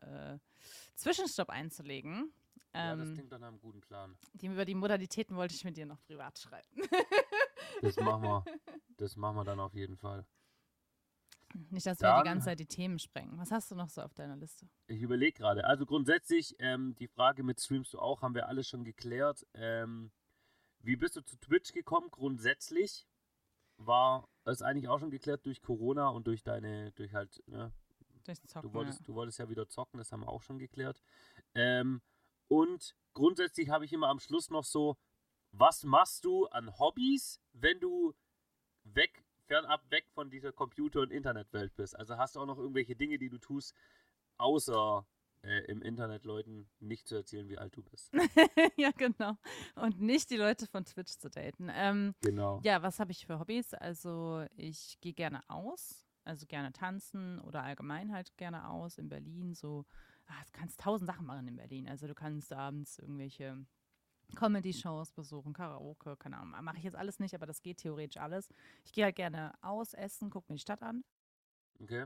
Zwischenstopp 0.96 1.50
einzulegen. 1.50 2.34
Ähm, 2.74 2.90
ja, 2.90 2.96
das 2.96 3.08
ähm, 3.10 3.14
klingt 3.16 3.32
nach 3.32 3.42
einem 3.42 3.60
guten 3.60 3.82
Plan. 3.82 4.18
Die, 4.34 4.48
über 4.48 4.64
die 4.64 4.76
Modalitäten 4.76 5.36
wollte 5.36 5.54
ich 5.56 5.66
mit 5.66 5.76
dir 5.76 5.86
noch 5.86 6.02
privat 6.04 6.40
schreiben. 6.40 6.82
das 7.82 7.98
machen 7.98 8.24
wir. 8.24 8.46
Das 8.98 9.16
machen 9.16 9.36
wir 9.38 9.44
dann 9.44 9.60
auf 9.60 9.74
jeden 9.74 9.98
Fall. 9.98 10.28
Nicht, 11.70 11.86
dass 11.86 11.98
dann, 11.98 12.16
wir 12.16 12.24
die 12.24 12.30
ganze 12.30 12.46
Zeit 12.46 12.60
die 12.60 12.66
Themen 12.66 13.00
sprengen. 13.00 13.38
Was 13.38 13.52
hast 13.52 13.72
du 13.72 13.76
noch 13.76 13.90
so 13.90 14.02
auf 14.02 14.14
deiner 14.14 14.36
Liste? 14.36 14.68
Ich 14.88 15.02
überlege 15.02 15.38
gerade. 15.38 15.66
Also 15.66 15.86
grundsätzlich, 15.86 16.56
ähm, 16.60 16.96
die 16.96 17.08
Frage 17.08 17.44
mit 17.44 17.60
streamst 17.60 17.94
du 17.94 18.00
auch, 18.00 18.22
haben 18.22 18.36
wir 18.36 18.48
alles 18.48 18.68
schon 18.68 18.84
geklärt. 18.84 19.46
Ähm, 19.54 20.12
wie 20.80 20.96
bist 20.96 21.16
du 21.16 21.22
zu 21.22 21.38
Twitch 21.38 21.72
gekommen? 21.72 22.10
Grundsätzlich 22.12 23.08
war 23.78 24.28
es 24.46 24.62
eigentlich 24.62 24.88
auch 24.88 25.00
schon 25.00 25.12
geklärt 25.12 25.46
durch 25.46 25.62
Corona 25.62 26.10
und 26.10 26.28
durch 26.28 26.44
deine, 26.44 26.92
durch 26.94 27.14
halt, 27.14 27.42
ne? 27.48 27.72
Zocken, 28.24 28.70
du, 28.70 28.74
wolltest, 28.74 29.00
ja. 29.00 29.06
du 29.06 29.16
wolltest 29.16 29.40
ja 29.40 29.50
wieder 29.50 29.68
zocken, 29.68 29.98
das 29.98 30.12
haben 30.12 30.22
wir 30.22 30.30
auch 30.30 30.44
schon 30.44 30.60
geklärt. 30.60 31.02
Ähm, 31.56 32.02
und 32.48 32.96
grundsätzlich 33.14 33.70
habe 33.70 33.86
ich 33.86 33.94
immer 33.94 34.10
am 34.10 34.20
Schluss 34.20 34.52
noch 34.52 34.64
so, 34.64 34.96
was 35.52 35.84
machst 35.84 36.24
du 36.26 36.46
an 36.48 36.78
Hobbys, 36.78 37.42
wenn 37.54 37.80
du 37.80 38.14
weg, 38.84 39.26
fernab 39.52 39.82
weg 39.92 40.06
von 40.14 40.30
dieser 40.30 40.54
Computer- 40.54 41.02
und 41.02 41.12
Internetwelt 41.12 41.76
bist? 41.76 41.98
Also 41.98 42.18
hast 42.18 42.36
du 42.36 42.40
auch 42.40 42.46
noch 42.46 42.58
irgendwelche 42.58 42.96
Dinge, 42.96 43.18
die 43.18 43.30
du 43.30 43.38
tust, 43.38 43.76
außer 44.38 45.06
äh, 45.44 45.66
im 45.66 45.82
Internet 45.82 46.24
Leuten 46.24 46.70
nicht 46.80 47.06
zu 47.06 47.16
erzählen, 47.16 47.50
wie 47.50 47.58
alt 47.58 47.76
du 47.76 47.84
bist. 47.84 48.14
ja, 48.78 48.92
genau. 48.92 49.38
Und 49.76 50.00
nicht 50.00 50.30
die 50.30 50.38
Leute 50.38 50.68
von 50.68 50.86
Twitch 50.86 51.18
zu 51.18 51.30
daten. 51.30 51.70
Ähm, 51.74 52.16
genau. 52.22 52.62
Ja, 52.64 52.82
was 52.82 53.00
habe 53.00 53.12
ich 53.12 53.26
für 53.26 53.40
Hobbys? 53.40 53.74
Also 53.74 54.46
ich 54.56 54.98
gehe 55.02 55.14
gerne 55.14 55.42
aus, 55.50 56.08
also 56.24 56.46
gerne 56.46 56.72
tanzen 56.72 57.42
oder 57.42 57.64
allgemein 57.64 58.14
halt 58.14 58.38
gerne 58.38 58.70
aus 58.70 58.98
in 58.98 59.10
Berlin. 59.10 59.54
So, 59.54 59.86
ach, 60.28 60.46
du 60.46 60.52
kannst 60.54 60.80
tausend 60.80 61.08
Sachen 61.08 61.26
machen 61.26 61.50
in 61.50 61.58
Berlin. 61.58 61.90
Also 61.90 62.08
du 62.08 62.16
kannst 62.16 62.54
abends 62.54 63.00
irgendwelche 63.00 63.66
Comedy-Shows 64.36 65.12
besuchen, 65.12 65.54
Karaoke, 65.54 66.16
keine 66.18 66.38
Ahnung. 66.38 66.64
Mache 66.64 66.78
ich 66.78 66.84
jetzt 66.84 66.96
alles 66.96 67.20
nicht, 67.20 67.36
aber 67.36 67.46
das 67.46 67.62
geht 67.62 67.78
theoretisch 67.78 68.22
alles. 68.22 68.50
Ich 68.84 68.94
gehe 68.94 69.06
halt 69.06 69.16
gerne 69.16 69.54
aus, 69.62 69.94
essen, 69.94 70.30
gucke 70.30 70.52
mir 70.52 70.56
die 70.56 70.62
Stadt 70.62 70.82
an. 70.82 71.04
Okay. 71.80 72.06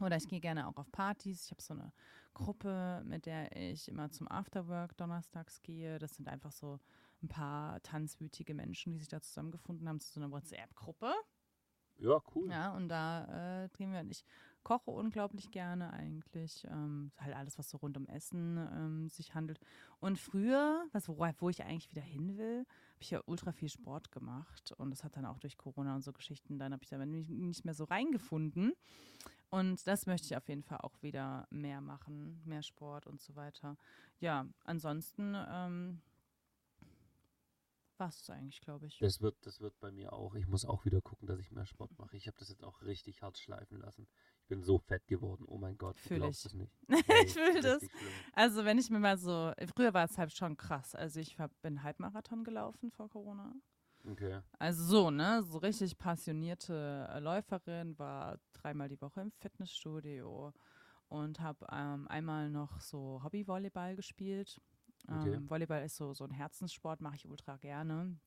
Oder 0.00 0.16
ich 0.16 0.28
gehe 0.28 0.40
gerne 0.40 0.66
auch 0.66 0.76
auf 0.76 0.90
Partys. 0.90 1.44
Ich 1.44 1.50
habe 1.50 1.62
so 1.62 1.74
eine 1.74 1.92
Gruppe, 2.32 3.02
mit 3.04 3.26
der 3.26 3.54
ich 3.54 3.88
immer 3.88 4.10
zum 4.10 4.28
Afterwork 4.28 4.96
donnerstags 4.96 5.62
gehe. 5.62 5.98
Das 5.98 6.16
sind 6.16 6.28
einfach 6.28 6.52
so 6.52 6.80
ein 7.22 7.28
paar 7.28 7.80
tanzwütige 7.82 8.54
Menschen, 8.54 8.92
die 8.92 8.98
sich 8.98 9.08
da 9.08 9.20
zusammengefunden 9.20 9.88
haben 9.88 10.00
zu 10.00 10.12
so 10.12 10.20
einer 10.20 10.30
WhatsApp-Gruppe. 10.30 11.12
Ja, 11.98 12.20
cool. 12.34 12.50
Ja, 12.50 12.74
und 12.74 12.88
da 12.88 13.64
äh, 13.64 13.68
drehen 13.68 13.92
wir. 13.92 14.04
Ich 14.10 14.24
koche 14.64 14.90
unglaublich 14.90 15.50
gerne 15.50 15.92
eigentlich. 15.92 16.64
Ähm, 16.68 17.12
halt 17.18 17.36
alles, 17.36 17.58
was 17.58 17.70
so 17.70 17.78
rund 17.78 17.96
um 17.96 18.06
Essen 18.08 18.56
ähm, 18.56 19.08
sich 19.08 19.34
handelt. 19.34 19.60
Und 20.00 20.18
früher, 20.18 20.86
was, 20.92 21.08
wo, 21.08 21.18
wo 21.38 21.48
ich 21.48 21.62
eigentlich 21.62 21.90
wieder 21.90 22.02
hin 22.02 22.36
will, 22.36 22.60
habe 22.60 23.02
ich 23.02 23.10
ja 23.10 23.20
ultra 23.26 23.52
viel 23.52 23.68
Sport 23.68 24.10
gemacht. 24.10 24.72
Und 24.72 24.90
das 24.90 25.04
hat 25.04 25.16
dann 25.16 25.26
auch 25.26 25.38
durch 25.38 25.56
Corona 25.56 25.94
und 25.94 26.02
so 26.02 26.12
Geschichten, 26.12 26.58
dann 26.58 26.72
habe 26.72 26.82
ich 26.82 26.88
da 26.88 27.04
nicht 27.04 27.64
mehr 27.64 27.74
so 27.74 27.84
reingefunden. 27.84 28.72
Und 29.50 29.86
das 29.86 30.06
möchte 30.06 30.26
ich 30.26 30.36
auf 30.36 30.48
jeden 30.48 30.64
Fall 30.64 30.78
auch 30.78 31.00
wieder 31.02 31.46
mehr 31.50 31.80
machen, 31.80 32.42
mehr 32.44 32.62
Sport 32.62 33.06
und 33.06 33.20
so 33.20 33.36
weiter. 33.36 33.76
Ja, 34.18 34.48
ansonsten 34.64 35.36
ähm, 35.48 36.00
war 37.98 38.08
es 38.08 38.28
eigentlich, 38.30 38.60
glaube 38.60 38.86
ich. 38.86 38.98
Das 38.98 39.20
wird, 39.20 39.36
das 39.46 39.60
wird 39.60 39.78
bei 39.80 39.92
mir 39.92 40.12
auch. 40.12 40.34
Ich 40.34 40.46
muss 40.48 40.64
auch 40.64 40.84
wieder 40.84 41.00
gucken, 41.00 41.28
dass 41.28 41.38
ich 41.38 41.52
mehr 41.52 41.66
Sport 41.66 41.96
mache. 41.98 42.16
Ich 42.16 42.26
habe 42.26 42.36
das 42.38 42.48
jetzt 42.48 42.64
auch 42.64 42.82
richtig 42.82 43.22
hart 43.22 43.38
schleifen 43.38 43.78
lassen. 43.78 44.08
Ich 44.44 44.48
bin 44.48 44.62
so 44.62 44.76
fett 44.76 45.06
geworden. 45.06 45.46
Oh 45.48 45.56
mein 45.56 45.78
Gott, 45.78 45.98
fühle 45.98 46.28
ich. 46.28 46.42
Das 46.42 46.52
nicht. 46.52 46.70
ich 47.24 47.32
fühle 47.32 47.62
das. 47.62 47.78
Schlimm. 47.78 47.90
Also 48.34 48.66
wenn 48.66 48.76
ich 48.76 48.90
mir 48.90 48.98
mal 48.98 49.16
so, 49.16 49.52
früher 49.74 49.94
war 49.94 50.04
es 50.04 50.18
halt 50.18 50.32
schon 50.32 50.58
krass. 50.58 50.94
Also 50.94 51.18
ich 51.18 51.38
hab, 51.38 51.50
bin 51.62 51.82
Halbmarathon 51.82 52.44
gelaufen 52.44 52.90
vor 52.90 53.08
Corona. 53.08 53.54
Okay. 54.06 54.42
Also 54.58 54.84
so, 54.84 55.10
ne? 55.10 55.42
So 55.44 55.56
richtig 55.56 55.96
passionierte 55.96 57.08
äh, 57.10 57.20
Läuferin, 57.20 57.98
war 57.98 58.38
dreimal 58.52 58.90
die 58.90 59.00
Woche 59.00 59.22
im 59.22 59.30
Fitnessstudio 59.30 60.52
und 61.08 61.40
habe 61.40 61.66
ähm, 61.72 62.06
einmal 62.08 62.50
noch 62.50 62.80
so 62.80 63.22
Hobby-Volleyball 63.24 63.96
gespielt. 63.96 64.60
Okay. 65.08 65.32
Ähm, 65.32 65.48
Volleyball 65.48 65.84
ist 65.84 65.96
so, 65.96 66.12
so 66.12 66.24
ein 66.24 66.32
Herzenssport, 66.32 67.00
mache 67.00 67.16
ich 67.16 67.26
ultra 67.26 67.56
gerne. 67.56 68.20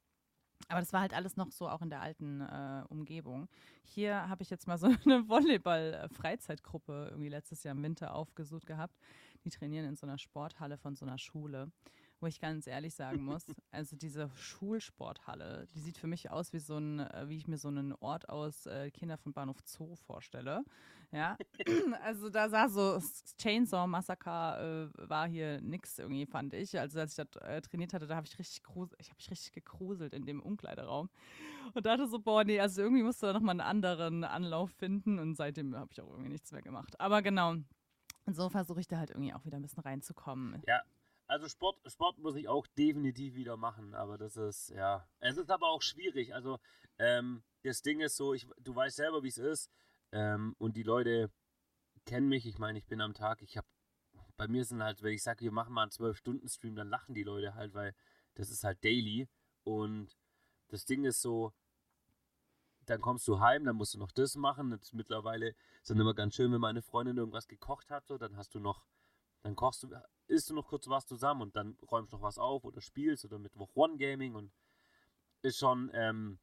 Aber 0.70 0.80
das 0.80 0.92
war 0.94 1.02
halt 1.02 1.14
alles 1.14 1.38
noch 1.38 1.52
so 1.52 1.70
auch 1.70 1.82
in 1.82 1.90
der 1.90 2.02
alten 2.02 2.42
äh, 2.42 2.84
Umgebung. 2.90 3.48
Hier 3.84 4.28
habe 4.28 4.44
ich 4.44 4.50
jetzt 4.50 4.68
mal 4.68 4.78
so 4.78 4.88
eine 5.06 5.28
Volleyball-Freizeitgruppe 5.28 7.08
irgendwie 7.12 7.30
letztes 7.30 7.64
Jahr 7.64 7.76
im 7.76 7.84
Winter 7.84 8.14
aufgesucht 8.14 8.66
gehabt. 8.66 8.98
Die 9.46 9.50
trainieren 9.50 9.86
in 9.86 9.96
so 9.96 10.06
einer 10.06 10.18
Sporthalle 10.18 10.78
von 10.78 10.96
so 10.96 11.06
einer 11.06 11.18
Schule 11.18 11.72
wo 12.20 12.28
ich 12.28 12.40
ganz 12.40 12.68
ehrlich 12.68 12.96
sagen 12.96 13.24
muss, 13.24 13.46
also 13.72 13.96
diese 13.96 14.30
Schulsporthalle, 14.36 15.68
die 15.74 15.80
sieht 15.80 15.98
für 15.98 16.08
mich 16.08 16.32
aus 16.32 16.54
wie 16.54 16.60
so 16.60 16.78
ein, 16.78 17.00
äh, 17.00 17.26
wie 17.28 17.38
ich 17.38 17.48
mir 17.48 17.58
so 17.58 17.68
einen 17.68 17.94
Ort 17.94 18.30
aus 18.30 18.66
äh, 18.66 18.92
Kinder 18.92 19.18
von 19.18 19.34
Bahnhof 19.34 19.58
Zoo 19.66 19.96
vorstelle. 19.96 20.64
Ja, 21.12 21.38
also 22.04 22.30
da 22.30 22.50
sah 22.50 22.68
so 22.68 23.00
Chainsaw 23.38 23.88
Massaker 23.88 24.90
äh, 24.96 25.10
war 25.10 25.28
hier 25.28 25.62
nix 25.62 25.98
irgendwie, 26.00 26.26
fand 26.26 26.54
ich. 26.54 26.78
Also 26.80 27.00
als 27.00 27.18
ich 27.18 27.26
da 27.26 27.40
äh, 27.42 27.62
trainiert 27.62 27.94
hatte, 27.94 28.08
da 28.08 28.16
habe 28.16 28.28
ich 28.28 28.38
richtig 28.38 28.62
ich 28.98 29.10
habe 29.10 29.18
mich 29.18 29.32
richtig 29.32 29.54
gekruselt 29.54 30.14
in 30.14 30.26
dem 30.26 30.42
Umkleideraum 30.42 31.10
und 31.74 31.86
dachte 31.86 32.08
so, 32.08 32.20
boah, 32.20 32.44
nee, 32.44 32.60
also 32.60 32.82
irgendwie 32.82 33.04
musst 33.04 33.22
du 33.22 33.28
da 33.28 33.34
nochmal 33.34 33.54
einen 33.54 33.62
anderen 33.62 34.24
Anlauf 34.24 34.72
finden 34.72 35.20
und 35.20 35.36
seitdem 35.36 35.76
habe 35.76 35.92
ich 35.92 36.02
auch 36.02 36.10
irgendwie 36.10 36.30
nichts 36.30 36.52
mehr 36.52 36.62
gemacht. 36.62 37.00
Aber 37.00 37.22
genau, 37.22 37.56
so 38.26 38.50
versuche 38.50 38.82
ich 38.82 38.88
da 38.88 38.98
halt 38.98 39.12
irgendwie 39.12 39.34
auch 39.34 39.46
wieder 39.46 39.58
ein 39.58 39.62
bisschen 39.62 39.84
reinzukommen. 39.84 40.62
Ja, 40.68 40.82
also 41.28 41.48
Sport, 41.50 41.78
Sport 41.86 42.18
muss 42.20 42.36
ich 42.36 42.48
auch 42.48 42.66
definitiv 42.68 43.36
wieder 43.36 43.58
machen, 43.58 43.94
aber 43.94 44.18
das 44.18 44.38
ist, 44.38 44.70
ja. 44.70 45.08
Es 45.20 45.38
ist 45.38 45.52
aber 45.52 45.68
auch 45.68 45.82
schwierig. 45.82 46.34
Also, 46.34 46.60
ähm, 46.98 47.44
das 47.64 47.82
Ding 47.82 48.00
ist 48.00 48.16
so, 48.16 48.34
ich, 48.34 48.48
du 48.60 48.76
weißt 48.76 48.96
selber, 48.96 49.24
wie 49.24 49.28
es 49.28 49.38
ist. 49.38 49.70
Ähm, 50.12 50.56
und 50.58 50.78
die 50.78 50.84
Leute 50.84 51.32
kennen 52.06 52.30
mich. 52.30 52.46
Ich 52.46 52.60
meine, 52.60 52.80
ich 52.80 52.88
bin 52.88 53.02
am 53.02 53.14
Tag, 53.14 53.42
ich 53.42 53.58
habe, 53.58 53.68
bei 54.38 54.48
mir 54.48 54.64
sind 54.64 54.82
halt, 54.82 55.04
wenn 55.04 55.14
ich 55.14 55.24
sage, 55.24 55.42
wir 55.42 55.52
machen 55.52 55.74
mal 55.74 55.84
einen 55.84 55.92
12-Stunden-Stream, 55.92 56.76
dann 56.76 56.90
lachen 56.90 57.14
die 57.14 57.24
Leute 57.24 57.56
halt, 57.56 57.74
weil 57.74 57.94
das 58.36 58.50
ist 58.50 58.64
halt 58.64 58.84
daily. 58.84 59.28
Und 59.64 60.18
das 60.70 60.86
Ding 60.86 61.04
ist 61.04 61.22
so, 61.22 61.54
dann 62.86 63.02
kommst 63.02 63.28
du 63.28 63.40
heim, 63.42 63.66
dann 63.66 63.76
musst 63.76 63.96
du 63.96 64.00
noch 64.00 64.12
das 64.12 64.36
machen. 64.36 64.72
Jetzt 64.72 64.94
mittlerweile 64.94 65.56
ist 65.82 65.90
dann 65.90 66.00
immer 66.00 66.14
ganz 66.14 66.36
schön, 66.36 66.54
wenn 66.54 66.62
meine 66.62 66.82
Freundin 66.82 67.18
irgendwas 67.18 67.48
gekocht 67.48 67.90
hat, 67.90 68.08
so, 68.08 68.18
dann 68.18 68.38
hast 68.38 68.56
du 68.56 68.60
noch 68.60 68.86
dann 69.48 69.56
kochst 69.56 69.84
du, 69.84 69.90
isst 70.28 70.50
du 70.50 70.54
noch 70.54 70.68
kurz 70.68 70.88
was 70.90 71.06
zusammen 71.06 71.42
und 71.42 71.56
dann 71.56 71.78
räumst 71.90 72.12
du 72.12 72.18
noch 72.18 72.24
was 72.24 72.38
auf 72.38 72.66
oder 72.66 72.82
spielst 72.82 73.24
oder 73.24 73.40
mit 73.40 73.58
Woch 73.58 73.72
One 73.76 73.98
Gaming 73.98 74.36
und 74.36 74.52
ist 75.42 75.58
schon 75.58 75.90
ähm, 75.94 76.38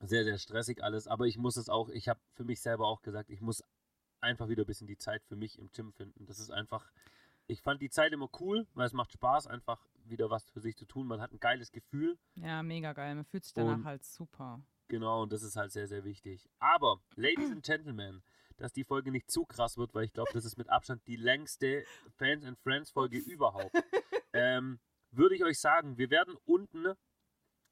sehr, 0.00 0.24
sehr 0.24 0.36
stressig 0.36 0.82
alles. 0.82 1.06
Aber 1.06 1.26
ich 1.26 1.38
muss 1.38 1.56
es 1.56 1.70
auch, 1.70 1.88
ich 1.88 2.08
habe 2.08 2.20
für 2.34 2.44
mich 2.44 2.60
selber 2.60 2.86
auch 2.86 3.00
gesagt, 3.00 3.30
ich 3.30 3.40
muss 3.40 3.62
einfach 4.20 4.48
wieder 4.48 4.64
ein 4.64 4.66
bisschen 4.66 4.86
die 4.86 4.98
Zeit 4.98 5.24
für 5.24 5.36
mich 5.36 5.58
im 5.58 5.70
Gym 5.72 5.92
finden. 5.94 6.26
Das 6.26 6.38
ist 6.38 6.50
einfach, 6.50 6.92
ich 7.46 7.62
fand 7.62 7.80
die 7.80 7.88
Zeit 7.88 8.12
immer 8.12 8.28
cool, 8.40 8.66
weil 8.74 8.86
es 8.86 8.92
macht 8.92 9.12
Spaß, 9.12 9.46
einfach 9.46 9.86
wieder 10.04 10.28
was 10.28 10.50
für 10.50 10.60
sich 10.60 10.76
zu 10.76 10.84
tun. 10.84 11.06
Man 11.06 11.22
hat 11.22 11.32
ein 11.32 11.40
geiles 11.40 11.72
Gefühl. 11.72 12.18
Ja, 12.34 12.62
mega 12.62 12.92
geil. 12.92 13.14
Man 13.14 13.24
fühlt 13.24 13.44
sich 13.44 13.54
danach 13.54 13.76
und, 13.76 13.84
halt 13.84 14.04
super. 14.04 14.60
Genau, 14.88 15.22
und 15.22 15.32
das 15.32 15.42
ist 15.42 15.56
halt 15.56 15.72
sehr, 15.72 15.88
sehr 15.88 16.04
wichtig. 16.04 16.46
Aber, 16.58 17.00
Ladies 17.16 17.50
and 17.52 17.64
Gentlemen, 17.64 18.22
dass 18.56 18.72
die 18.72 18.84
Folge 18.84 19.10
nicht 19.10 19.30
zu 19.30 19.44
krass 19.44 19.76
wird, 19.76 19.94
weil 19.94 20.04
ich 20.04 20.12
glaube, 20.12 20.30
das 20.32 20.44
ist 20.44 20.56
mit 20.56 20.68
Abstand 20.68 21.06
die 21.06 21.16
längste 21.16 21.84
Fans 22.16 22.44
and 22.44 22.58
Friends 22.58 22.90
Folge 22.90 23.18
überhaupt. 23.18 23.74
Ähm, 24.36 24.80
würde 25.12 25.36
ich 25.36 25.44
euch 25.44 25.60
sagen, 25.60 25.96
wir 25.96 26.10
werden 26.10 26.36
unten 26.44 26.94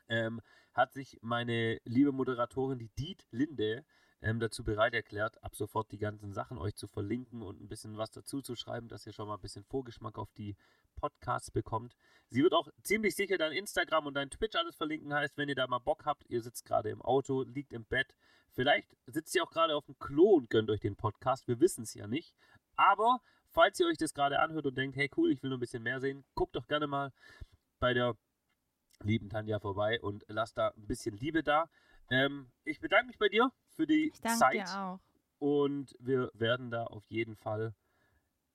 ähm, 0.09 0.41
hat 0.75 0.93
sich 0.93 1.19
meine 1.23 1.81
liebe 1.85 2.13
Moderatorin, 2.13 2.79
die 2.79 2.91
Diet 2.91 3.27
Linde, 3.31 3.85
ähm, 4.23 4.39
dazu 4.39 4.63
bereit 4.63 4.95
erklärt, 4.95 5.43
ab 5.43 5.55
sofort 5.57 5.91
die 5.91 5.99
ganzen 5.99 6.33
Sachen 6.33 6.57
euch 6.57 6.77
zu 6.77 6.87
verlinken 6.87 7.43
und 7.43 7.61
ein 7.61 7.69
bisschen 7.69 7.99
was 7.99 8.11
dazu 8.11 8.41
zu 8.41 8.55
schreiben, 8.55 8.89
dass 8.89 9.07
ihr 9.07 9.13
schon 9.13 9.27
mal 9.27 9.35
ein 9.35 9.41
bisschen 9.41 9.65
Vorgeschmack 9.65 10.17
auf 10.17 10.33
die 10.33 10.57
Podcasts 10.95 11.51
bekommt. 11.51 11.97
Sie 12.29 12.43
wird 12.43 12.55
auch 12.55 12.69
ziemlich 12.83 13.17
sicher 13.17 13.37
dein 13.37 13.53
Instagram 13.53 14.07
und 14.07 14.15
dein 14.15 14.31
Twitch 14.31 14.57
alles 14.57 14.77
verlinken, 14.77 15.13
heißt, 15.13 15.37
wenn 15.37 15.49
ihr 15.49 15.57
da 15.57 15.67
mal 15.67 15.81
Bock 15.81 16.05
habt, 16.07 16.25
ihr 16.29 16.41
sitzt 16.41 16.65
gerade 16.65 16.91
im 16.91 17.03
Auto, 17.03 17.43
liegt 17.43 17.73
im 17.73 17.85
Bett, 17.85 18.15
vielleicht 18.53 18.97
sitzt 19.07 19.35
ihr 19.35 19.43
auch 19.43 19.51
gerade 19.51 19.75
auf 19.75 19.87
dem 19.87 19.99
Klo 19.99 20.35
und 20.35 20.49
gönnt 20.49 20.71
euch 20.71 20.81
den 20.81 20.97
Podcast, 20.97 21.49
wir 21.49 21.59
wissen 21.59 21.83
es 21.83 21.95
ja 21.95 22.07
nicht. 22.07 22.35
Aber 22.77 23.21
falls 23.51 23.81
ihr 23.81 23.87
euch 23.87 23.99
das 23.99 24.15
gerade 24.15 24.39
anhört 24.39 24.67
und 24.67 24.79
denkt, 24.79 24.97
hey 24.97 25.11
cool, 25.17 25.33
ich 25.33 25.43
will 25.43 25.51
noch 25.51 25.57
ein 25.57 25.61
bisschen 25.61 25.83
mehr 25.83 26.01
sehen, 26.01 26.25
guckt 26.35 26.55
doch 26.55 26.69
gerne 26.69 26.87
mal 26.87 27.13
bei 27.81 27.93
der 27.93 28.17
lieben 29.03 29.29
Tanja 29.29 29.59
vorbei 29.59 30.01
und 30.01 30.25
lasst 30.29 30.57
da 30.57 30.69
ein 30.69 30.87
bisschen 30.87 31.17
Liebe 31.17 31.43
da. 31.43 31.69
Ähm, 32.09 32.53
ich 32.65 32.79
bedanke 32.79 33.09
mich 33.09 33.19
bei 33.19 33.29
dir 33.29 33.51
für 33.73 33.87
die 33.87 34.11
Ich 34.13 34.21
danke 34.21 34.39
Zeit 34.39 34.55
dir 34.55 34.79
auch. 34.81 35.01
und 35.39 35.95
wir 35.99 36.31
werden 36.35 36.71
da 36.71 36.85
auf 36.85 37.05
jeden 37.07 37.37
Fall, 37.37 37.75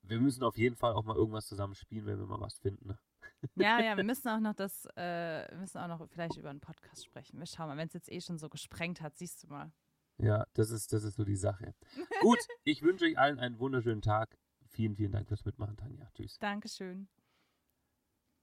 wir 0.02 0.20
müssen 0.20 0.42
auf 0.44 0.56
jeden 0.56 0.76
Fall 0.76 0.92
auch 0.94 1.04
mal 1.04 1.16
irgendwas 1.16 1.46
zusammen 1.46 1.74
spielen, 1.74 2.06
wenn 2.06 2.18
wir 2.18 2.26
mal 2.26 2.40
was 2.40 2.58
finden. 2.58 2.88
ne? 2.88 2.98
Ja, 3.56 3.80
ja, 3.80 3.96
wir 3.96 4.04
müssen 4.04 4.28
auch 4.28 4.40
noch 4.40 4.54
das, 4.54 4.86
äh, 4.96 5.46
wir 5.50 5.58
müssen 5.58 5.78
auch 5.78 5.88
noch 5.88 6.08
vielleicht 6.08 6.36
über 6.36 6.50
einen 6.50 6.60
Podcast 6.60 7.04
sprechen. 7.04 7.38
Wir 7.38 7.46
schauen 7.46 7.68
mal, 7.68 7.76
wenn 7.76 7.88
es 7.88 7.94
jetzt 7.94 8.10
eh 8.10 8.20
schon 8.20 8.38
so 8.38 8.48
gesprengt 8.48 9.00
hat, 9.00 9.16
siehst 9.16 9.42
du 9.42 9.48
mal. 9.48 9.72
Ja, 10.18 10.44
das 10.54 10.70
ist, 10.70 10.92
das 10.92 11.04
ist 11.04 11.14
so 11.16 11.24
die 11.24 11.36
Sache. 11.36 11.74
Gut, 12.22 12.38
ich 12.64 12.82
wünsche 12.82 13.04
euch 13.04 13.18
allen 13.18 13.38
einen 13.38 13.58
wunderschönen 13.60 14.02
Tag. 14.02 14.36
Vielen, 14.66 14.96
vielen 14.96 15.12
Dank 15.12 15.28
fürs 15.28 15.44
Mitmachen, 15.44 15.76
Tanja. 15.76 16.10
Tschüss. 16.14 16.38
Dankeschön. 16.38 17.08